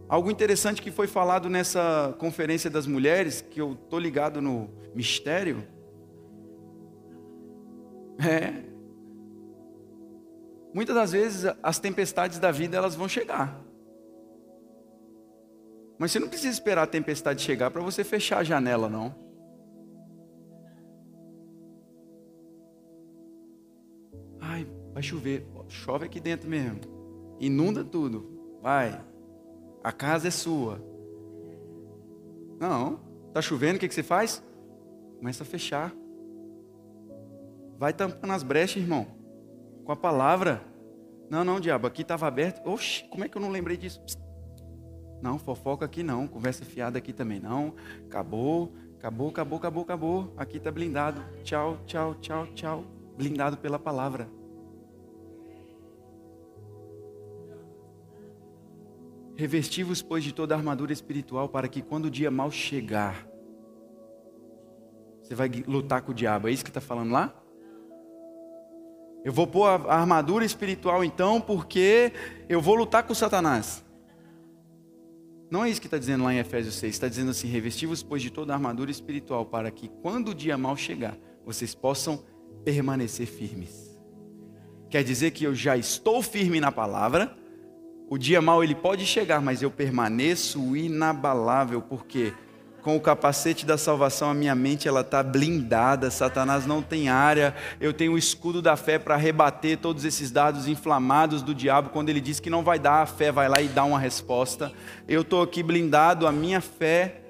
algo 0.07 0.29
interessante 0.29 0.79
que 0.79 0.91
foi 0.91 1.07
falado 1.07 1.49
nessa 1.49 2.15
conferência 2.19 2.69
das 2.69 2.85
mulheres, 2.85 3.41
que 3.41 3.59
eu 3.59 3.73
estou 3.73 3.97
ligado 3.97 4.39
no 4.39 4.69
mistério, 4.93 5.67
é. 8.23 8.53
Muitas 10.71 10.93
das 10.93 11.13
vezes 11.13 11.51
as 11.63 11.79
tempestades 11.79 12.37
da 12.37 12.51
vida 12.51 12.77
elas 12.77 12.93
vão 12.93 13.09
chegar. 13.09 13.59
Mas 15.97 16.11
você 16.11 16.19
não 16.19 16.29
precisa 16.29 16.53
esperar 16.53 16.83
a 16.83 16.87
tempestade 16.87 17.41
chegar 17.41 17.71
para 17.71 17.81
você 17.81 18.03
fechar 18.03 18.37
a 18.37 18.43
janela, 18.43 18.87
não. 18.87 19.28
Vai 24.99 25.03
chover. 25.03 25.47
Chove 25.69 26.05
aqui 26.07 26.19
dentro 26.19 26.49
mesmo. 26.49 26.81
Inunda 27.39 27.85
tudo. 27.85 28.59
Vai. 28.61 29.01
A 29.81 29.93
casa 29.93 30.27
é 30.27 30.31
sua. 30.31 30.83
Não. 32.59 32.99
Está 33.29 33.41
chovendo, 33.41 33.77
o 33.77 33.79
que, 33.79 33.87
que 33.87 33.93
você 33.93 34.03
faz? 34.03 34.43
Começa 35.17 35.43
a 35.43 35.45
fechar. 35.45 35.95
Vai 37.77 37.93
tampando 37.93 38.33
as 38.33 38.43
brechas, 38.43 38.83
irmão. 38.83 39.07
Com 39.85 39.91
a 39.93 39.95
palavra. 39.95 40.61
Não, 41.29 41.45
não, 41.45 41.61
diabo, 41.61 41.87
aqui 41.87 42.01
estava 42.01 42.27
aberto. 42.27 42.67
Oxi, 42.67 43.07
como 43.07 43.23
é 43.23 43.29
que 43.29 43.37
eu 43.37 43.41
não 43.41 43.51
lembrei 43.51 43.77
disso? 43.77 44.01
Não, 45.21 45.39
fofoca 45.39 45.85
aqui 45.85 46.03
não. 46.03 46.27
Conversa 46.27 46.65
fiada 46.65 46.97
aqui 46.97 47.13
também 47.13 47.39
não. 47.39 47.73
Acabou, 48.05 48.73
acabou, 48.97 49.29
acabou, 49.29 49.59
acabou, 49.59 49.83
acabou. 49.83 50.33
Aqui 50.35 50.57
está 50.57 50.69
blindado. 50.69 51.23
Tchau, 51.41 51.77
tchau, 51.85 52.15
tchau, 52.15 52.47
tchau. 52.47 52.83
Blindado 53.15 53.55
pela 53.55 53.79
palavra. 53.79 54.38
Revesti-vos, 59.39 60.01
pois, 60.01 60.21
de 60.21 60.33
toda 60.33 60.53
a 60.53 60.57
armadura 60.57 60.91
espiritual, 60.91 61.47
para 61.47 61.69
que 61.69 61.81
quando 61.81 62.07
o 62.07 62.11
dia 62.11 62.29
mal 62.29 62.51
chegar, 62.51 63.25
você 65.23 65.33
vai 65.33 65.49
lutar 65.65 66.01
com 66.01 66.11
o 66.11 66.13
diabo. 66.13 66.49
É 66.49 66.51
isso 66.51 66.61
que 66.61 66.69
está 66.69 66.81
falando 66.81 67.13
lá? 67.13 67.33
Eu 69.23 69.31
vou 69.31 69.47
pôr 69.47 69.63
a 69.63 69.95
armadura 69.95 70.43
espiritual 70.43 71.05
então, 71.05 71.39
porque 71.39 72.11
eu 72.49 72.59
vou 72.59 72.75
lutar 72.75 73.03
com 73.03 73.13
Satanás. 73.13 73.81
Não 75.49 75.63
é 75.63 75.69
isso 75.69 75.79
que 75.79 75.87
está 75.87 75.97
dizendo 75.97 76.25
lá 76.25 76.33
em 76.33 76.39
Efésios 76.39 76.75
6. 76.75 76.93
Está 76.93 77.07
dizendo 77.07 77.31
assim: 77.31 77.47
revesti-vos, 77.47 78.03
pois, 78.03 78.21
de 78.21 78.29
toda 78.29 78.51
a 78.51 78.57
armadura 78.57 78.91
espiritual, 78.91 79.45
para 79.45 79.71
que 79.71 79.87
quando 80.01 80.31
o 80.31 80.35
dia 80.35 80.57
mal 80.57 80.75
chegar, 80.75 81.17
vocês 81.45 81.73
possam 81.73 82.25
permanecer 82.65 83.25
firmes. 83.25 83.97
Quer 84.89 85.01
dizer 85.01 85.31
que 85.31 85.45
eu 85.45 85.55
já 85.55 85.77
estou 85.77 86.21
firme 86.21 86.59
na 86.59 86.73
palavra, 86.73 87.38
o 88.09 88.17
dia 88.17 88.41
mal 88.41 88.63
ele 88.63 88.73
pode 88.73 89.05
chegar, 89.05 89.39
mas 89.39 89.61
eu 89.61 89.69
permaneço 89.69 90.75
inabalável, 90.75 91.81
porque 91.81 92.33
com 92.81 92.95
o 92.95 92.99
capacete 92.99 93.65
da 93.65 93.77
salvação 93.77 94.31
a 94.31 94.33
minha 94.33 94.55
mente 94.55 94.87
ela 94.87 95.01
está 95.01 95.21
blindada, 95.21 96.09
Satanás 96.09 96.65
não 96.65 96.81
tem 96.81 97.09
área, 97.09 97.53
eu 97.79 97.93
tenho 97.93 98.13
o 98.13 98.17
escudo 98.17 98.61
da 98.61 98.75
fé 98.75 98.97
para 98.97 99.15
rebater 99.15 99.77
todos 99.77 100.05
esses 100.05 100.31
dados 100.31 100.67
inflamados 100.67 101.43
do 101.43 101.53
diabo, 101.53 101.89
quando 101.89 102.09
ele 102.09 102.21
diz 102.21 102.39
que 102.39 102.49
não 102.49 102.63
vai 102.63 102.79
dar, 102.79 103.03
a 103.03 103.05
fé 103.05 103.31
vai 103.31 103.47
lá 103.47 103.61
e 103.61 103.67
dá 103.67 103.83
uma 103.83 103.99
resposta. 103.99 104.71
Eu 105.07 105.21
estou 105.21 105.43
aqui 105.43 105.61
blindado, 105.61 106.25
a 106.25 106.31
minha 106.31 106.61
fé 106.61 107.21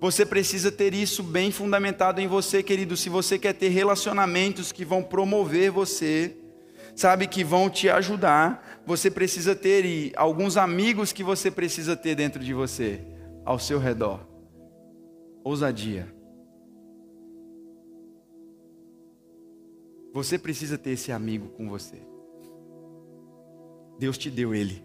você 0.00 0.26
precisa 0.26 0.72
ter 0.72 0.92
isso 0.92 1.22
bem 1.22 1.50
fundamentado 1.50 2.20
em 2.20 2.26
você, 2.26 2.62
querido. 2.62 2.94
Se 2.96 3.08
você 3.08 3.38
quer 3.38 3.54
ter 3.54 3.68
relacionamentos 3.68 4.70
que 4.70 4.84
vão 4.84 5.02
promover 5.02 5.70
você, 5.70 6.36
sabe, 6.94 7.26
que 7.26 7.42
vão 7.42 7.70
te 7.70 7.88
ajudar. 7.88 8.73
Você 8.86 9.10
precisa 9.10 9.54
ter 9.54 9.84
e 9.84 10.12
alguns 10.16 10.56
amigos 10.56 11.12
que 11.12 11.24
você 11.24 11.50
precisa 11.50 11.96
ter 11.96 12.14
dentro 12.14 12.42
de 12.42 12.52
você, 12.52 13.00
ao 13.44 13.58
seu 13.58 13.78
redor. 13.78 14.20
Ousadia. 15.42 16.12
Você 20.12 20.38
precisa 20.38 20.78
ter 20.78 20.90
esse 20.90 21.10
amigo 21.10 21.48
com 21.50 21.68
você. 21.68 21.98
Deus 23.98 24.18
te 24.18 24.30
deu 24.30 24.54
ele. 24.54 24.84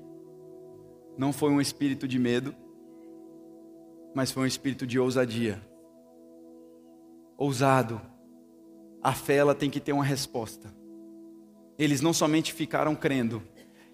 Não 1.17 1.33
foi 1.33 1.51
um 1.51 1.59
espírito 1.59 2.07
de 2.07 2.17
medo, 2.17 2.55
mas 4.15 4.31
foi 4.31 4.43
um 4.43 4.47
espírito 4.47 4.87
de 4.87 4.97
ousadia. 4.97 5.61
Ousado. 7.37 8.01
A 9.01 9.13
fé 9.13 9.35
ela 9.35 9.55
tem 9.55 9.69
que 9.69 9.79
ter 9.79 9.93
uma 9.93 10.03
resposta 10.03 10.79
eles 11.79 12.01
não 12.01 12.11
somente 12.11 12.51
ficaram 12.51 12.93
crendo, 12.93 13.41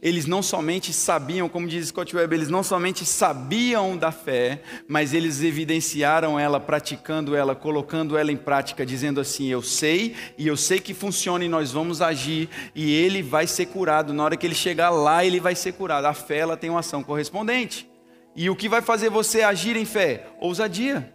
eles 0.02 0.26
não 0.26 0.44
somente 0.44 0.94
sabiam, 0.94 1.50
como 1.50 1.68
diz 1.68 1.88
Scott 1.88 2.16
Webb, 2.16 2.36
eles 2.36 2.50
não 2.50 2.62
somente 2.62 3.06
sabiam 3.06 3.98
da 3.98 4.12
fé, 4.12 4.62
mas 4.88 5.14
eles 5.14 5.42
evidenciaram 5.42 6.40
ela, 6.40 6.60
praticando 6.60 7.36
ela, 7.36 7.56
colocando 7.56 8.18
ela 8.18 8.32
em 8.32 8.38
prática, 8.38 8.86
dizendo 8.86 9.20
assim: 9.20 9.48
Eu 9.48 9.62
sei 9.62 10.16
e 10.38 10.48
eu 10.48 10.56
sei 10.56 10.80
que 10.80 10.94
funciona 10.94 11.44
e 11.44 11.50
nós 11.50 11.72
vamos 11.72 12.02
agir 12.02 12.50
e 12.76 12.94
ele 12.94 13.24
vai 13.24 13.48
ser 13.48 13.68
curado. 13.68 14.14
Na 14.14 14.24
hora 14.24 14.38
que 14.38 14.46
ele 14.46 14.56
chegar 14.56 14.90
lá, 14.90 15.26
ele 15.26 15.40
vai 15.40 15.56
ser 15.56 15.74
curado. 15.74 16.06
A 16.06 16.14
fé 16.14 16.38
ela 16.38 16.58
tem 16.58 16.70
uma 16.70 16.82
ação 16.82 17.02
correspondente. 17.02 17.90
E 18.36 18.50
o 18.50 18.56
que 18.56 18.68
vai 18.68 18.82
fazer 18.82 19.10
você 19.10 19.42
agir 19.42 19.78
em 19.78 19.86
fé? 19.86 20.28
Ousadia. 20.40 21.14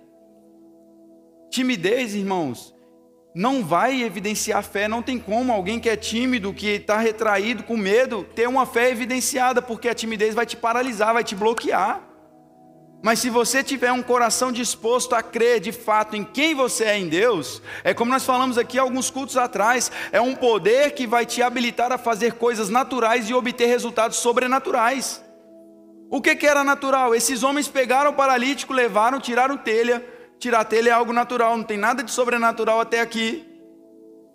Timidez, 1.51 2.15
irmãos, 2.15 2.75
não 3.35 3.65
vai 3.65 4.03
evidenciar 4.03 4.63
fé, 4.63 4.89
não 4.89 5.03
tem 5.03 5.19
como 5.19 5.53
alguém 5.53 5.79
que 5.79 5.89
é 5.89 5.97
tímido, 5.97 6.53
que 6.53 6.69
está 6.69 6.99
retraído, 6.99 7.63
com 7.63 7.77
medo, 7.77 8.25
ter 8.35 8.49
uma 8.49 8.67
fé 8.67 8.91
evidenciada, 8.91 9.63
porque 9.63 9.89
a 9.89 9.95
timidez 9.95 10.35
vai 10.35 10.45
te 10.45 10.57
paralisar, 10.57 11.15
vai 11.15 11.23
te 11.23 11.37
bloquear. 11.37 12.01
Mas 13.03 13.19
se 13.21 13.31
você 13.31 13.63
tiver 13.63 13.93
um 13.93 14.03
coração 14.03 14.53
disposto 14.53 15.15
a 15.15 15.23
crer 15.23 15.59
de 15.59 15.73
fato 15.73 16.17
em 16.17 16.25
quem 16.25 16.55
você 16.55 16.85
é 16.85 16.99
em 16.99 17.09
Deus, 17.09 17.63
é 17.83 17.95
como 17.95 18.11
nós 18.11 18.27
falamos 18.27 18.59
aqui 18.59 18.79
alguns 18.79 19.11
cultos 19.11 19.39
atrás, 19.39 19.91
é 20.13 20.21
um 20.21 20.35
poder 20.35 20.91
que 20.91 21.07
vai 21.07 21.25
te 21.25 21.41
habilitar 21.41 21.93
a 21.93 21.99
fazer 21.99 22.35
coisas 22.35 22.69
naturais 22.69 23.31
e 23.31 23.35
obter 23.35 23.67
resultados 23.67 24.19
sobrenaturais. 24.19 25.25
O 26.11 26.21
que, 26.21 26.37
que 26.37 26.47
era 26.47 26.63
natural? 26.63 27.15
Esses 27.15 27.43
homens 27.43 27.69
pegaram 27.69 28.11
o 28.11 28.15
paralítico, 28.15 28.75
levaram, 28.75 29.21
tiraram 29.21 29.57
telha, 29.57 30.05
Tirar 30.41 30.65
telha 30.65 30.89
é 30.89 30.93
algo 30.93 31.13
natural, 31.13 31.55
não 31.55 31.65
tem 31.65 31.77
nada 31.77 32.03
de 32.03 32.11
sobrenatural 32.11 32.81
até 32.81 33.03
aqui. 33.03 33.47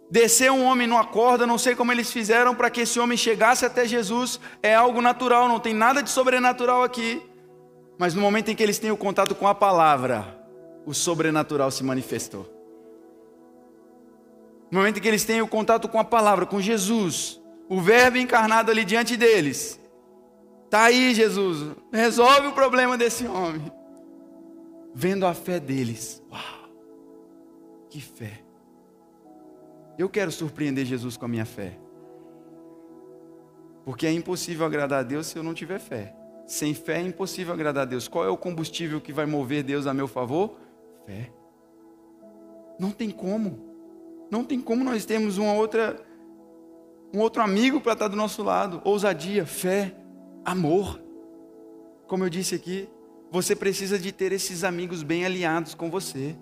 Descer 0.10 0.51
um 0.51 0.64
homem 0.64 0.86
numa 0.86 1.03
corda, 1.03 1.47
não 1.47 1.58
sei 1.58 1.74
como 1.76 1.91
eles 1.91 2.14
fizeram 2.14 2.53
para 2.53 2.70
que 2.70 2.82
esse 2.82 2.99
homem 2.99 3.18
chegasse 3.18 3.66
até 3.66 3.88
Jesus, 3.88 4.39
é 4.62 4.76
algo 4.76 5.01
natural, 5.01 5.49
não 5.49 5.60
tem 5.60 5.74
nada 5.74 6.03
de 6.03 6.12
sobrenatural 6.12 6.84
aqui. 6.84 7.20
Mas 7.97 8.14
no 8.14 8.22
momento 8.22 8.51
em 8.51 8.56
que 8.56 8.62
eles 8.62 8.78
têm 8.78 8.91
o 8.91 8.97
contato 8.97 9.34
com 9.34 9.47
a 9.47 9.56
palavra, 9.56 10.39
o 10.86 10.93
sobrenatural 10.93 11.72
se 11.72 11.84
manifestou. 11.84 12.47
No 14.70 14.78
momento 14.78 14.99
em 14.99 15.01
que 15.01 15.08
eles 15.08 15.26
têm 15.26 15.41
o 15.41 15.47
contato 15.47 15.89
com 15.89 15.99
a 15.99 16.03
palavra, 16.03 16.45
com 16.45 16.62
Jesus, 16.62 17.41
o 17.68 17.82
Verbo 17.82 18.18
encarnado 18.18 18.70
ali 18.70 18.86
diante 18.86 19.18
deles, 19.18 19.80
está 20.66 20.84
aí, 20.84 21.16
Jesus, 21.16 21.76
resolve 21.91 22.45
o 22.49 22.51
problema 22.51 22.95
desse 22.95 23.26
homem. 23.26 23.72
Vendo 24.98 25.26
a 25.26 25.34
fé 25.34 25.60
deles, 25.60 26.24
uau, 26.32 26.70
que 27.89 28.00
fé. 28.00 28.41
Eu 29.98 30.08
quero 30.08 30.32
surpreender 30.32 30.86
Jesus 30.86 31.18
com 31.18 31.26
a 31.26 31.28
minha 31.28 31.46
fé. 31.46 31.78
Porque 33.84 34.08
é 34.08 34.12
impossível 34.14 34.66
agradar 34.66 35.02
a 35.02 35.04
Deus 35.04 35.28
se 35.28 35.38
eu 35.38 35.43
não 35.43 35.54
tiver 35.54 35.80
fé. 35.80 36.16
Sem 36.48 36.74
fé 36.74 37.02
é 37.02 37.02
impossível 37.02 37.54
agradar 37.54 37.84
a 37.84 37.86
Deus. 37.86 38.08
Qual 38.08 38.24
é 38.24 38.30
o 38.30 38.38
combustível 38.38 39.02
que 39.02 39.12
vai 39.12 39.26
mover 39.26 39.64
Deus 39.64 39.86
a 39.86 39.93
meu 39.93 40.08
favor? 40.08 40.56
Fé. 41.06 41.30
Não 42.80 42.89
tem 42.89 43.12
como. 43.12 43.76
Não 44.32 44.46
tem 44.46 44.62
como 44.62 44.82
nós 44.82 45.06
termos 45.06 45.38
uma 45.38 45.54
outra 45.54 46.02
um 47.14 47.20
outro 47.20 47.41
amigo 47.41 47.82
para 47.82 47.93
estar 47.93 48.08
do 48.08 48.16
nosso 48.16 48.43
lado. 48.43 48.82
Ousadia, 48.86 49.46
fé, 49.46 49.93
amor. 50.46 51.02
Como 52.08 52.24
eu 52.24 52.30
disse 52.30 52.56
aqui, 52.56 52.89
você 53.41 53.55
precisa 53.55 53.99
de 53.99 54.11
ter 54.11 54.31
esses 54.31 54.63
amigos 54.63 55.03
bem 55.03 55.25
alinhados 55.25 55.73
com 55.73 55.89
você. 55.89 56.36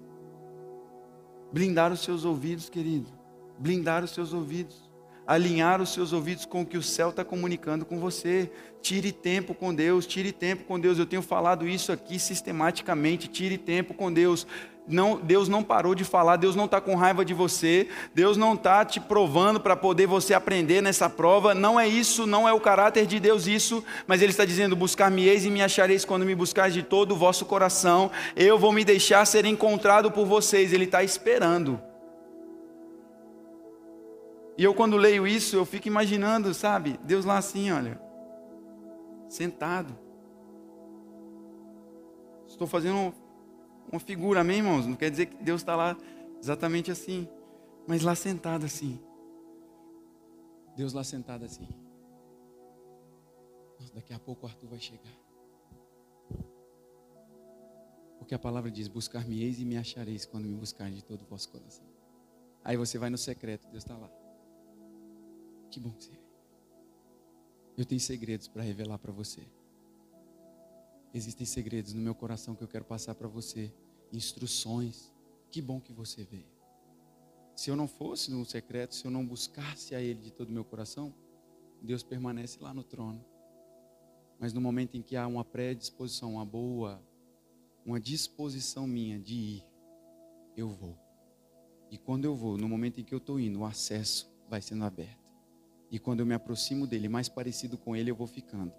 Blindar 1.51 1.91
os 1.91 2.01
seus 2.03 2.25
ouvidos, 2.25 2.69
querido 2.69 3.23
blindar 3.57 4.03
os 4.03 4.11
seus 4.11 4.33
ouvidos, 4.33 4.89
alinhar 5.25 5.81
os 5.81 5.93
seus 5.93 6.11
ouvidos 6.11 6.45
com 6.45 6.61
o 6.61 6.65
que 6.65 6.77
o 6.77 6.83
céu 6.83 7.09
está 7.09 7.23
comunicando 7.23 7.85
com 7.85 7.99
você. 7.99 8.51
Tire 8.81 9.11
tempo 9.11 9.53
com 9.53 9.73
Deus, 9.73 10.05
tire 10.05 10.31
tempo 10.31 10.65
com 10.65 10.79
Deus. 10.79 10.99
Eu 10.99 11.05
tenho 11.05 11.21
falado 11.21 11.67
isso 11.67 11.91
aqui 11.91 12.19
sistematicamente. 12.19 13.29
Tire 13.29 13.57
tempo 13.57 13.93
com 13.93 14.11
Deus. 14.11 14.45
Não, 14.85 15.17
Deus 15.17 15.47
não 15.47 15.63
parou 15.63 15.95
de 15.95 16.03
falar, 16.03 16.35
Deus 16.35 16.57
não 16.57 16.65
está 16.65 16.81
com 16.81 16.95
raiva 16.95 17.23
de 17.23 17.33
você, 17.33 17.87
Deus 18.13 18.35
não 18.35 18.53
está 18.53 18.83
te 18.83 18.99
provando 18.99 19.57
para 19.59 19.77
poder 19.77 20.07
você 20.07 20.33
aprender 20.33 20.81
nessa 20.81 21.09
prova. 21.09 21.53
Não 21.53 21.79
é 21.79 21.87
isso, 21.87 22.27
não 22.27 22.47
é 22.47 22.51
o 22.51 22.59
caráter 22.59 23.05
de 23.05 23.17
Deus 23.17 23.47
isso, 23.47 23.83
mas 24.05 24.21
Ele 24.21 24.31
está 24.31 24.43
dizendo: 24.43 24.75
buscar-me-eis 24.75 25.45
e 25.45 25.49
me 25.49 25.61
achareis 25.61 26.03
quando 26.03 26.25
me 26.25 26.35
buscares 26.35 26.73
de 26.73 26.83
todo 26.83 27.13
o 27.13 27.17
vosso 27.17 27.45
coração. 27.45 28.11
Eu 28.35 28.59
vou 28.59 28.73
me 28.73 28.83
deixar 28.83 29.25
ser 29.25 29.45
encontrado 29.45 30.11
por 30.11 30.25
vocês. 30.25 30.73
Ele 30.73 30.83
está 30.83 31.01
esperando. 31.01 31.79
E 34.57 34.63
eu, 34.63 34.73
quando 34.73 34.97
leio 34.97 35.25
isso, 35.25 35.55
eu 35.55 35.65
fico 35.65 35.87
imaginando, 35.87 36.53
sabe, 36.53 36.99
Deus 37.03 37.25
lá 37.25 37.37
assim, 37.37 37.71
olha, 37.71 37.99
sentado. 39.27 39.97
Estou 42.47 42.67
fazendo 42.67 43.15
uma 43.93 43.99
figura, 43.99 44.41
amém, 44.41 44.57
irmãos? 44.57 44.87
Não 44.87 44.95
quer 44.95 45.11
dizer 45.11 45.27
que 45.27 45.43
Deus 45.43 45.61
está 45.61 45.75
lá 45.75 45.95
exatamente 46.39 46.89
assim, 46.89 47.29
mas 47.87 48.01
lá 48.01 48.15
sentado 48.15 48.65
assim. 48.65 48.99
Deus 50.75 50.93
lá 50.93 51.03
sentado 51.03 51.45
assim. 51.45 51.69
Nossa, 53.79 53.93
daqui 53.93 54.11
a 54.11 54.19
pouco 54.19 54.47
o 54.47 54.49
Arthur 54.49 54.67
vai 54.67 54.79
chegar. 54.79 55.13
Porque 58.17 58.33
a 58.33 58.39
palavra 58.39 58.71
diz: 58.71 58.87
Buscar-me-eis 58.87 59.59
e 59.59 59.65
me 59.65 59.77
achareis 59.77 60.25
quando 60.25 60.45
me 60.45 60.55
buscarem 60.55 60.95
de 60.95 61.03
todo 61.03 61.21
o 61.21 61.25
vosso 61.25 61.49
coração. 61.49 61.85
Aí 62.63 62.75
você 62.75 62.97
vai 62.97 63.11
no 63.11 63.17
secreto, 63.17 63.69
Deus 63.69 63.83
está 63.83 63.95
lá. 63.95 64.09
Que 65.69 65.79
bom 65.79 65.91
que 65.91 66.05
você 66.05 66.11
veio. 66.11 66.23
Eu 67.77 67.85
tenho 67.85 68.01
segredos 68.01 68.47
para 68.47 68.63
revelar 68.63 68.97
para 68.97 69.11
você. 69.11 69.47
Existem 71.13 71.45
segredos 71.45 71.93
no 71.93 72.01
meu 72.01 72.15
coração 72.15 72.55
que 72.55 72.63
eu 72.63 72.67
quero 72.67 72.85
passar 72.85 73.13
para 73.13 73.27
você. 73.27 73.71
Instruções. 74.13 75.11
Que 75.49 75.61
bom 75.61 75.81
que 75.81 75.91
você 75.91 76.23
veio. 76.23 76.53
Se 77.55 77.69
eu 77.69 77.75
não 77.75 77.87
fosse 77.87 78.31
no 78.31 78.45
secreto, 78.45 78.95
se 78.95 79.05
eu 79.05 79.11
não 79.11 79.25
buscasse 79.25 79.93
a 79.93 80.01
Ele 80.01 80.21
de 80.21 80.31
todo 80.31 80.49
o 80.49 80.53
meu 80.53 80.63
coração, 80.63 81.13
Deus 81.81 82.01
permanece 82.01 82.59
lá 82.61 82.73
no 82.73 82.83
trono. 82.83 83.23
Mas 84.39 84.53
no 84.53 84.61
momento 84.61 84.95
em 84.95 85.01
que 85.01 85.15
há 85.15 85.27
uma 85.27 85.43
predisposição, 85.43 86.33
uma 86.33 86.45
boa, 86.45 87.01
uma 87.85 87.99
disposição 87.99 88.87
minha 88.87 89.19
de 89.19 89.35
ir, 89.35 89.65
eu 90.55 90.69
vou. 90.69 90.97
E 91.91 91.97
quando 91.97 92.25
eu 92.25 92.35
vou, 92.35 92.57
no 92.57 92.67
momento 92.67 92.99
em 92.99 93.03
que 93.03 93.13
eu 93.13 93.19
estou 93.19 93.39
indo, 93.39 93.59
o 93.59 93.65
acesso 93.65 94.31
vai 94.49 94.61
sendo 94.61 94.83
aberto. 94.83 95.23
E 95.91 95.99
quando 95.99 96.21
eu 96.21 96.25
me 96.25 96.33
aproximo 96.33 96.87
dele, 96.87 97.07
mais 97.07 97.29
parecido 97.29 97.77
com 97.77 97.95
ele 97.95 98.09
eu 98.09 98.15
vou 98.15 98.25
ficando. 98.25 98.73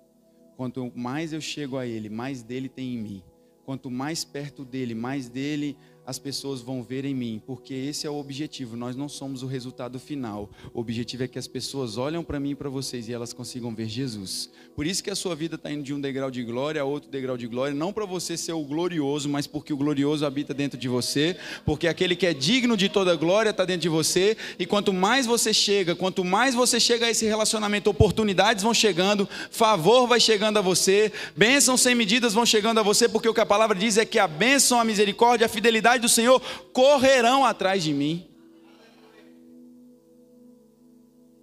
Quanto 0.57 0.91
mais 0.97 1.33
eu 1.33 1.41
chego 1.41 1.77
a 1.77 1.87
ele, 1.87 2.09
mais 2.09 2.43
dele 2.43 2.69
tem 2.69 2.95
em 2.95 2.99
mim. 2.99 3.25
Quanto 3.65 3.91
mais 3.91 4.25
perto 4.25 4.65
dele, 4.65 4.95
mais 4.95 5.29
dele 5.29 5.77
as 6.07 6.19
pessoas 6.19 6.61
vão 6.61 6.83
ver 6.83 7.05
em 7.05 7.15
mim, 7.15 7.41
porque 7.47 7.73
esse 7.73 8.07
é 8.07 8.11
o 8.11 8.17
objetivo. 8.17 8.77
Nós 8.77 8.95
não 8.95 9.09
somos 9.09 9.43
o 9.43 9.47
resultado 9.47 9.99
final. 9.99 10.51
O 10.73 10.81
objetivo 10.81 11.25
é 11.25 11.29
que 11.29 11.39
as 11.39 11.47
pessoas 11.47 11.97
olham 11.97 12.23
para 12.23 12.39
mim 12.39 12.51
e 12.51 12.55
para 12.55 12.69
vocês 12.69 13.09
e 13.09 13.13
elas 13.13 13.33
consigam 13.33 13.75
ver 13.75 13.89
Jesus. 13.89 14.51
Por 14.77 14.87
isso 14.87 15.03
que 15.03 15.11
a 15.11 15.17
sua 15.17 15.35
vida 15.35 15.55
está 15.55 15.71
indo 15.71 15.83
de 15.83 15.95
um 15.95 16.01
degrau 16.01 16.31
de 16.31 16.43
glória 16.43 16.83
a 16.83 16.85
outro 16.85 17.11
degrau 17.11 17.37
de 17.37 17.47
glória, 17.47 17.75
não 17.75 17.93
para 17.93 18.05
você 18.05 18.37
ser 18.37 18.53
o 18.53 18.63
glorioso, 18.63 19.29
mas 19.29 19.47
porque 19.47 19.73
o 19.73 19.77
glorioso 19.77 20.27
habita 20.27 20.53
dentro 20.53 20.79
de 20.79 20.89
você, 20.89 21.37
porque 21.65 21.89
aquele 21.89 22.17
que 22.17 22.27
é 22.27 22.35
digno 22.35 22.77
de 22.77 22.89
toda 22.89 23.15
glória 23.15 23.51
está 23.51 23.65
dentro 23.65 23.83
de 23.83 23.89
você. 23.89 24.37
E 24.59 24.67
quanto 24.67 24.93
mais 24.93 25.27
você 25.27 25.55
chega, 25.55 25.95
quanto 25.95 26.25
mais 26.25 26.55
você 26.55 26.79
chega 26.79 27.07
a 27.07 27.11
esse 27.11 27.25
relacionamento, 27.25 27.89
oportunidades 27.89 28.63
vão 28.63 28.75
chegando, 28.75 29.29
favor 29.51 30.07
vai 30.07 30.21
chegando 30.21 30.59
a 30.59 30.63
você, 30.63 31.13
bênçãos 31.37 31.81
sem 31.81 31.95
medidas 31.95 32.35
vão 32.35 32.45
chegando 32.45 32.81
a 32.81 32.83
você, 32.83 33.09
porque 33.09 33.29
o 33.29 33.35
que 33.35 33.41
a 33.41 33.47
palavra 33.47 33.77
diz 33.77 33.97
é 33.97 34.05
que 34.05 34.19
a 34.19 34.29
bênção, 34.29 34.81
a 34.81 34.85
misericórdia, 34.85 35.47
a 35.47 35.49
fidelidade 35.49 35.94
do 36.01 36.09
Senhor 36.09 36.41
correrão 36.73 37.45
atrás 37.45 37.83
de 37.83 37.93
mim. 37.93 38.27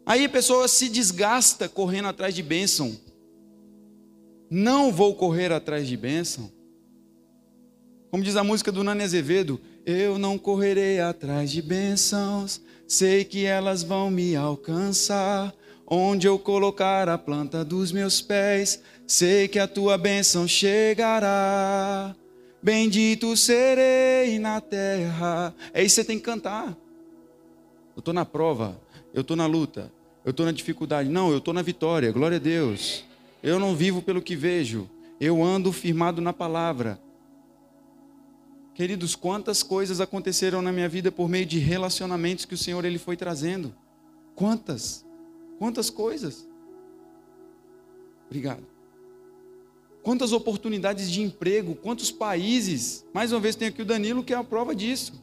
Aí 0.05 0.25
a 0.25 0.29
pessoa 0.29 0.67
se 0.67 0.89
desgasta 0.89 1.69
correndo 1.69 2.07
atrás 2.07 2.33
de 2.35 2.43
bênção. 2.43 2.99
Não 4.49 4.91
vou 4.91 5.15
correr 5.15 5.51
atrás 5.51 5.87
de 5.87 5.95
bênção. 5.95 6.51
Como 8.09 8.23
diz 8.23 8.35
a 8.35 8.43
música 8.43 8.71
do 8.71 8.83
Nani 8.83 9.03
Azevedo, 9.03 9.61
eu 9.85 10.17
não 10.17 10.37
correrei 10.37 10.99
atrás 10.99 11.49
de 11.49 11.61
bênçãos, 11.61 12.61
sei 12.85 13.23
que 13.23 13.45
elas 13.45 13.83
vão 13.83 14.11
me 14.11 14.35
alcançar. 14.35 15.53
Onde 15.87 16.27
eu 16.27 16.39
colocar 16.39 17.09
a 17.09 17.17
planta 17.17 17.65
dos 17.65 17.91
meus 17.91 18.21
pés, 18.21 18.81
sei 19.05 19.47
que 19.47 19.59
a 19.59 19.67
tua 19.67 19.97
bênção 19.97 20.47
chegará. 20.47 22.15
Bendito 22.61 23.35
serei 23.35 24.37
na 24.37 24.61
terra. 24.61 25.53
É 25.73 25.83
isso 25.83 25.95
que 25.95 26.01
você 26.01 26.03
tem 26.05 26.19
que 26.19 26.25
cantar. 26.25 26.77
Eu 27.95 27.99
estou 27.99 28.13
na 28.13 28.25
prova, 28.25 28.79
eu 29.13 29.21
estou 29.21 29.35
na 29.35 29.45
luta, 29.45 29.91
eu 30.23 30.31
estou 30.31 30.45
na 30.45 30.51
dificuldade. 30.51 31.09
Não, 31.09 31.31
eu 31.31 31.39
estou 31.39 31.53
na 31.53 31.61
vitória, 31.61 32.11
glória 32.11 32.37
a 32.37 32.39
Deus. 32.39 33.03
Eu 33.41 33.59
não 33.59 33.75
vivo 33.75 34.01
pelo 34.01 34.21
que 34.21 34.35
vejo, 34.35 34.87
eu 35.19 35.43
ando 35.43 35.71
firmado 35.71 36.21
na 36.21 36.31
palavra. 36.31 36.99
Queridos, 38.73 39.15
quantas 39.15 39.61
coisas 39.63 39.99
aconteceram 39.99 40.61
na 40.61 40.71
minha 40.71 40.87
vida 40.87 41.11
por 41.11 41.27
meio 41.27 41.45
de 41.45 41.59
relacionamentos 41.59 42.45
que 42.45 42.53
o 42.53 42.57
Senhor 42.57 42.85
ele 42.85 42.97
foi 42.97 43.17
trazendo? 43.17 43.73
Quantas? 44.35 45.05
Quantas 45.59 45.89
coisas? 45.89 46.47
Obrigado. 48.27 48.70
Quantas 50.03 50.31
oportunidades 50.31 51.11
de 51.11 51.21
emprego, 51.21 51.75
quantos 51.75 52.11
países. 52.11 53.05
Mais 53.13 53.31
uma 53.31 53.39
vez 53.39 53.55
tem 53.55 53.67
aqui 53.67 53.81
o 53.81 53.85
Danilo 53.85 54.23
que 54.23 54.33
é 54.33 54.35
a 54.35 54.43
prova 54.43 54.75
disso. 54.75 55.13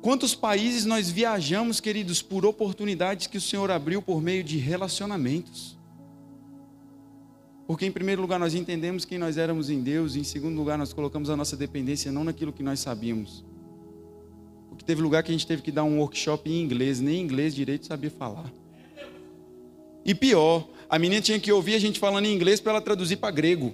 Quantos 0.00 0.34
países 0.34 0.84
nós 0.84 1.10
viajamos, 1.10 1.78
queridos, 1.78 2.20
por 2.22 2.44
oportunidades 2.44 3.26
que 3.26 3.38
o 3.38 3.40
Senhor 3.40 3.70
abriu 3.70 4.02
por 4.02 4.20
meio 4.20 4.42
de 4.42 4.58
relacionamentos. 4.58 5.78
Porque, 7.68 7.86
em 7.86 7.92
primeiro 7.92 8.20
lugar, 8.20 8.40
nós 8.40 8.54
entendemos 8.54 9.04
quem 9.04 9.16
nós 9.16 9.38
éramos 9.38 9.70
em 9.70 9.80
Deus, 9.80 10.16
e 10.16 10.20
em 10.20 10.24
segundo 10.24 10.56
lugar, 10.56 10.76
nós 10.76 10.92
colocamos 10.92 11.30
a 11.30 11.36
nossa 11.36 11.56
dependência 11.56 12.10
não 12.10 12.24
naquilo 12.24 12.52
que 12.52 12.62
nós 12.62 12.80
sabíamos. 12.80 13.44
Porque 14.68 14.84
teve 14.84 15.00
lugar 15.00 15.22
que 15.22 15.30
a 15.30 15.32
gente 15.34 15.46
teve 15.46 15.62
que 15.62 15.70
dar 15.70 15.84
um 15.84 15.98
workshop 16.00 16.50
em 16.50 16.60
inglês, 16.60 16.98
nem 16.98 17.20
inglês 17.20 17.54
direito 17.54 17.86
sabia 17.86 18.10
falar. 18.10 18.52
E 20.04 20.14
pior, 20.14 20.68
a 20.88 20.98
menina 20.98 21.22
tinha 21.22 21.38
que 21.38 21.52
ouvir 21.52 21.74
a 21.76 21.78
gente 21.78 22.00
falando 22.00 22.24
em 22.24 22.34
inglês 22.34 22.58
para 22.58 22.72
ela 22.72 22.80
traduzir 22.80 23.16
para 23.16 23.30
grego. 23.30 23.72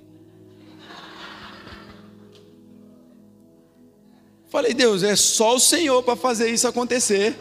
Falei, 4.48 4.72
Deus, 4.72 5.02
é 5.02 5.14
só 5.14 5.56
o 5.56 5.60
Senhor 5.60 6.02
para 6.02 6.16
fazer 6.16 6.50
isso 6.50 6.66
acontecer. 6.66 7.36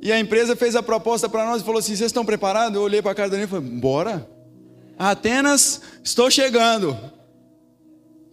E 0.00 0.12
a 0.12 0.20
empresa 0.20 0.54
fez 0.54 0.76
a 0.76 0.82
proposta 0.82 1.28
para 1.28 1.44
nós 1.46 1.62
e 1.62 1.64
falou 1.64 1.78
assim: 1.78 1.96
vocês 1.96 2.08
estão 2.10 2.24
preparados? 2.24 2.76
Eu 2.76 2.82
olhei 2.82 3.00
para 3.00 3.12
a 3.12 3.14
cara 3.14 3.30
da 3.30 3.40
e 3.40 3.46
falei: 3.46 3.68
bora. 3.68 4.28
Atenas, 4.98 5.80
estou 6.04 6.30
chegando. 6.30 6.96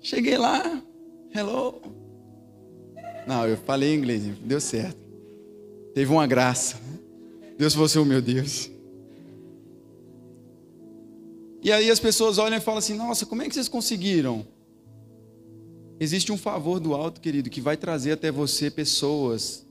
Cheguei 0.02 0.38
lá, 0.38 0.82
hello. 1.34 1.82
Não, 3.26 3.48
eu 3.48 3.58
falei 3.58 3.94
inglês, 3.94 4.24
deu 4.42 4.60
certo. 4.60 4.98
Teve 5.94 6.12
uma 6.12 6.28
graça. 6.28 6.78
Deus 7.58 7.74
fosse 7.74 7.98
o 7.98 8.06
meu 8.06 8.22
Deus. 8.22 8.70
E 11.62 11.72
aí 11.72 11.90
as 11.90 12.00
pessoas 12.00 12.38
olham 12.38 12.58
e 12.58 12.62
falam 12.62 12.80
assim: 12.80 12.96
Nossa, 12.96 13.26
como 13.26 13.42
é 13.42 13.48
que 13.48 13.54
vocês 13.54 13.70
conseguiram? 13.70 14.46
Existe 16.00 16.32
um 16.32 16.38
favor 16.38 16.80
do 16.80 16.94
alto, 16.94 17.22
querido, 17.22 17.50
que 17.50 17.62
vai 17.62 17.78
trazer 17.78 18.14
até 18.14 18.32
você 18.32 18.70
pessoas, 18.70 19.66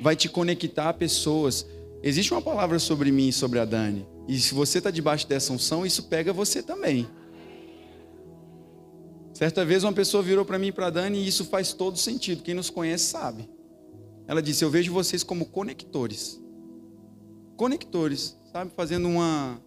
vai 0.00 0.16
te 0.16 0.28
conectar 0.28 0.88
a 0.88 0.92
pessoas. 0.92 1.66
Existe 2.02 2.32
uma 2.32 2.42
palavra 2.42 2.78
sobre 2.78 3.10
mim 3.10 3.28
e 3.28 3.32
sobre 3.32 3.58
a 3.58 3.64
Dani. 3.64 4.06
E 4.26 4.38
se 4.38 4.54
você 4.54 4.78
está 4.78 4.90
debaixo 4.90 5.26
dessa 5.28 5.52
unção, 5.52 5.86
isso 5.86 6.04
pega 6.04 6.32
você 6.32 6.62
também. 6.62 7.06
Certa 9.32 9.64
vez 9.64 9.82
uma 9.82 9.92
pessoa 9.92 10.22
virou 10.22 10.44
para 10.44 10.58
mim 10.58 10.68
e 10.68 10.72
para 10.72 10.86
a 10.86 10.90
Dani 10.90 11.18
e 11.18 11.26
isso 11.26 11.44
faz 11.44 11.72
todo 11.72 11.98
sentido. 11.98 12.42
Quem 12.42 12.54
nos 12.54 12.70
conhece 12.70 13.06
sabe. 13.06 13.48
Ela 14.26 14.40
disse: 14.40 14.64
Eu 14.64 14.70
vejo 14.70 14.92
vocês 14.92 15.22
como 15.22 15.46
conectores. 15.46 16.40
Conectores, 17.56 18.36
sabe? 18.52 18.70
Fazendo 18.76 19.08
uma. 19.08 19.60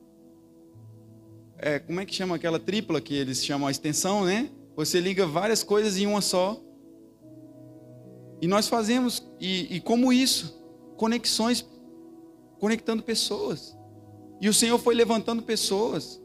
É, 1.58 1.80
como 1.80 2.00
é 2.00 2.06
que 2.06 2.14
chama 2.14 2.36
aquela 2.36 2.60
tripla 2.60 3.02
que 3.02 3.14
eles 3.14 3.44
chamam 3.44 3.68
a 3.68 3.72
extensão, 3.72 4.24
né? 4.26 4.50
Você 4.78 5.00
liga 5.00 5.26
várias 5.26 5.64
coisas 5.64 5.98
em 5.98 6.06
uma 6.06 6.22
só. 6.22 6.62
E 8.40 8.46
nós 8.46 8.68
fazemos, 8.68 9.28
e, 9.40 9.76
e 9.76 9.82
como 9.82 10.14
isso? 10.14 10.64
Conexões, 10.96 11.68
conectando 12.60 13.02
pessoas. 13.02 13.76
E 14.40 14.48
o 14.48 14.54
Senhor 14.54 14.78
foi 14.78 14.94
levantando 14.94 15.42
pessoas. 15.42 16.22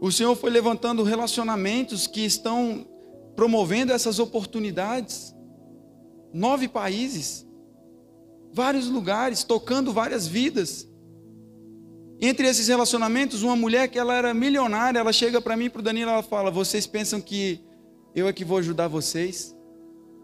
O 0.00 0.10
Senhor 0.10 0.34
foi 0.34 0.50
levantando 0.50 1.04
relacionamentos 1.04 2.08
que 2.08 2.22
estão 2.24 2.84
promovendo 3.36 3.92
essas 3.92 4.18
oportunidades. 4.18 5.32
Nove 6.34 6.66
países, 6.66 7.46
vários 8.52 8.88
lugares, 8.88 9.44
tocando 9.44 9.92
várias 9.92 10.26
vidas. 10.26 10.89
Entre 12.20 12.46
esses 12.46 12.68
relacionamentos, 12.68 13.42
uma 13.42 13.56
mulher 13.56 13.88
que 13.88 13.98
ela 13.98 14.14
era 14.14 14.34
milionária, 14.34 14.98
ela 14.98 15.12
chega 15.12 15.40
para 15.40 15.56
mim 15.56 15.64
e 15.64 15.70
para 15.70 15.80
o 15.80 15.82
Danilo, 15.82 16.10
ela 16.10 16.22
fala: 16.22 16.50
"Vocês 16.50 16.86
pensam 16.86 17.20
que 17.20 17.60
eu 18.14 18.28
é 18.28 18.32
que 18.32 18.44
vou 18.44 18.58
ajudar 18.58 18.88
vocês? 18.88 19.56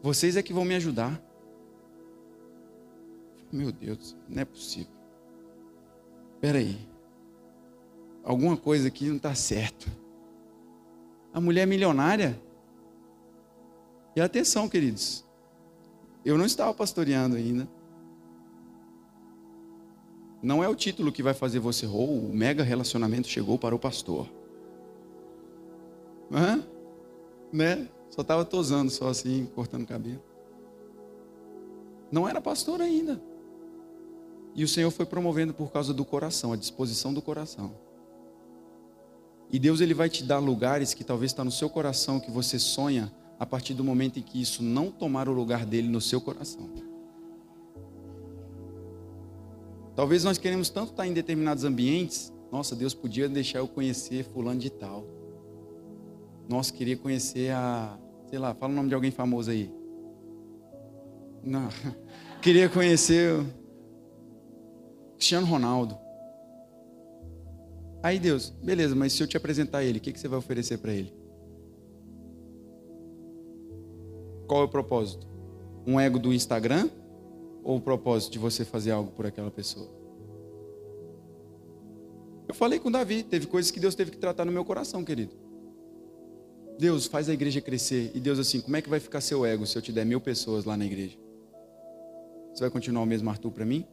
Vocês 0.03 0.37
é 0.37 0.43
que 0.43 0.53
vão 0.53 0.65
me 0.65 0.75
ajudar?" 0.75 1.23
Meu 3.51 3.73
Deus, 3.73 4.15
não 4.29 4.43
é 4.43 4.45
possível. 4.45 4.93
Espera 6.35 6.59
aí. 6.59 6.77
Alguma 8.23 8.57
coisa 8.57 8.89
aqui 8.89 9.07
não 9.07 9.17
está 9.17 9.35
certo. 9.35 9.89
A 11.33 11.41
mulher 11.41 11.63
é 11.63 11.67
milionária. 11.67 12.39
E 14.15 14.21
atenção, 14.21 14.69
queridos. 14.69 15.25
Eu 16.25 16.37
não 16.37 16.45
estava 16.45 16.75
pastoreando 16.75 17.37
ainda. 17.37 17.69
Não 20.47 20.63
é 20.63 20.69
o 20.69 20.77
título 20.77 21.11
que 21.11 21.25
vai 21.25 21.35
fazer 21.35 21.59
você, 21.59 21.87
ou 21.87 22.09
oh, 22.09 22.29
o 22.29 22.33
mega 22.33 22.63
relacionamento 22.63 23.27
chegou 23.27 23.59
para 23.59 23.75
o 23.75 23.79
pastor. 23.81 24.29
Hã? 26.31 26.63
Né? 27.53 27.89
Só 28.11 28.23
estava 28.23 28.45
tosando, 28.45 28.89
só 28.93 29.09
assim, 29.09 29.51
cortando 29.57 29.85
cabelo. 29.85 30.23
Não 32.13 32.29
era 32.29 32.41
pastor 32.41 32.81
ainda. 32.81 33.21
E 34.55 34.63
o 34.63 34.69
Senhor 34.69 34.93
foi 34.93 35.05
promovendo 35.05 35.53
por 35.53 35.73
causa 35.73 35.93
do 35.93 36.05
coração, 36.05 36.53
a 36.53 36.57
disposição 36.57 37.13
do 37.13 37.21
coração. 37.21 37.75
E 39.51 39.59
Deus 39.59 39.81
ele 39.81 39.95
vai 39.95 40.09
te 40.09 40.23
dar 40.23 40.39
lugares 40.39 40.95
que 40.95 41.03
talvez 41.03 41.33
está 41.33 41.43
no 41.43 41.51
seu 41.51 41.69
coração, 41.69 42.21
que 42.21 42.31
você 42.31 42.57
sonha, 42.57 43.13
a 43.37 43.45
partir 43.45 43.75
do 43.75 43.83
momento 43.83 44.21
em 44.21 44.23
que 44.23 44.41
isso 44.41 44.63
não 44.63 44.93
tomar 44.93 45.29
o 45.29 45.33
lugar 45.33 45.67
dele 45.67 45.89
no 45.89 46.01
seu 46.01 46.21
coração. 46.21 46.71
Talvez 49.97 50.23
nós 50.23 50.37
queremos 50.37 50.69
tanto 50.69 50.91
estar 50.91 51.07
em 51.07 51.15
determinados 51.15 51.65
ambientes. 51.65 52.31
Nossa, 52.53 52.77
Deus 52.77 52.93
podia 52.93 53.31
deixar 53.31 53.61
eu 53.61 53.67
conhecer 53.67 54.25
fulano 54.25 54.61
de 54.61 54.69
tal. 54.69 55.07
Nossa, 56.47 56.71
queria 56.71 56.99
conhecer 56.99 57.51
a, 57.51 57.99
sei 58.29 58.39
lá, 58.39 58.55
fala 58.55 58.73
o 58.75 58.77
nome 58.77 58.91
de 58.91 58.95
alguém 58.95 59.11
famoso 59.11 59.51
aí. 59.51 59.73
Não, 61.43 61.69
queria 62.43 62.69
conhecer 62.69 63.41
o 63.41 63.47
Cristiano 65.15 65.47
Ronaldo. 65.47 65.97
Aí 68.03 68.19
Deus, 68.19 68.51
beleza, 68.51 68.95
mas 68.95 69.15
se 69.15 69.23
eu 69.23 69.27
te 69.27 69.37
apresentar 69.37 69.83
ele, 69.83 69.99
o 69.99 70.01
que, 70.01 70.13
que 70.13 70.21
você 70.21 70.29
vai 70.29 70.39
oferecer 70.39 70.77
para 70.77 70.93
ele? 70.93 71.13
Qual 74.47 74.61
é 74.61 74.65
o 74.65 74.69
propósito? 74.69 75.27
Um 75.87 75.99
ego 75.99 76.19
do 76.19 76.35
Instagram? 76.35 76.91
Ou 77.67 77.79
o 77.79 77.81
propósito 77.81 78.31
de 78.31 78.39
você 78.39 78.65
fazer 78.65 78.93
algo 78.93 79.11
por 79.11 79.27
aquela 79.27 79.51
pessoa? 79.51 79.91
Eu 82.47 82.55
falei 82.55 82.79
com 82.79 82.93
Davi, 82.93 83.25
teve 83.25 83.49
coisas 83.49 83.73
que 83.73 83.81
Deus 83.81 83.97
teve 83.97 84.13
que 84.13 84.19
tratar 84.19 84.45
no 84.45 84.53
meu 84.53 84.65
coração, 84.65 85.05
querido. 85.05 85.35
Deus 86.79 87.07
faz 87.07 87.29
a 87.29 87.33
igreja 87.33 87.61
crescer. 87.61 88.13
E 88.15 88.21
Deus 88.21 88.39
assim, 88.39 88.61
como 88.61 88.77
é 88.77 88.83
que 88.83 88.89
vai 88.89 89.01
ficar 89.01 89.21
seu 89.21 89.45
ego 89.45 89.67
se 89.67 89.77
eu 89.77 89.83
te 89.83 89.91
der 89.91 90.07
mil 90.07 90.21
pessoas 90.21 90.65
lá 90.65 90.77
na 90.77 90.87
igreja? 90.87 91.19
Você 92.55 92.61
vai 92.61 92.71
continuar 92.71 93.03
o 93.03 93.07
mesmo 93.07 93.29
Arthur 93.29 93.51
para 93.51 93.65
mim? 93.65 93.85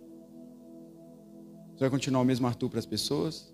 Você 1.74 1.80
vai 1.80 1.90
continuar 1.90 2.22
o 2.22 2.26
mesmo 2.26 2.46
Arthur 2.46 2.70
para 2.70 2.78
as 2.78 2.86
pessoas? 2.86 3.52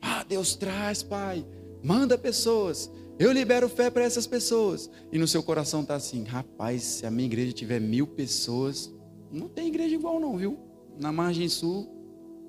Ah, 0.00 0.24
Deus 0.24 0.56
traz, 0.56 1.02
Pai. 1.02 1.46
Manda 1.84 2.16
pessoas. 2.16 2.90
Eu 3.18 3.32
libero 3.32 3.68
fé 3.68 3.90
para 3.90 4.04
essas 4.04 4.26
pessoas. 4.26 4.88
E 5.10 5.18
no 5.18 5.26
seu 5.26 5.42
coração 5.42 5.82
está 5.82 5.96
assim: 5.96 6.22
rapaz, 6.24 6.82
se 6.82 7.06
a 7.06 7.10
minha 7.10 7.26
igreja 7.26 7.52
tiver 7.52 7.80
mil 7.80 8.06
pessoas, 8.06 8.92
não 9.30 9.48
tem 9.48 9.68
igreja 9.68 9.94
igual, 9.94 10.20
não, 10.20 10.36
viu? 10.36 10.58
Na 10.98 11.10
margem 11.10 11.48
sul 11.48 11.88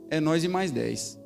é 0.09 0.19
nós 0.19 0.43
e 0.43 0.47
mais 0.47 0.71
dez. 0.71 1.17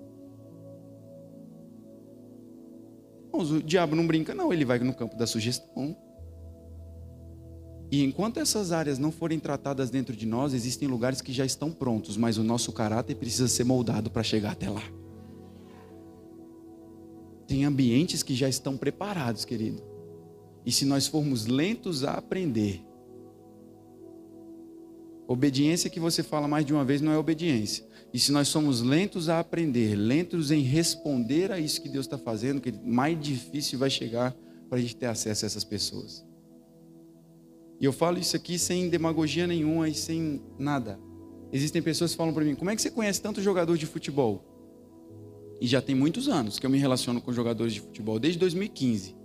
o 3.34 3.62
diabo 3.62 3.96
não 3.96 4.06
brinca, 4.06 4.34
não. 4.36 4.54
Ele 4.54 4.64
vai 4.64 4.80
no 4.80 4.94
campo 4.94 5.18
da 5.18 5.26
sugestão. 5.26 5.98
E 7.91 8.04
enquanto 8.04 8.39
essas 8.39 8.72
áreas 8.72 8.98
não 8.98 9.12
forem 9.12 9.39
tratadas 9.39 9.89
dentro 9.89 10.16
de 10.16 10.26
nós, 10.26 10.54
existem 10.54 10.88
lugares 10.88 11.22
que 11.22 11.34
já 11.34 11.46
estão 11.46 11.72
prontos, 11.72 12.18
mas 12.18 12.38
o 12.38 12.44
nosso 12.44 12.72
caráter 12.72 13.16
precisa 13.16 13.48
ser 13.48 13.64
moldado 13.64 14.10
para 14.10 14.24
chegar 14.24 14.52
até 14.52 14.70
lá. 14.70 14.84
Tem 17.48 17.66
ambientes 17.66 18.24
que 18.24 18.36
já 18.36 18.48
estão 18.48 18.78
preparados, 18.78 19.46
querido. 19.46 19.84
E 20.66 20.72
se 20.72 20.86
nós 20.86 21.08
formos 21.08 21.46
lentos 21.46 22.04
a 22.04 22.14
aprender, 22.14 22.82
obediência 25.28 25.89
que 25.89 26.00
você 26.00 26.24
fala 26.24 26.48
mais 26.48 26.66
de 26.66 26.74
uma 26.74 26.86
vez 26.86 27.02
não 27.02 27.12
é 27.12 27.18
obediência. 27.18 27.86
E 28.14 28.20
se 28.20 28.32
nós 28.32 28.48
somos 28.48 28.82
lentos 28.82 29.28
a 29.28 29.39
aprender, 29.39 29.96
lentos 29.96 30.52
em 30.52 30.62
responder 30.62 31.52
a 31.52 31.60
isso 31.60 31.82
que 31.82 31.89
Deus 31.89 32.06
está 32.06 32.18
fazendo, 32.18 32.62
que 32.62 32.72
mais 32.72 33.20
difícil 33.20 33.80
vai 33.80 33.89
chegar 33.89 34.36
para 34.70 34.78
a 34.78 34.82
gente 34.82 34.96
ter 34.96 35.08
acesso 35.08 35.46
a 35.46 35.48
essas 35.48 35.64
pessoas. 35.64 36.26
E 37.80 37.86
eu 37.86 37.91
falo 37.91 38.18
isso 38.18 38.36
aqui 38.36 38.58
sem 38.58 38.88
demagogia 38.88 39.46
nenhuma 39.46 39.89
e 39.89 39.94
sem 39.94 40.41
nada. 40.58 41.00
Existem 41.52 41.82
pessoas 41.82 42.12
que 42.12 42.18
falam 42.18 42.34
para 42.34 42.46
mim: 42.46 42.56
como 42.56 42.70
é 42.70 42.76
que 42.76 42.82
você 42.82 42.89
conhece 42.89 43.22
tanto 43.22 43.41
jogador 43.41 43.78
de 43.78 43.86
futebol? 43.86 44.53
E 45.62 45.68
já 45.68 45.82
tem 45.82 45.95
muitos 45.95 46.28
anos 46.28 46.60
que 46.60 46.66
eu 46.66 46.70
me 46.70 46.78
relaciono 46.78 47.22
com 47.22 47.32
jogadores 47.32 47.74
de 47.74 47.82
futebol, 47.82 48.20
desde 48.20 48.39
2015. 48.39 49.16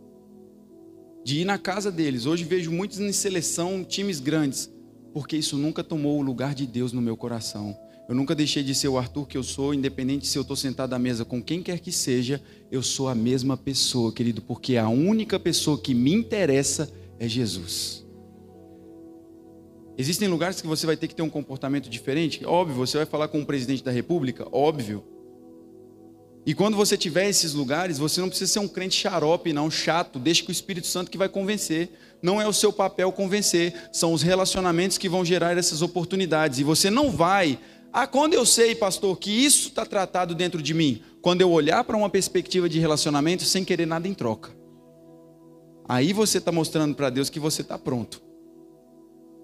De 1.25 1.41
ir 1.41 1.45
na 1.45 1.59
casa 1.59 1.91
deles. 1.91 2.27
Hoje 2.27 2.45
vejo 2.45 2.71
muitos 2.71 3.01
em 3.01 3.13
seleção, 3.13 3.85
times 3.85 4.21
grandes, 4.21 4.73
porque 5.13 5.37
isso 5.37 5.57
nunca 5.57 5.83
tomou 5.83 6.19
o 6.19 6.23
lugar 6.23 6.55
de 6.55 6.67
Deus 6.67 6.93
no 6.93 7.03
meu 7.03 7.17
coração. 7.17 7.77
Eu 8.09 8.15
nunca 8.15 8.35
deixei 8.35 8.63
de 8.63 8.75
ser 8.75 8.89
o 8.89 8.97
Arthur 8.97 9.27
que 9.27 9.37
eu 9.37 9.43
sou, 9.43 9.75
independente 9.75 10.27
se 10.27 10.39
eu 10.39 10.43
estou 10.43 10.57
sentado 10.57 10.95
à 10.95 10.99
mesa 10.99 11.27
com 11.27 11.43
quem 11.43 11.63
quer 11.63 11.79
que 11.79 11.93
seja, 11.93 12.41
eu 12.73 12.83
sou 12.83 13.09
a 13.09 13.15
mesma 13.15 13.55
pessoa, 13.55 14.11
querido, 14.11 14.41
porque 14.41 14.79
a 14.79 14.89
única 14.89 15.39
pessoa 15.39 15.79
que 15.79 15.93
me 15.93 16.15
interessa 16.15 16.91
é 17.19 17.29
Jesus. 17.29 18.07
Existem 19.99 20.29
lugares 20.29 20.61
que 20.61 20.67
você 20.67 20.87
vai 20.87 20.97
ter 20.97 21.09
que 21.09 21.15
ter 21.15 21.23
um 21.23 21.29
comportamento 21.29 21.91
diferente? 21.91 22.47
Óbvio, 22.47 22.77
você 22.77 22.97
vai 22.97 23.05
falar 23.05 23.29
com 23.29 23.41
o 23.41 23.47
presidente 23.47 23.83
da 23.83 23.91
república? 23.91 24.47
Óbvio. 24.53 25.05
E 26.49 26.55
quando 26.55 26.79
você 26.79 26.97
tiver 26.97 27.29
esses 27.29 27.53
lugares, 27.53 27.99
você 27.99 28.23
não 28.23 28.31
precisa 28.31 28.51
ser 28.51 28.59
um 28.59 28.67
crente 28.67 28.99
xarope, 28.99 29.53
não, 29.53 29.71
chato. 29.71 30.19
Deixa 30.19 30.43
que 30.43 30.49
o 30.49 30.51
Espírito 30.51 30.87
Santo 30.87 31.11
que 31.11 31.19
vai 31.19 31.29
convencer. 31.29 31.91
Não 32.23 32.41
é 32.41 32.49
o 32.49 32.55
seu 32.55 32.73
papel 32.73 33.13
convencer, 33.13 33.75
são 33.93 34.15
os 34.15 34.23
relacionamentos 34.23 34.97
que 34.97 35.11
vão 35.11 35.23
gerar 35.23 35.59
essas 35.59 35.83
oportunidades. 35.83 36.59
E 36.59 36.65
você 36.65 36.89
não 36.89 37.11
vai. 37.11 37.59
Ah, 37.93 38.07
quando 38.07 38.33
eu 38.33 38.47
sei, 38.47 38.75
pastor, 38.75 39.19
que 39.19 39.31
isso 39.31 39.69
está 39.69 39.85
tratado 39.85 40.35
dentro 40.35 40.63
de 40.63 40.73
mim? 40.73 41.03
Quando 41.21 41.43
eu 41.43 41.51
olhar 41.51 41.85
para 41.85 41.99
uma 41.99 42.09
perspectiva 42.09 42.67
de 42.67 42.79
relacionamento 42.79 43.45
sem 43.45 43.63
querer 43.63 43.85
nada 43.85 44.09
em 44.09 44.15
troca. 44.15 44.51
Aí 45.87 46.15
você 46.15 46.39
está 46.39 46.51
mostrando 46.51 46.95
para 46.95 47.11
Deus 47.11 47.29
que 47.29 47.39
você 47.39 47.61
está 47.61 47.79
pronto. 47.79 48.23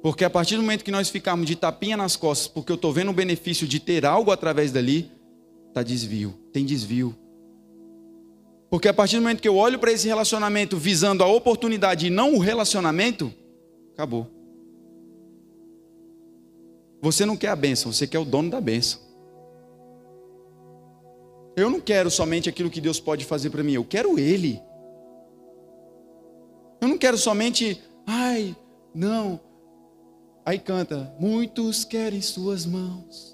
Porque 0.02 0.24
a 0.24 0.30
partir 0.30 0.57
do 0.57 0.62
momento 0.62 0.82
que 0.82 0.90
nós 0.90 1.11
ficarmos 1.11 1.46
de 1.46 1.55
tapinha 1.55 1.98
nas 1.98 2.16
costas, 2.16 2.48
porque 2.48 2.72
eu 2.72 2.76
estou 2.76 2.94
vendo 2.94 3.11
o 3.11 3.14
benefício 3.14 3.68
de 3.68 3.78
ter 3.78 4.07
algo 4.07 4.30
através 4.30 4.72
dali, 4.72 5.12
está 5.68 5.82
desvio, 5.82 6.42
tem 6.55 6.64
desvio. 6.64 7.16
Porque 8.70 8.86
a 8.86 8.94
partir 8.94 9.16
do 9.16 9.22
momento 9.22 9.42
que 9.42 9.48
eu 9.48 9.57
olho 9.57 9.76
para 9.76 9.90
esse 9.90 10.07
relacionamento 10.07 10.76
visando 10.78 11.24
a 11.24 11.26
oportunidade 11.26 12.07
e 12.07 12.11
não 12.11 12.34
o 12.34 12.38
relacionamento, 12.38 13.34
acabou. 13.92 14.30
Você 17.02 17.26
não 17.26 17.36
quer 17.36 17.48
a 17.48 17.57
bênção, 17.57 17.92
você 17.92 18.07
quer 18.07 18.20
o 18.20 18.24
dono 18.24 18.50
da 18.50 18.61
bênção. 18.61 19.00
Eu 21.57 21.68
não 21.68 21.80
quero 21.80 22.09
somente 22.09 22.48
aquilo 22.48 22.70
que 22.70 22.80
Deus 22.80 23.00
pode 23.00 23.24
fazer 23.24 23.50
para 23.50 23.64
mim, 23.64 23.72
eu 23.72 23.84
quero 23.84 24.16
Ele. 24.16 24.62
Eu 26.80 26.86
não 26.86 26.96
quero 26.96 27.18
somente, 27.18 27.82
ai, 28.07 28.57
não. 28.94 29.40
Aí 30.46 30.59
canta, 30.59 31.12
muitos 31.18 31.84
querem 31.84 32.20
Suas 32.20 32.64
mãos, 32.64 33.34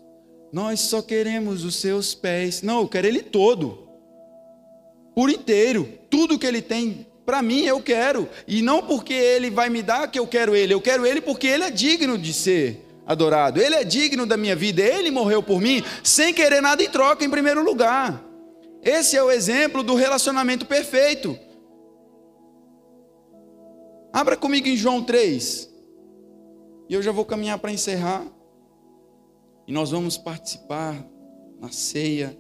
nós 0.53 0.81
só 0.81 1.01
queremos 1.03 1.65
os 1.65 1.77
Seus 1.77 2.15
pés. 2.15 2.63
Não, 2.63 2.81
eu 2.81 2.89
quero 2.89 3.07
Ele 3.07 3.23
todo, 3.23 3.89
por 5.15 5.31
inteiro, 5.31 5.89
tudo 6.09 6.39
que 6.39 6.47
Ele 6.47 6.63
tem 6.63 7.07
para 7.25 7.43
mim 7.43 7.63
eu 7.63 7.81
quero, 7.81 8.29
e 8.49 8.61
não 8.61 8.83
porque 8.83 9.13
Ele 9.13 9.51
vai 9.51 9.71
me 9.71 9.83
dar 9.83 10.11
que 10.11 10.19
eu 10.19 10.27
quero 10.27 10.57
Ele, 10.57 10.75
eu 10.75 10.81
quero 10.81 11.07
Ele 11.07 11.21
porque 11.21 11.47
Ele 11.47 11.63
é 11.63 11.71
digno 11.71 12.19
de 12.19 12.33
ser 12.33 12.85
adorado. 13.11 13.61
Ele 13.61 13.75
é 13.75 13.85
digno 13.85 14.25
da 14.25 14.37
minha 14.37 14.55
vida, 14.55 14.83
ele 14.83 15.11
morreu 15.11 15.43
por 15.43 15.61
mim 15.61 15.83
sem 16.03 16.33
querer 16.33 16.61
nada 16.61 16.83
em 16.83 16.89
troca, 16.89 17.25
em 17.25 17.31
primeiro 17.31 17.63
lugar. 17.63 18.25
Esse 18.83 19.17
é 19.17 19.23
o 19.23 19.31
exemplo 19.31 19.83
do 19.83 19.95
relacionamento 19.95 20.65
perfeito. 20.65 21.37
Abra 24.13 24.37
comigo 24.37 24.69
em 24.69 24.77
João 24.77 25.03
3. 25.03 25.69
E 26.89 26.95
eu 26.95 27.03
já 27.03 27.11
vou 27.13 27.25
caminhar 27.25 27.59
para 27.59 27.73
encerrar. 27.73 28.25
E 29.71 29.73
nós 29.73 29.93
vamos 29.93 30.19
participar 30.19 31.09
na 31.61 31.71
ceia. 31.71 32.37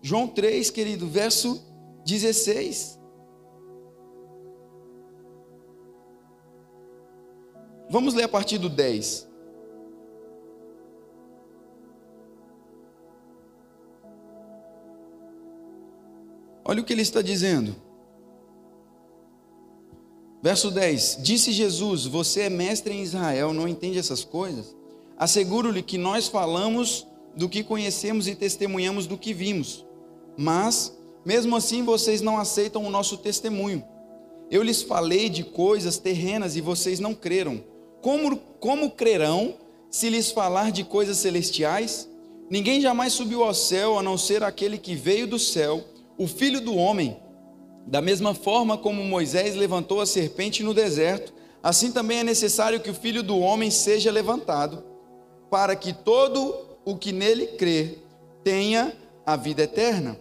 João 0.00 0.28
3, 0.28 0.70
querido, 0.70 1.08
verso 1.08 1.66
16. 2.04 2.96
Vamos 7.90 8.14
ler 8.14 8.22
a 8.22 8.28
partir 8.28 8.58
do 8.58 8.68
10. 8.68 9.28
Olha 16.64 16.82
o 16.82 16.84
que 16.84 16.92
ele 16.92 17.02
está 17.02 17.20
dizendo. 17.20 17.85
Verso 20.46 20.70
10: 20.70 21.18
Disse 21.22 21.50
Jesus: 21.50 22.06
Você 22.06 22.42
é 22.42 22.48
mestre 22.48 22.94
em 22.94 23.02
Israel, 23.02 23.52
não 23.52 23.66
entende 23.66 23.98
essas 23.98 24.22
coisas? 24.22 24.76
Asseguro-lhe 25.18 25.82
que 25.82 25.98
nós 25.98 26.28
falamos 26.28 27.04
do 27.34 27.48
que 27.48 27.64
conhecemos 27.64 28.28
e 28.28 28.34
testemunhamos 28.36 29.08
do 29.08 29.18
que 29.18 29.34
vimos. 29.34 29.84
Mas, 30.36 30.96
mesmo 31.24 31.56
assim, 31.56 31.82
vocês 31.82 32.20
não 32.20 32.38
aceitam 32.38 32.84
o 32.84 32.90
nosso 32.90 33.16
testemunho. 33.16 33.82
Eu 34.48 34.62
lhes 34.62 34.82
falei 34.82 35.28
de 35.28 35.42
coisas 35.42 35.98
terrenas 35.98 36.54
e 36.54 36.60
vocês 36.60 37.00
não 37.00 37.12
creram. 37.12 37.60
Como, 38.00 38.36
como 38.60 38.92
crerão 38.92 39.56
se 39.90 40.08
lhes 40.08 40.30
falar 40.30 40.70
de 40.70 40.84
coisas 40.84 41.16
celestiais? 41.18 42.08
Ninguém 42.48 42.80
jamais 42.80 43.14
subiu 43.14 43.42
ao 43.42 43.52
céu 43.52 43.98
a 43.98 44.02
não 44.02 44.16
ser 44.16 44.44
aquele 44.44 44.78
que 44.78 44.94
veio 44.94 45.26
do 45.26 45.40
céu, 45.40 45.82
o 46.16 46.28
filho 46.28 46.60
do 46.60 46.76
homem. 46.76 47.16
Da 47.86 48.02
mesma 48.02 48.34
forma 48.34 48.76
como 48.76 49.04
Moisés 49.04 49.54
levantou 49.54 50.00
a 50.00 50.06
serpente 50.06 50.62
no 50.64 50.74
deserto, 50.74 51.32
assim 51.62 51.92
também 51.92 52.18
é 52.18 52.24
necessário 52.24 52.80
que 52.80 52.90
o 52.90 52.94
filho 52.94 53.22
do 53.22 53.38
homem 53.38 53.70
seja 53.70 54.10
levantado, 54.10 54.82
para 55.48 55.76
que 55.76 55.92
todo 55.92 56.66
o 56.84 56.96
que 56.96 57.12
nele 57.12 57.46
crê 57.46 57.98
tenha 58.42 58.92
a 59.24 59.36
vida 59.36 59.62
eterna. 59.62 60.18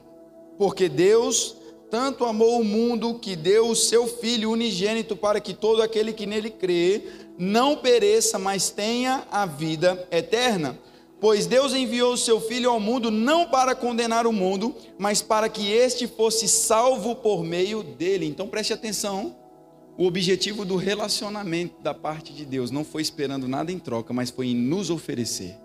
Porque 0.60 0.88
Deus 0.88 1.58
tanto 1.90 2.26
amou 2.26 2.60
o 2.60 2.64
mundo 2.64 3.16
que 3.16 3.36
deu 3.36 3.70
o 3.70 3.76
seu 3.76 4.08
filho 4.08 4.52
unigênito 4.52 5.16
para 5.16 5.40
que 5.40 5.54
todo 5.54 5.82
aquele 5.82 6.14
que 6.14 6.26
nele 6.26 6.52
crê 6.52 7.04
não 7.38 7.78
pereça, 7.78 8.38
mas 8.38 8.70
tenha 8.70 9.26
a 9.32 9.46
vida 9.46 10.08
eterna. 10.12 10.78
Pois 11.20 11.48
Deus 11.48 11.74
enviou 11.74 12.14
o 12.14 12.18
seu 12.18 12.42
Filho 12.42 12.70
ao 12.70 12.80
mundo 12.80 13.10
não 13.10 13.48
para 13.48 13.74
condenar 13.74 14.28
o 14.28 14.34
mundo, 14.34 14.76
mas 14.98 15.22
para 15.22 15.48
que 15.48 15.72
este 15.72 16.08
fosse 16.08 16.48
salvo 16.48 17.16
por 17.16 17.44
meio 17.44 17.82
dele. 17.84 18.26
Então 18.26 18.48
preste 18.48 18.74
atenção. 18.74 19.36
O 19.98 20.06
objetivo 20.06 20.66
do 20.66 20.76
relacionamento 20.76 21.82
da 21.82 21.94
parte 21.94 22.34
de 22.34 22.46
Deus 22.46 22.70
não 22.70 22.84
foi 22.84 23.02
esperando 23.02 23.48
nada 23.48 23.72
em 23.72 23.80
troca, 23.80 24.14
mas 24.14 24.30
foi 24.30 24.48
em 24.48 24.56
nos 24.56 24.90
oferecer, 24.90 25.56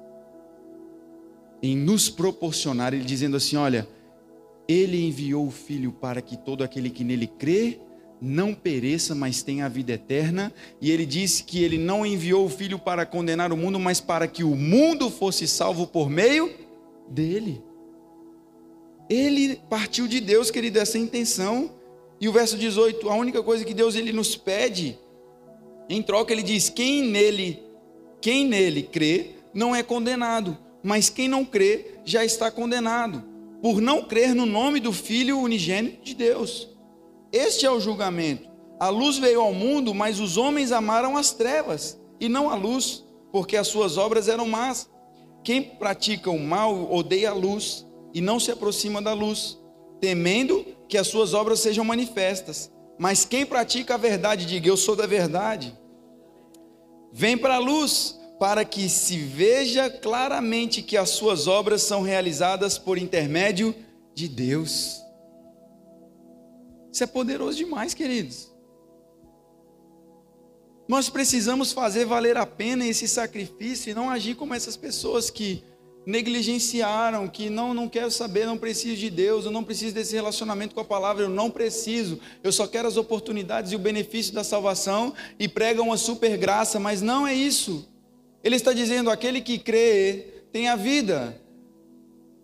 em 1.60 1.76
nos 1.76 2.08
proporcionar. 2.08 2.94
Ele 2.94 3.04
dizendo 3.04 3.36
assim: 3.36 3.56
Olha, 3.56 3.88
Ele 4.68 5.04
enviou 5.04 5.44
o 5.48 5.50
Filho 5.50 5.90
para 5.90 6.22
que 6.22 6.36
todo 6.36 6.62
aquele 6.62 6.90
que 6.90 7.02
nele 7.02 7.26
crê 7.26 7.80
não 8.20 8.52
pereça, 8.52 9.14
mas 9.14 9.42
tenha 9.42 9.66
a 9.66 9.68
vida 9.68 9.92
eterna. 9.92 10.52
E 10.80 10.90
ele 10.90 11.06
disse 11.06 11.42
que 11.44 11.62
ele 11.62 11.78
não 11.78 12.04
enviou 12.04 12.44
o 12.44 12.50
filho 12.50 12.78
para 12.78 13.06
condenar 13.06 13.52
o 13.52 13.56
mundo, 13.56 13.78
mas 13.78 14.00
para 14.00 14.26
que 14.26 14.44
o 14.44 14.54
mundo 14.54 15.10
fosse 15.10 15.48
salvo 15.48 15.86
por 15.86 16.10
meio 16.10 16.52
dele. 17.08 17.62
Ele 19.08 19.60
partiu 19.68 20.06
de 20.06 20.20
Deus, 20.20 20.50
querido, 20.50 20.78
essa 20.78 20.98
intenção. 20.98 21.72
E 22.20 22.28
o 22.28 22.32
verso 22.32 22.56
18, 22.56 23.08
a 23.08 23.14
única 23.16 23.42
coisa 23.42 23.64
que 23.64 23.74
Deus 23.74 23.94
ele 23.94 24.12
nos 24.12 24.36
pede, 24.36 24.98
em 25.88 26.02
troca 26.02 26.32
ele 26.32 26.42
diz: 26.42 26.68
quem 26.68 27.02
nele, 27.02 27.62
quem 28.20 28.46
nele 28.46 28.82
crê, 28.82 29.30
não 29.52 29.74
é 29.74 29.82
condenado, 29.82 30.56
mas 30.82 31.08
quem 31.08 31.28
não 31.28 31.44
crê 31.44 31.94
já 32.04 32.24
está 32.24 32.50
condenado, 32.50 33.24
por 33.60 33.80
não 33.80 34.04
crer 34.04 34.34
no 34.34 34.46
nome 34.46 34.78
do 34.78 34.92
Filho 34.92 35.40
unigênito 35.40 36.04
de 36.04 36.14
Deus. 36.14 36.69
Este 37.32 37.66
é 37.66 37.70
o 37.70 37.80
julgamento. 37.80 38.48
A 38.78 38.88
luz 38.88 39.18
veio 39.18 39.40
ao 39.40 39.52
mundo, 39.52 39.94
mas 39.94 40.18
os 40.18 40.36
homens 40.36 40.72
amaram 40.72 41.16
as 41.16 41.32
trevas 41.32 42.00
e 42.18 42.28
não 42.28 42.50
a 42.50 42.54
luz, 42.54 43.04
porque 43.30 43.56
as 43.56 43.68
suas 43.68 43.96
obras 43.96 44.28
eram 44.28 44.48
más. 44.48 44.88
Quem 45.44 45.62
pratica 45.62 46.30
o 46.30 46.38
mal 46.38 46.92
odeia 46.92 47.30
a 47.30 47.34
luz 47.34 47.86
e 48.12 48.20
não 48.20 48.40
se 48.40 48.50
aproxima 48.50 49.00
da 49.00 49.12
luz, 49.12 49.58
temendo 50.00 50.64
que 50.88 50.98
as 50.98 51.06
suas 51.06 51.34
obras 51.34 51.60
sejam 51.60 51.84
manifestas. 51.84 52.70
Mas 52.98 53.24
quem 53.24 53.46
pratica 53.46 53.94
a 53.94 53.98
verdade, 53.98 54.44
diga: 54.44 54.68
Eu 54.68 54.76
sou 54.76 54.96
da 54.96 55.06
verdade. 55.06 55.78
Vem 57.12 57.36
para 57.36 57.56
a 57.56 57.58
luz, 57.58 58.18
para 58.38 58.64
que 58.64 58.88
se 58.88 59.18
veja 59.18 59.90
claramente 59.90 60.82
que 60.82 60.96
as 60.96 61.10
suas 61.10 61.46
obras 61.46 61.82
são 61.82 62.02
realizadas 62.02 62.78
por 62.78 62.98
intermédio 62.98 63.74
de 64.14 64.28
Deus. 64.28 65.02
Isso 66.92 67.04
é 67.04 67.06
poderoso 67.06 67.56
demais, 67.56 67.94
queridos. 67.94 68.50
Nós 70.88 71.08
precisamos 71.08 71.72
fazer 71.72 72.04
valer 72.04 72.36
a 72.36 72.44
pena 72.44 72.84
esse 72.84 73.06
sacrifício 73.06 73.90
e 73.90 73.94
não 73.94 74.10
agir 74.10 74.34
como 74.34 74.54
essas 74.54 74.76
pessoas 74.76 75.30
que 75.30 75.62
negligenciaram, 76.04 77.28
que 77.28 77.48
não, 77.48 77.72
não 77.72 77.88
quero 77.88 78.10
saber, 78.10 78.46
não 78.46 78.58
preciso 78.58 78.96
de 78.96 79.10
Deus, 79.10 79.44
eu 79.44 79.50
não 79.50 79.62
preciso 79.62 79.94
desse 79.94 80.14
relacionamento 80.14 80.74
com 80.74 80.80
a 80.80 80.84
palavra, 80.84 81.24
eu 81.24 81.28
não 81.28 81.50
preciso, 81.50 82.18
eu 82.42 82.50
só 82.50 82.66
quero 82.66 82.88
as 82.88 82.96
oportunidades 82.96 83.70
e 83.70 83.76
o 83.76 83.78
benefício 83.78 84.32
da 84.32 84.42
salvação 84.42 85.14
e 85.38 85.46
pregam 85.46 85.86
uma 85.86 85.96
super 85.96 86.36
graça, 86.36 86.80
mas 86.80 87.00
não 87.00 87.26
é 87.26 87.34
isso. 87.34 87.88
Ele 88.42 88.56
está 88.56 88.72
dizendo: 88.72 89.10
aquele 89.10 89.40
que 89.40 89.58
crê 89.58 90.42
tem 90.50 90.68
a 90.68 90.76
vida, 90.76 91.40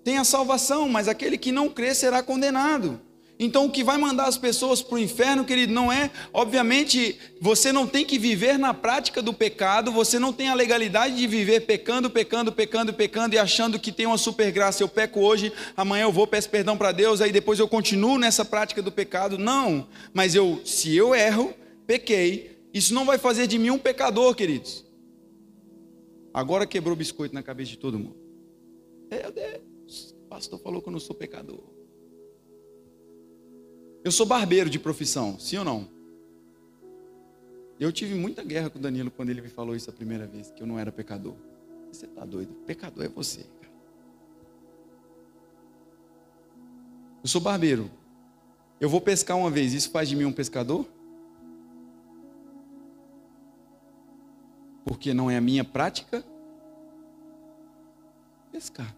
tem 0.05 0.19
a 0.19 0.25
salvação, 0.25 0.89
mas 0.89 1.09
aquele 1.09 1.37
que 1.37 1.51
não 1.51 1.69
crê 1.69 1.95
será 1.95 2.23
condenado. 2.23 3.01
Então, 3.39 3.67
o 3.67 3.71
que 3.71 3.85
vai 3.85 3.99
mandar 3.99 4.27
as 4.27 4.39
pessoas 4.39 4.81
para 4.81 4.95
o 4.95 4.99
inferno, 4.99 5.45
querido, 5.45 5.71
não 5.71 5.93
é, 5.93 6.11
obviamente, 6.33 7.19
você 7.39 7.71
não 7.71 7.87
tem 7.87 8.03
que 8.03 8.19
viver 8.19 8.59
na 8.59 8.73
prática 8.73 9.21
do 9.21 9.33
pecado, 9.33 9.93
você 9.93 10.19
não 10.19 10.33
tem 10.33 10.49
a 10.49 10.55
legalidade 10.55 11.17
de 11.17 11.27
viver 11.27 11.61
pecando, 11.67 12.09
pecando, 12.09 12.51
pecando, 12.51 12.95
pecando 12.95 13.35
e 13.35 13.39
achando 13.39 13.79
que 13.79 13.93
tem 13.93 14.07
uma 14.07 14.17
super 14.17 14.51
graça. 14.51 14.83
Eu 14.83 14.89
peco 14.89 15.21
hoje, 15.21 15.53
amanhã 15.77 16.05
eu 16.05 16.13
vou, 16.13 16.27
peço 16.27 16.49
perdão 16.49 16.79
para 16.79 16.93
Deus, 16.93 17.21
aí 17.21 17.31
depois 17.31 17.59
eu 17.59 17.69
continuo 17.69 18.17
nessa 18.19 18.43
prática 18.43 18.81
do 18.81 18.91
pecado. 18.91 19.37
Não, 19.37 19.87
mas 20.15 20.35
eu, 20.35 20.63
se 20.65 20.97
eu 20.97 21.15
erro, 21.15 21.53
pequei, 21.87 22.59
isso 22.73 22.95
não 22.95 23.05
vai 23.05 23.19
fazer 23.19 23.47
de 23.47 23.59
mim 23.59 23.69
um 23.69 23.79
pecador, 23.79 24.35
queridos. 24.35 24.83
Agora 26.33 26.67
quebrou 26.67 26.97
biscoito 26.97 27.35
na 27.35 27.43
cabeça 27.43 27.71
de 27.71 27.79
todo 27.79 27.99
mundo. 27.99 28.17
Meu 29.11 29.31
Deus, 29.31 30.15
o 30.25 30.29
pastor 30.29 30.59
falou 30.59 30.81
que 30.81 30.89
eu 30.89 30.93
não 30.93 31.01
sou 31.01 31.15
pecador. 31.15 31.76
Eu 34.07 34.13
sou 34.13 34.25
barbeiro 34.25 34.71
de 34.71 34.79
profissão, 34.79 35.37
sim 35.37 35.57
ou 35.57 35.65
não? 35.65 35.89
Eu 37.77 37.91
tive 37.91 38.15
muita 38.15 38.45
guerra 38.45 38.71
com 38.71 38.79
o 38.79 38.81
Danilo 38.81 39.11
quando 39.11 39.31
ele 39.31 39.41
me 39.41 39.49
falou 39.49 39.75
isso 39.75 39.91
a 39.91 39.93
primeira 39.93 40.29
vez, 40.29 40.49
que 40.53 40.63
eu 40.63 40.67
não 40.69 40.79
era 40.79 40.93
pecador. 40.93 41.35
Você 41.91 42.07
está 42.07 42.25
doido? 42.25 42.55
Pecador 42.65 43.05
é 43.05 43.09
você, 43.09 43.43
cara. 43.61 43.73
Eu 47.21 47.29
sou 47.29 47.41
barbeiro. 47.41 47.91
Eu 48.81 48.89
vou 48.89 49.01
pescar 49.01 49.37
uma 49.37 49.51
vez, 49.51 49.73
isso 49.73 49.91
faz 49.91 50.09
de 50.09 50.15
mim 50.15 50.25
um 50.25 50.33
pescador? 50.33 50.87
Porque 54.85 55.13
não 55.13 55.29
é 55.29 55.37
a 55.37 55.41
minha 55.41 55.65
prática 55.65 56.25
pescar. 58.53 58.95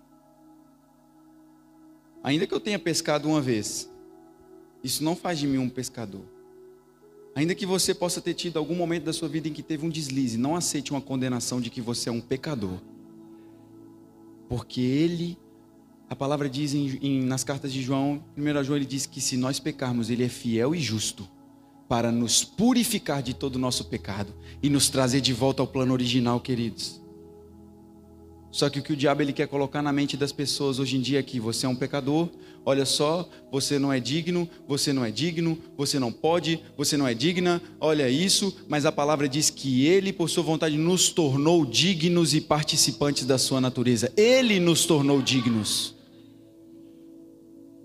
Ainda 2.23 2.47
que 2.47 2.53
eu 2.53 2.61
tenha 2.61 2.79
pescado 2.79 3.27
uma 3.27 3.41
vez, 3.41 3.91
isso 4.83 5.03
não 5.03 5.17
faz 5.17 5.39
de 5.39 5.47
mim 5.47 5.59
um 5.59 5.69
pescador. 5.69 6.25
Ainda 7.35 7.55
que 7.55 7.67
você 7.67 7.95
possa 7.95 8.21
ter 8.21 8.35
tido 8.35 8.59
algum 8.59 8.75
momento 8.75 9.05
da 9.05 9.13
sua 9.13 9.29
vida 9.29 9.49
em 9.49 9.53
que 9.53 9.63
teve 9.63 9.87
um 9.87 9.91
deslize, 9.91 10.37
não 10.37 10.57
aceite 10.57 10.91
uma 10.91 11.01
condenação 11.01 11.61
de 11.61 11.71
que 11.71 11.81
você 11.81 12.09
é 12.09 12.13
um 12.13 12.21
pecador. 12.21 12.79
Porque 14.49 14.81
ele, 14.81 15.39
a 16.09 16.17
palavra 16.17 16.49
diz 16.49 16.75
em, 16.75 16.99
em, 17.01 17.23
nas 17.23 17.45
cartas 17.45 17.73
de 17.73 17.83
João, 17.83 18.25
1 18.37 18.65
João, 18.65 18.77
ele 18.77 18.87
diz 18.87 19.07
que 19.07 19.21
se 19.21 19.37
nós 19.37 19.61
pecarmos, 19.61 20.11
ele 20.11 20.25
é 20.25 20.29
fiel 20.29 20.75
e 20.75 20.81
justo 20.81 21.29
para 21.89 22.11
nos 22.11 22.45
purificar 22.45 23.23
de 23.23 23.35
todo 23.35 23.57
o 23.57 23.59
nosso 23.59 23.85
pecado 23.85 24.35
e 24.63 24.69
nos 24.69 24.89
trazer 24.89 25.21
de 25.21 25.33
volta 25.33 25.63
ao 25.63 25.67
plano 25.67 25.93
original, 25.93 26.41
queridos. 26.41 27.01
Só 28.51 28.71
que 28.71 28.79
o 28.79 28.83
que 28.83 28.93
o 28.93 28.97
diabo 28.97 29.23
ele 29.23 29.33
quer 29.33 29.47
colocar 29.47 29.83
na 29.83 29.93
mente 29.93 30.17
das 30.17 30.33
pessoas 30.33 30.79
hoje 30.79 30.97
em 30.97 31.01
dia 31.01 31.19
é 31.19 31.23
que 31.23 31.39
você 31.39 31.67
é 31.67 31.69
um 31.69 31.77
pecador, 31.77 32.29
olha 32.65 32.85
só, 32.85 33.29
você 33.53 33.79
não 33.79 33.93
é 33.93 34.01
digno, 34.01 34.49
você 34.67 34.93
não 34.93 35.05
é 35.05 35.11
digno, 35.11 35.59
você 35.77 35.99
não 35.99 36.11
pode, 36.11 36.61
você 36.77 36.97
não 36.97 37.07
é 37.07 37.13
digna, 37.13 37.61
olha 37.81 38.09
isso, 38.09 38.57
mas 38.67 38.87
a 38.87 38.93
palavra 38.93 39.29
diz 39.29 39.51
que 39.51 39.87
ele, 39.87 40.13
por 40.13 40.31
sua 40.31 40.43
vontade, 40.43 40.77
nos 40.77 41.11
tornou 41.11 41.65
dignos 41.65 42.35
e 42.35 42.41
participantes 42.41 43.25
da 43.25 43.37
sua 43.37 43.61
natureza. 43.61 44.13
Ele 44.17 44.59
nos 44.59 44.87
tornou 44.87 45.21
dignos. 45.21 45.95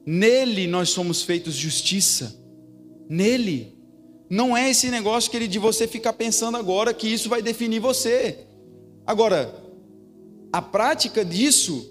Nele 0.05 0.67
nós 0.67 0.89
somos 0.89 1.23
feitos 1.23 1.55
justiça. 1.55 2.41
Nele. 3.09 3.73
Não 4.29 4.55
é 4.55 4.69
esse 4.69 4.89
negócio 4.89 5.29
que 5.29 5.37
ele 5.37 5.47
de 5.47 5.59
você 5.59 5.87
ficar 5.87 6.13
pensando 6.13 6.57
agora 6.57 6.93
que 6.93 7.07
isso 7.07 7.29
vai 7.29 7.41
definir 7.41 7.79
você. 7.79 8.39
Agora, 9.05 9.62
a 10.53 10.61
prática 10.61 11.25
disso 11.25 11.89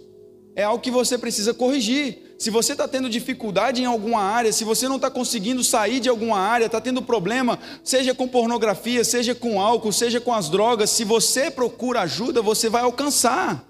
é 0.54 0.62
algo 0.62 0.80
que 0.80 0.90
você 0.90 1.18
precisa 1.18 1.52
corrigir. 1.52 2.36
Se 2.38 2.48
você 2.48 2.72
está 2.72 2.86
tendo 2.86 3.10
dificuldade 3.10 3.82
em 3.82 3.86
alguma 3.86 4.20
área, 4.20 4.52
se 4.52 4.62
você 4.62 4.88
não 4.88 4.96
está 4.96 5.10
conseguindo 5.10 5.64
sair 5.64 5.98
de 5.98 6.08
alguma 6.08 6.38
área, 6.38 6.66
está 6.66 6.80
tendo 6.80 7.02
problema, 7.02 7.58
seja 7.82 8.14
com 8.14 8.28
pornografia, 8.28 9.02
seja 9.02 9.34
com 9.34 9.60
álcool, 9.60 9.92
seja 9.92 10.20
com 10.20 10.32
as 10.32 10.48
drogas, 10.48 10.90
se 10.90 11.02
você 11.02 11.50
procura 11.50 12.02
ajuda, 12.02 12.40
você 12.40 12.68
vai 12.68 12.82
alcançar. 12.82 13.68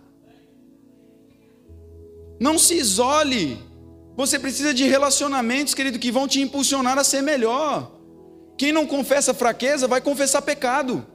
Não 2.39 2.59
se 2.59 2.75
isole. 2.75 3.59
Você 4.15 4.39
precisa 4.39 4.75
de 4.75 4.85
relacionamentos, 4.85 5.73
querido, 5.73 5.99
que 5.99 6.13
vão 6.13 6.29
te 6.29 6.39
impulsionar 6.39 6.99
a 6.99 7.05
ser 7.05 7.23
melhor. 7.23 7.93
Quem 8.59 8.73
não 8.73 8.87
confessa 8.87 9.33
fraqueza 9.33 9.89
vai 9.89 10.03
confessar 10.03 10.43
pecado. 10.43 11.07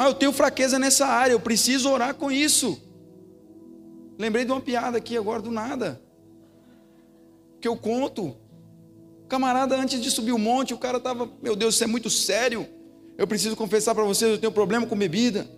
Ah, 0.00 0.06
eu 0.06 0.14
tenho 0.14 0.32
fraqueza 0.32 0.78
nessa 0.78 1.08
área, 1.08 1.32
eu 1.32 1.40
preciso 1.40 1.90
orar 1.90 2.14
com 2.14 2.30
isso. 2.30 2.80
Lembrei 4.16 4.44
de 4.44 4.52
uma 4.52 4.60
piada 4.60 4.96
aqui 4.96 5.16
agora 5.16 5.42
do 5.42 5.50
nada. 5.50 6.00
Que 7.60 7.66
eu 7.66 7.76
conto. 7.76 8.36
Camarada, 9.28 9.74
antes 9.76 10.00
de 10.00 10.08
subir 10.08 10.30
o 10.30 10.38
monte, 10.38 10.72
o 10.72 10.78
cara 10.78 10.98
estava, 10.98 11.28
meu 11.42 11.56
Deus, 11.56 11.74
isso 11.74 11.82
é 11.82 11.88
muito 11.88 12.08
sério. 12.08 12.64
Eu 13.18 13.26
preciso 13.26 13.56
confessar 13.56 13.92
para 13.92 14.04
vocês, 14.04 14.30
eu 14.30 14.38
tenho 14.38 14.52
problema 14.52 14.86
com 14.86 14.96
bebida. 14.96 15.50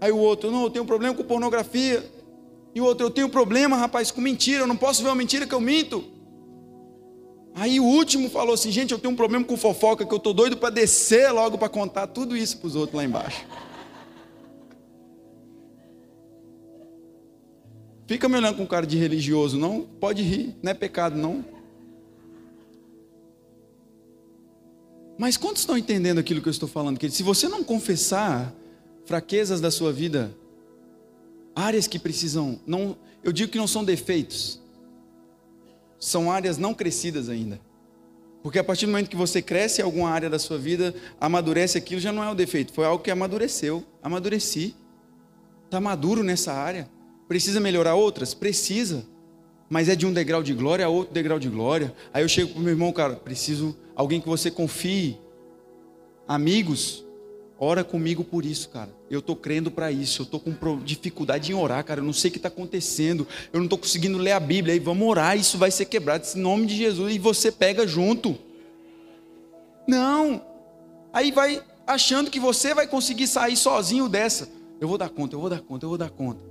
Aí 0.00 0.12
o 0.12 0.18
outro, 0.18 0.48
não, 0.52 0.62
eu 0.62 0.70
tenho 0.70 0.84
problema 0.84 1.12
com 1.16 1.24
pornografia. 1.24 2.08
E 2.76 2.80
o 2.80 2.84
outro, 2.84 3.04
eu 3.04 3.10
tenho 3.10 3.28
problema, 3.28 3.76
rapaz, 3.76 4.12
com 4.12 4.20
mentira, 4.20 4.62
eu 4.62 4.68
não 4.68 4.76
posso 4.76 5.02
ver 5.02 5.08
uma 5.08 5.16
mentira 5.16 5.44
que 5.44 5.54
eu 5.56 5.60
minto. 5.60 6.04
Aí 7.52 7.80
o 7.80 7.84
último 7.84 8.30
falou 8.30 8.54
assim, 8.54 8.70
gente, 8.70 8.92
eu 8.92 8.98
tenho 9.00 9.12
um 9.12 9.16
problema 9.16 9.44
com 9.44 9.56
fofoca, 9.56 10.06
que 10.06 10.14
eu 10.14 10.18
estou 10.18 10.32
doido 10.32 10.56
para 10.56 10.70
descer 10.70 11.32
logo 11.32 11.58
para 11.58 11.68
contar 11.68 12.06
tudo 12.06 12.36
isso 12.36 12.58
para 12.58 12.68
os 12.68 12.76
outros 12.76 12.96
lá 12.96 13.04
embaixo. 13.04 13.44
Fica 18.08 18.26
me 18.26 18.36
olhando 18.38 18.56
com 18.56 18.66
cara 18.66 18.86
de 18.86 18.96
religioso, 18.96 19.58
não? 19.58 19.82
Pode 19.82 20.22
rir, 20.22 20.56
não 20.62 20.70
é 20.70 20.74
pecado, 20.74 21.14
não. 21.14 21.44
Mas 25.18 25.36
quantos 25.36 25.60
estão 25.60 25.76
entendendo 25.76 26.18
aquilo 26.18 26.40
que 26.40 26.48
eu 26.48 26.50
estou 26.50 26.66
falando? 26.66 26.98
Que 26.98 27.10
se 27.10 27.22
você 27.22 27.48
não 27.48 27.62
confessar 27.62 28.54
fraquezas 29.04 29.60
da 29.60 29.70
sua 29.70 29.92
vida, 29.92 30.34
áreas 31.54 31.86
que 31.86 31.98
precisam, 31.98 32.58
não, 32.66 32.96
eu 33.22 33.30
digo 33.30 33.52
que 33.52 33.58
não 33.58 33.66
são 33.66 33.84
defeitos, 33.84 34.58
são 36.00 36.32
áreas 36.32 36.56
não 36.56 36.72
crescidas 36.72 37.28
ainda. 37.28 37.60
Porque 38.42 38.58
a 38.58 38.64
partir 38.64 38.86
do 38.86 38.92
momento 38.92 39.10
que 39.10 39.16
você 39.16 39.42
cresce 39.42 39.82
em 39.82 39.84
alguma 39.84 40.08
área 40.08 40.30
da 40.30 40.38
sua 40.38 40.56
vida, 40.56 40.94
amadurece 41.20 41.76
aquilo, 41.76 42.00
já 42.00 42.10
não 42.10 42.24
é 42.24 42.30
o 42.30 42.34
defeito, 42.34 42.72
foi 42.72 42.86
algo 42.86 43.04
que 43.04 43.10
amadureceu. 43.10 43.84
Amadureci. 44.02 44.74
Está 45.66 45.78
maduro 45.78 46.22
nessa 46.22 46.54
área. 46.54 46.88
Precisa 47.28 47.60
melhorar 47.60 47.94
outras? 47.94 48.32
Precisa. 48.32 49.04
Mas 49.68 49.88
é 49.88 49.94
de 49.94 50.06
um 50.06 50.12
degrau 50.12 50.42
de 50.42 50.54
glória 50.54 50.86
a 50.86 50.88
outro 50.88 51.12
degrau 51.12 51.38
de 51.38 51.48
glória. 51.48 51.94
Aí 52.12 52.24
eu 52.24 52.28
chego 52.28 52.52
para 52.52 52.58
o 52.58 52.62
meu 52.62 52.72
irmão, 52.72 52.90
cara, 52.90 53.16
preciso 53.16 53.76
alguém 53.94 54.20
que 54.20 54.28
você 54.28 54.50
confie. 54.50 55.18
Amigos, 56.26 57.04
ora 57.58 57.84
comigo 57.84 58.24
por 58.24 58.46
isso, 58.46 58.70
cara. 58.70 58.90
Eu 59.10 59.18
estou 59.18 59.36
crendo 59.36 59.70
para 59.70 59.92
isso. 59.92 60.22
Eu 60.22 60.24
estou 60.24 60.40
com 60.40 60.78
dificuldade 60.82 61.52
em 61.52 61.54
orar, 61.54 61.84
cara. 61.84 62.00
Eu 62.00 62.04
não 62.04 62.14
sei 62.14 62.30
o 62.30 62.32
que 62.32 62.38
está 62.38 62.48
acontecendo. 62.48 63.28
Eu 63.52 63.58
não 63.58 63.64
estou 63.64 63.78
conseguindo 63.78 64.16
ler 64.16 64.32
a 64.32 64.40
Bíblia. 64.40 64.72
Aí 64.72 64.80
vamos 64.80 65.06
orar, 65.06 65.36
isso 65.36 65.58
vai 65.58 65.70
ser 65.70 65.84
quebrado. 65.84 66.26
Em 66.34 66.40
nome 66.40 66.66
de 66.66 66.76
Jesus. 66.76 67.14
E 67.14 67.18
você 67.18 67.52
pega 67.52 67.86
junto. 67.86 68.38
Não. 69.86 70.42
Aí 71.12 71.30
vai 71.30 71.62
achando 71.86 72.30
que 72.30 72.40
você 72.40 72.72
vai 72.72 72.86
conseguir 72.86 73.26
sair 73.26 73.56
sozinho 73.56 74.08
dessa. 74.08 74.48
Eu 74.80 74.88
vou 74.88 74.96
dar 74.96 75.08
conta, 75.08 75.34
eu 75.34 75.40
vou 75.40 75.50
dar 75.50 75.60
conta, 75.60 75.84
eu 75.84 75.88
vou 75.88 75.98
dar 75.98 76.10
conta. 76.10 76.47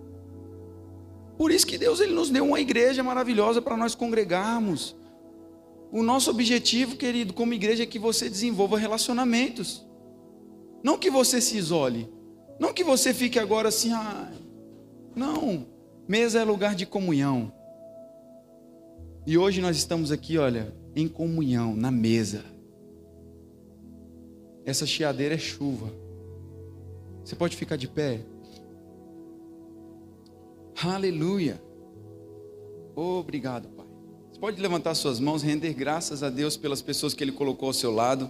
Por 1.37 1.51
isso 1.51 1.67
que 1.67 1.77
Deus 1.77 1.99
ele 1.99 2.13
nos 2.13 2.29
deu 2.29 2.45
uma 2.45 2.59
igreja 2.59 3.03
maravilhosa 3.03 3.61
para 3.61 3.77
nós 3.77 3.93
congregarmos. 3.93 4.95
O 5.91 6.01
nosso 6.01 6.31
objetivo, 6.31 6.95
querido, 6.95 7.33
como 7.33 7.53
igreja, 7.53 7.83
é 7.83 7.85
que 7.85 7.99
você 7.99 8.29
desenvolva 8.29 8.77
relacionamentos. 8.77 9.85
Não 10.83 10.97
que 10.97 11.09
você 11.09 11.39
se 11.39 11.55
isole. 11.55 12.09
Não 12.59 12.73
que 12.73 12.83
você 12.83 13.13
fique 13.13 13.37
agora 13.37 13.69
assim, 13.69 13.93
ah, 13.93 14.31
não. 15.15 15.67
Mesa 16.07 16.39
é 16.39 16.43
lugar 16.43 16.73
de 16.73 16.85
comunhão. 16.85 17.53
E 19.25 19.37
hoje 19.37 19.61
nós 19.61 19.77
estamos 19.77 20.11
aqui, 20.11 20.37
olha, 20.37 20.73
em 20.95 21.07
comunhão, 21.07 21.75
na 21.75 21.91
mesa. 21.91 22.43
Essa 24.65 24.85
chiadeira 24.85 25.35
é 25.35 25.37
chuva. 25.37 25.91
Você 27.23 27.35
pode 27.35 27.55
ficar 27.55 27.75
de 27.75 27.87
pé? 27.87 28.21
Aleluia. 30.83 31.59
Obrigado, 32.95 33.67
Pai. 33.69 33.87
Você 34.31 34.39
pode 34.39 34.61
levantar 34.61 34.93
suas 34.93 35.19
mãos, 35.19 35.41
render 35.41 35.73
graças 35.73 36.21
a 36.21 36.29
Deus 36.29 36.55
pelas 36.55 36.81
pessoas 36.81 37.15
que 37.15 37.23
Ele 37.23 37.31
colocou 37.31 37.67
ao 37.67 37.73
seu 37.73 37.91
lado. 37.91 38.29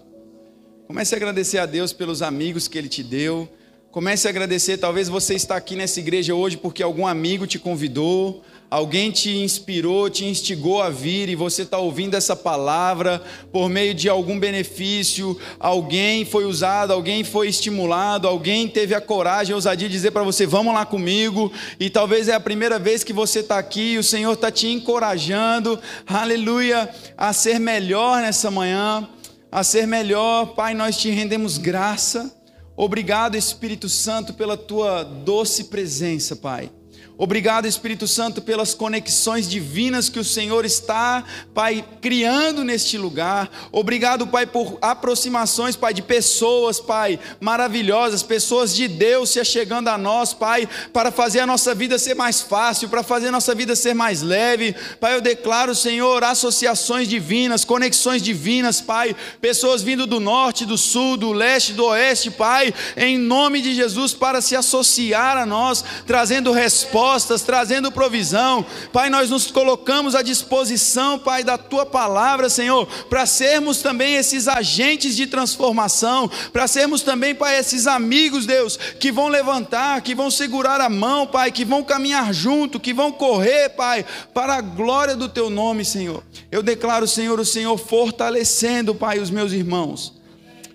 Comece 0.88 1.14
a 1.14 1.18
agradecer 1.18 1.58
a 1.58 1.66
Deus 1.66 1.92
pelos 1.92 2.22
amigos 2.22 2.68
que 2.68 2.78
Ele 2.78 2.88
te 2.88 3.04
deu. 3.04 3.50
Comece 3.98 4.28
a 4.28 4.30
agradecer. 4.30 4.78
Talvez 4.78 5.10
você 5.10 5.34
está 5.34 5.56
aqui 5.56 5.76
nessa 5.76 6.00
igreja 6.00 6.36
hoje 6.36 6.56
porque 6.56 6.84
algum 6.84 7.08
amigo 7.08 7.48
te 7.48 7.58
convidou 7.58 8.44
alguém 8.70 9.10
te 9.10 9.32
inspirou, 9.32 10.08
te 10.08 10.26
instigou 10.26 10.84
a 10.84 10.90
vir 10.90 11.30
e 11.30 11.36
você 11.36 11.64
está 11.64 11.80
ouvindo 11.80 12.16
essa 12.16 12.36
palavra 12.36 13.24
por 13.52 13.70
meio 13.70 13.96
de 13.96 14.08
algum 14.08 14.38
benefício, 14.38 15.40
alguém 15.60 16.26
foi 16.26 16.46
usado, 16.46 16.92
alguém 16.92 17.24
foi 17.24 17.48
estimulado, 17.48 18.28
alguém 18.28 18.68
teve 18.68 18.94
a 18.94 19.02
coragem, 19.02 19.54
a 19.54 19.56
ousadia 19.56 19.88
de 19.88 19.94
dizer 19.94 20.12
para 20.12 20.24
você: 20.24 20.46
vamos 20.46 20.74
lá 20.76 20.86
comigo, 20.86 21.52
e 21.80 21.90
talvez 21.90 22.28
é 22.28 22.34
a 22.34 22.40
primeira 22.40 22.78
vez 22.78 23.04
que 23.04 23.14
você 23.14 23.40
está 23.40 23.58
aqui, 23.58 23.94
e 23.94 23.98
o 23.98 24.04
Senhor 24.04 24.34
está 24.34 24.52
te 24.52 24.68
encorajando, 24.68 25.80
aleluia, 26.06 26.88
a 27.18 27.32
ser 27.32 27.60
melhor 27.60 28.22
nessa 28.22 28.52
manhã, 28.52 29.10
a 29.50 29.64
ser 29.64 29.88
melhor, 29.88 30.48
Pai, 30.56 30.74
nós 30.74 30.98
te 30.98 31.10
rendemos 31.10 31.58
graça. 31.58 32.37
Obrigado, 32.80 33.36
Espírito 33.36 33.90
Santo, 33.90 34.36
pela 34.36 34.56
tua 34.56 35.02
doce 35.02 35.64
presença, 35.64 36.36
Pai. 36.36 36.70
Obrigado, 37.20 37.68
Espírito 37.68 38.08
Santo, 38.08 38.44
pelas 38.44 38.76
conexões 38.76 39.50
divinas 39.50 40.08
que 40.08 40.20
o 40.20 40.24
Senhor 40.24 40.64
está, 40.66 41.24
Pai, 41.52 41.84
criando 42.00 42.64
neste 42.64 42.96
lugar. 42.96 43.50
Obrigado, 43.72 44.28
Pai, 44.28 44.46
por 44.46 44.78
aproximações, 44.80 45.76
Pai, 45.76 45.96
de 45.96 46.04
pessoas, 46.04 46.80
Pai, 46.80 47.20
maravilhosas, 47.40 48.22
pessoas 48.22 48.76
de 48.76 48.88
Deus 48.88 49.32
se 49.32 49.40
achegando 49.40 49.90
a 49.90 49.98
nós, 49.98 50.32
Pai, 50.32 50.70
para 50.94 51.12
fazer 51.12 51.40
a 51.40 51.48
nossa 51.48 51.74
vida 51.74 51.98
ser 51.98 52.14
mais 52.14 52.40
fácil, 52.40 52.88
para 52.88 53.02
fazer 53.02 53.30
a 53.30 53.32
nossa 53.32 53.56
vida 53.56 53.76
ser 53.76 53.96
mais 53.96 54.22
leve. 54.22 54.76
Pai, 55.00 55.16
eu 55.16 55.22
declaro, 55.22 55.74
Senhor, 55.74 56.24
associações 56.24 57.08
divinas, 57.08 57.66
conexões 57.66 58.22
divinas, 58.22 58.80
Pai, 58.80 59.16
pessoas 59.42 59.82
vindo 59.82 60.06
do 60.06 60.20
norte, 60.20 60.68
do 60.68 60.78
sul, 60.78 61.18
do 61.18 61.32
leste, 61.32 61.74
do 61.74 61.86
oeste, 61.86 62.30
Pai, 62.30 62.72
em 62.96 63.18
nome 63.18 63.60
de 63.60 63.74
Jesus, 63.74 64.14
para 64.14 64.40
se 64.40 64.56
associar 64.56 65.36
a 65.36 65.48
nós, 65.48 65.84
trazendo 66.06 66.52
resposta 66.52 67.07
respostas, 67.08 67.42
trazendo 67.42 67.92
provisão. 67.92 68.66
Pai, 68.92 69.10
nós 69.10 69.30
nos 69.30 69.50
colocamos 69.50 70.14
à 70.14 70.22
disposição, 70.22 71.18
Pai, 71.18 71.44
da 71.44 71.58
tua 71.58 71.86
palavra, 71.86 72.50
Senhor, 72.50 72.86
para 73.10 73.26
sermos 73.26 73.82
também 73.82 74.16
esses 74.16 74.48
agentes 74.48 75.16
de 75.16 75.26
transformação, 75.26 76.30
para 76.52 76.68
sermos 76.68 77.02
também, 77.02 77.34
Pai, 77.34 77.58
esses 77.58 77.88
amigos, 77.88 78.46
Deus, 78.46 78.78
que 79.00 79.12
vão 79.12 79.30
levantar, 79.30 80.02
que 80.02 80.14
vão 80.14 80.30
segurar 80.30 80.82
a 80.82 80.90
mão, 80.90 81.26
Pai, 81.26 81.52
que 81.52 81.64
vão 81.64 81.84
caminhar 81.84 82.34
junto, 82.34 82.80
que 82.80 82.94
vão 82.94 83.12
correr, 83.12 83.70
Pai, 83.70 84.06
para 84.34 84.56
a 84.56 84.62
glória 84.62 85.16
do 85.16 85.30
teu 85.30 85.50
nome, 85.50 85.86
Senhor. 85.86 86.24
Eu 86.52 86.62
declaro, 86.62 87.08
Senhor, 87.08 87.40
o 87.40 87.46
Senhor 87.46 87.78
fortalecendo, 87.78 88.94
Pai, 88.94 89.20
os 89.20 89.30
meus 89.30 89.54
irmãos. 89.54 90.14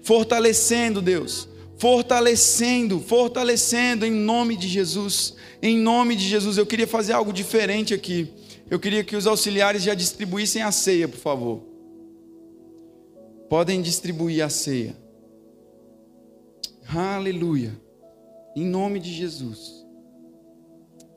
Fortalecendo, 0.02 1.00
Deus 1.00 1.51
fortalecendo, 1.82 3.00
fortalecendo 3.00 4.06
em 4.06 4.12
nome 4.12 4.54
de 4.54 4.68
Jesus. 4.68 5.34
Em 5.60 5.76
nome 5.76 6.14
de 6.14 6.28
Jesus, 6.28 6.56
eu 6.56 6.64
queria 6.64 6.86
fazer 6.86 7.12
algo 7.12 7.32
diferente 7.32 7.92
aqui. 7.92 8.32
Eu 8.70 8.78
queria 8.78 9.02
que 9.02 9.16
os 9.16 9.26
auxiliares 9.26 9.82
já 9.82 9.92
distribuíssem 9.92 10.62
a 10.62 10.70
ceia, 10.70 11.08
por 11.08 11.18
favor. 11.18 11.60
Podem 13.50 13.82
distribuir 13.82 14.44
a 14.44 14.48
ceia. 14.48 14.96
Aleluia. 16.86 17.76
Em 18.54 18.64
nome 18.64 19.00
de 19.00 19.12
Jesus. 19.12 19.84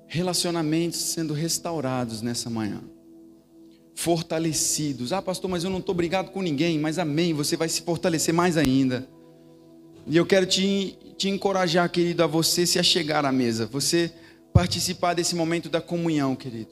Relacionamentos 0.08 1.00
sendo 1.00 1.36
restaurados 1.36 2.24
nessa 2.24 2.50
manhã. 2.50 2.82
Fortalecidos. 3.94 5.14
Ah, 5.14 5.22
pastor, 5.22 5.48
mas 5.48 5.64
eu 5.64 5.70
não 5.70 5.78
estou 5.78 5.94
brigado 5.94 6.32
com 6.32 6.42
ninguém. 6.42 6.80
Mas 6.80 6.98
amém, 6.98 7.36
você 7.36 7.56
vai 7.56 7.70
se 7.70 7.84
fortalecer 7.84 8.34
mais 8.34 8.58
ainda. 8.58 9.08
E 10.08 10.18
eu 10.18 10.26
quero 10.26 10.46
te, 10.46 10.98
te 11.18 11.30
encorajar, 11.30 11.90
querido, 11.90 12.24
a 12.24 12.28
você 12.28 12.66
se 12.66 12.78
achegar 12.78 13.26
à 13.26 13.32
mesa, 13.32 13.66
você 13.66 14.12
participar 14.54 15.14
desse 15.14 15.36
momento 15.36 15.68
da 15.68 15.82
comunhão, 15.82 16.36
querido. 16.36 16.70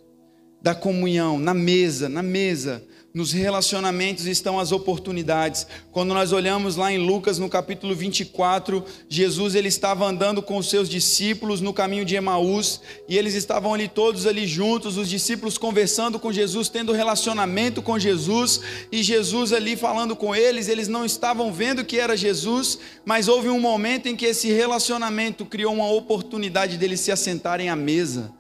Da 0.61 0.75
comunhão, 0.75 1.39
na 1.39 1.53
mesa, 1.53 2.07
na 2.07 2.21
mesa. 2.21 2.83
Nos 3.13 3.31
relacionamentos 3.31 4.25
estão 4.25 4.59
as 4.59 4.71
oportunidades. 4.71 5.67
Quando 5.91 6.15
nós 6.15 6.31
olhamos 6.31 6.75
lá 6.75 6.91
em 6.91 6.97
Lucas, 6.97 7.37
no 7.37 7.47
capítulo 7.47 7.93
24, 7.93 8.83
Jesus 9.07 9.53
ele 9.53 9.67
estava 9.67 10.03
andando 10.03 10.41
com 10.41 10.57
os 10.57 10.67
seus 10.67 10.89
discípulos 10.89 11.61
no 11.61 11.71
caminho 11.71 12.05
de 12.05 12.15
Emaús, 12.15 12.81
e 13.07 13.15
eles 13.15 13.35
estavam 13.35 13.71
ali 13.71 13.87
todos 13.87 14.25
ali 14.25 14.47
juntos, 14.47 14.97
os 14.97 15.07
discípulos 15.07 15.59
conversando 15.59 16.17
com 16.17 16.33
Jesus, 16.33 16.69
tendo 16.69 16.91
relacionamento 16.91 17.83
com 17.83 17.99
Jesus, 17.99 18.61
e 18.91 19.03
Jesus 19.03 19.53
ali 19.53 19.75
falando 19.75 20.15
com 20.15 20.35
eles, 20.35 20.67
eles 20.67 20.87
não 20.87 21.05
estavam 21.05 21.53
vendo 21.53 21.85
que 21.85 21.99
era 21.99 22.17
Jesus, 22.17 22.79
mas 23.05 23.27
houve 23.27 23.47
um 23.47 23.59
momento 23.59 24.07
em 24.07 24.15
que 24.15 24.25
esse 24.25 24.51
relacionamento 24.51 25.45
criou 25.45 25.71
uma 25.71 25.91
oportunidade 25.91 26.79
deles 26.79 27.01
se 27.01 27.11
assentarem 27.11 27.69
à 27.69 27.75
mesa. 27.75 28.33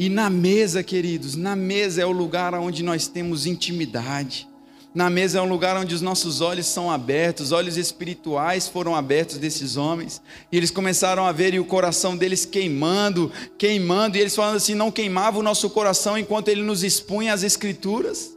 E 0.00 0.08
na 0.08 0.30
mesa, 0.30 0.82
queridos, 0.82 1.36
na 1.36 1.54
mesa 1.54 2.00
é 2.00 2.06
o 2.06 2.10
lugar 2.10 2.54
onde 2.54 2.82
nós 2.82 3.06
temos 3.06 3.44
intimidade. 3.44 4.48
Na 4.94 5.10
mesa 5.10 5.38
é 5.38 5.42
um 5.42 5.48
lugar 5.48 5.76
onde 5.76 5.94
os 5.94 6.00
nossos 6.00 6.40
olhos 6.40 6.64
são 6.64 6.90
abertos, 6.90 7.48
os 7.48 7.52
olhos 7.52 7.76
espirituais 7.76 8.66
foram 8.66 8.96
abertos 8.96 9.36
desses 9.36 9.76
homens, 9.76 10.22
e 10.50 10.56
eles 10.56 10.70
começaram 10.70 11.26
a 11.26 11.32
ver 11.32 11.52
e 11.52 11.60
o 11.60 11.66
coração 11.66 12.16
deles 12.16 12.46
queimando, 12.46 13.30
queimando, 13.58 14.16
e 14.16 14.20
eles 14.22 14.34
falando 14.34 14.56
assim: 14.56 14.74
não 14.74 14.90
queimava 14.90 15.38
o 15.38 15.42
nosso 15.42 15.68
coração 15.68 16.16
enquanto 16.16 16.48
ele 16.48 16.62
nos 16.62 16.82
expunha 16.82 17.34
as 17.34 17.42
Escrituras. 17.42 18.34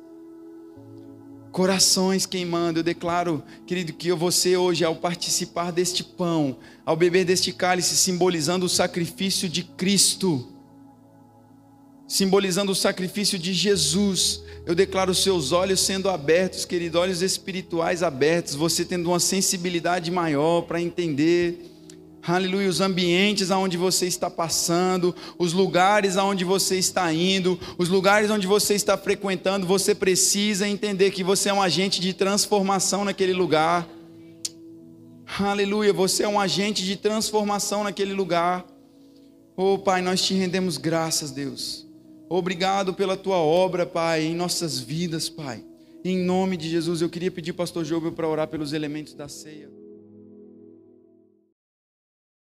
Corações 1.50 2.26
queimando, 2.26 2.80
eu 2.80 2.84
declaro, 2.84 3.42
querido, 3.66 3.94
que 3.94 4.12
você 4.12 4.58
hoje, 4.58 4.84
ao 4.84 4.98
participar 4.98 5.72
deste 5.72 6.04
pão, 6.04 6.58
ao 6.86 6.98
beber 6.98 7.24
deste 7.24 7.54
cálice, 7.54 7.96
simbolizando 7.96 8.66
o 8.66 8.70
sacrifício 8.70 9.48
de 9.48 9.64
Cristo, 9.64 10.53
simbolizando 12.14 12.72
o 12.72 12.76
sacrifício 12.76 13.40
de 13.40 13.54
Jesus. 13.54 14.44
Eu 14.68 14.76
declaro 14.76 15.16
seus 15.16 15.52
olhos 15.52 15.80
sendo 15.80 16.12
abertos, 16.12 16.64
querido, 16.64 17.00
olhos 17.00 17.24
espirituais 17.24 18.04
abertos, 18.04 18.54
você 18.54 18.86
tendo 18.86 19.10
uma 19.10 19.20
sensibilidade 19.20 20.12
maior 20.12 20.62
para 20.62 20.80
entender. 20.80 21.72
Aleluia, 22.22 22.70
os 22.70 22.82
ambientes 22.82 23.50
aonde 23.50 23.78
você 23.78 24.06
está 24.06 24.30
passando, 24.30 25.14
os 25.40 25.54
lugares 25.54 26.16
aonde 26.16 26.46
você 26.46 26.78
está 26.78 27.12
indo, 27.12 27.60
os 27.80 27.90
lugares 27.90 28.30
onde 28.30 28.46
você 28.46 28.76
está 28.76 28.96
frequentando, 28.96 29.66
você 29.66 29.96
precisa 29.96 30.68
entender 30.68 31.10
que 31.10 31.24
você 31.24 31.50
é 31.50 31.54
um 31.54 31.64
agente 31.64 32.00
de 32.00 32.14
transformação 32.14 33.04
naquele 33.04 33.34
lugar. 33.34 33.90
Aleluia, 35.40 35.92
você 35.92 36.22
é 36.22 36.28
um 36.28 36.40
agente 36.40 36.86
de 36.86 36.96
transformação 36.96 37.84
naquele 37.84 38.14
lugar. 38.14 38.64
Oh, 39.58 39.80
Pai, 39.80 40.04
nós 40.04 40.22
te 40.22 40.36
rendemos 40.36 40.78
graças, 40.78 41.32
Deus. 41.32 41.83
Obrigado 42.36 42.96
pela 42.96 43.16
tua 43.16 43.38
obra, 43.38 43.86
Pai, 43.86 44.24
em 44.24 44.34
nossas 44.34 44.80
vidas, 44.80 45.30
Pai. 45.30 45.64
Em 46.04 46.18
nome 46.18 46.58
de 46.58 46.68
Jesus, 46.68 47.00
eu 47.00 47.08
queria 47.08 47.30
pedir 47.30 47.54
pastor 47.54 47.86
Júlio 47.86 48.12
para 48.12 48.28
orar 48.28 48.48
pelos 48.48 48.74
elementos 48.74 49.14
da 49.14 49.28
ceia. 49.28 49.70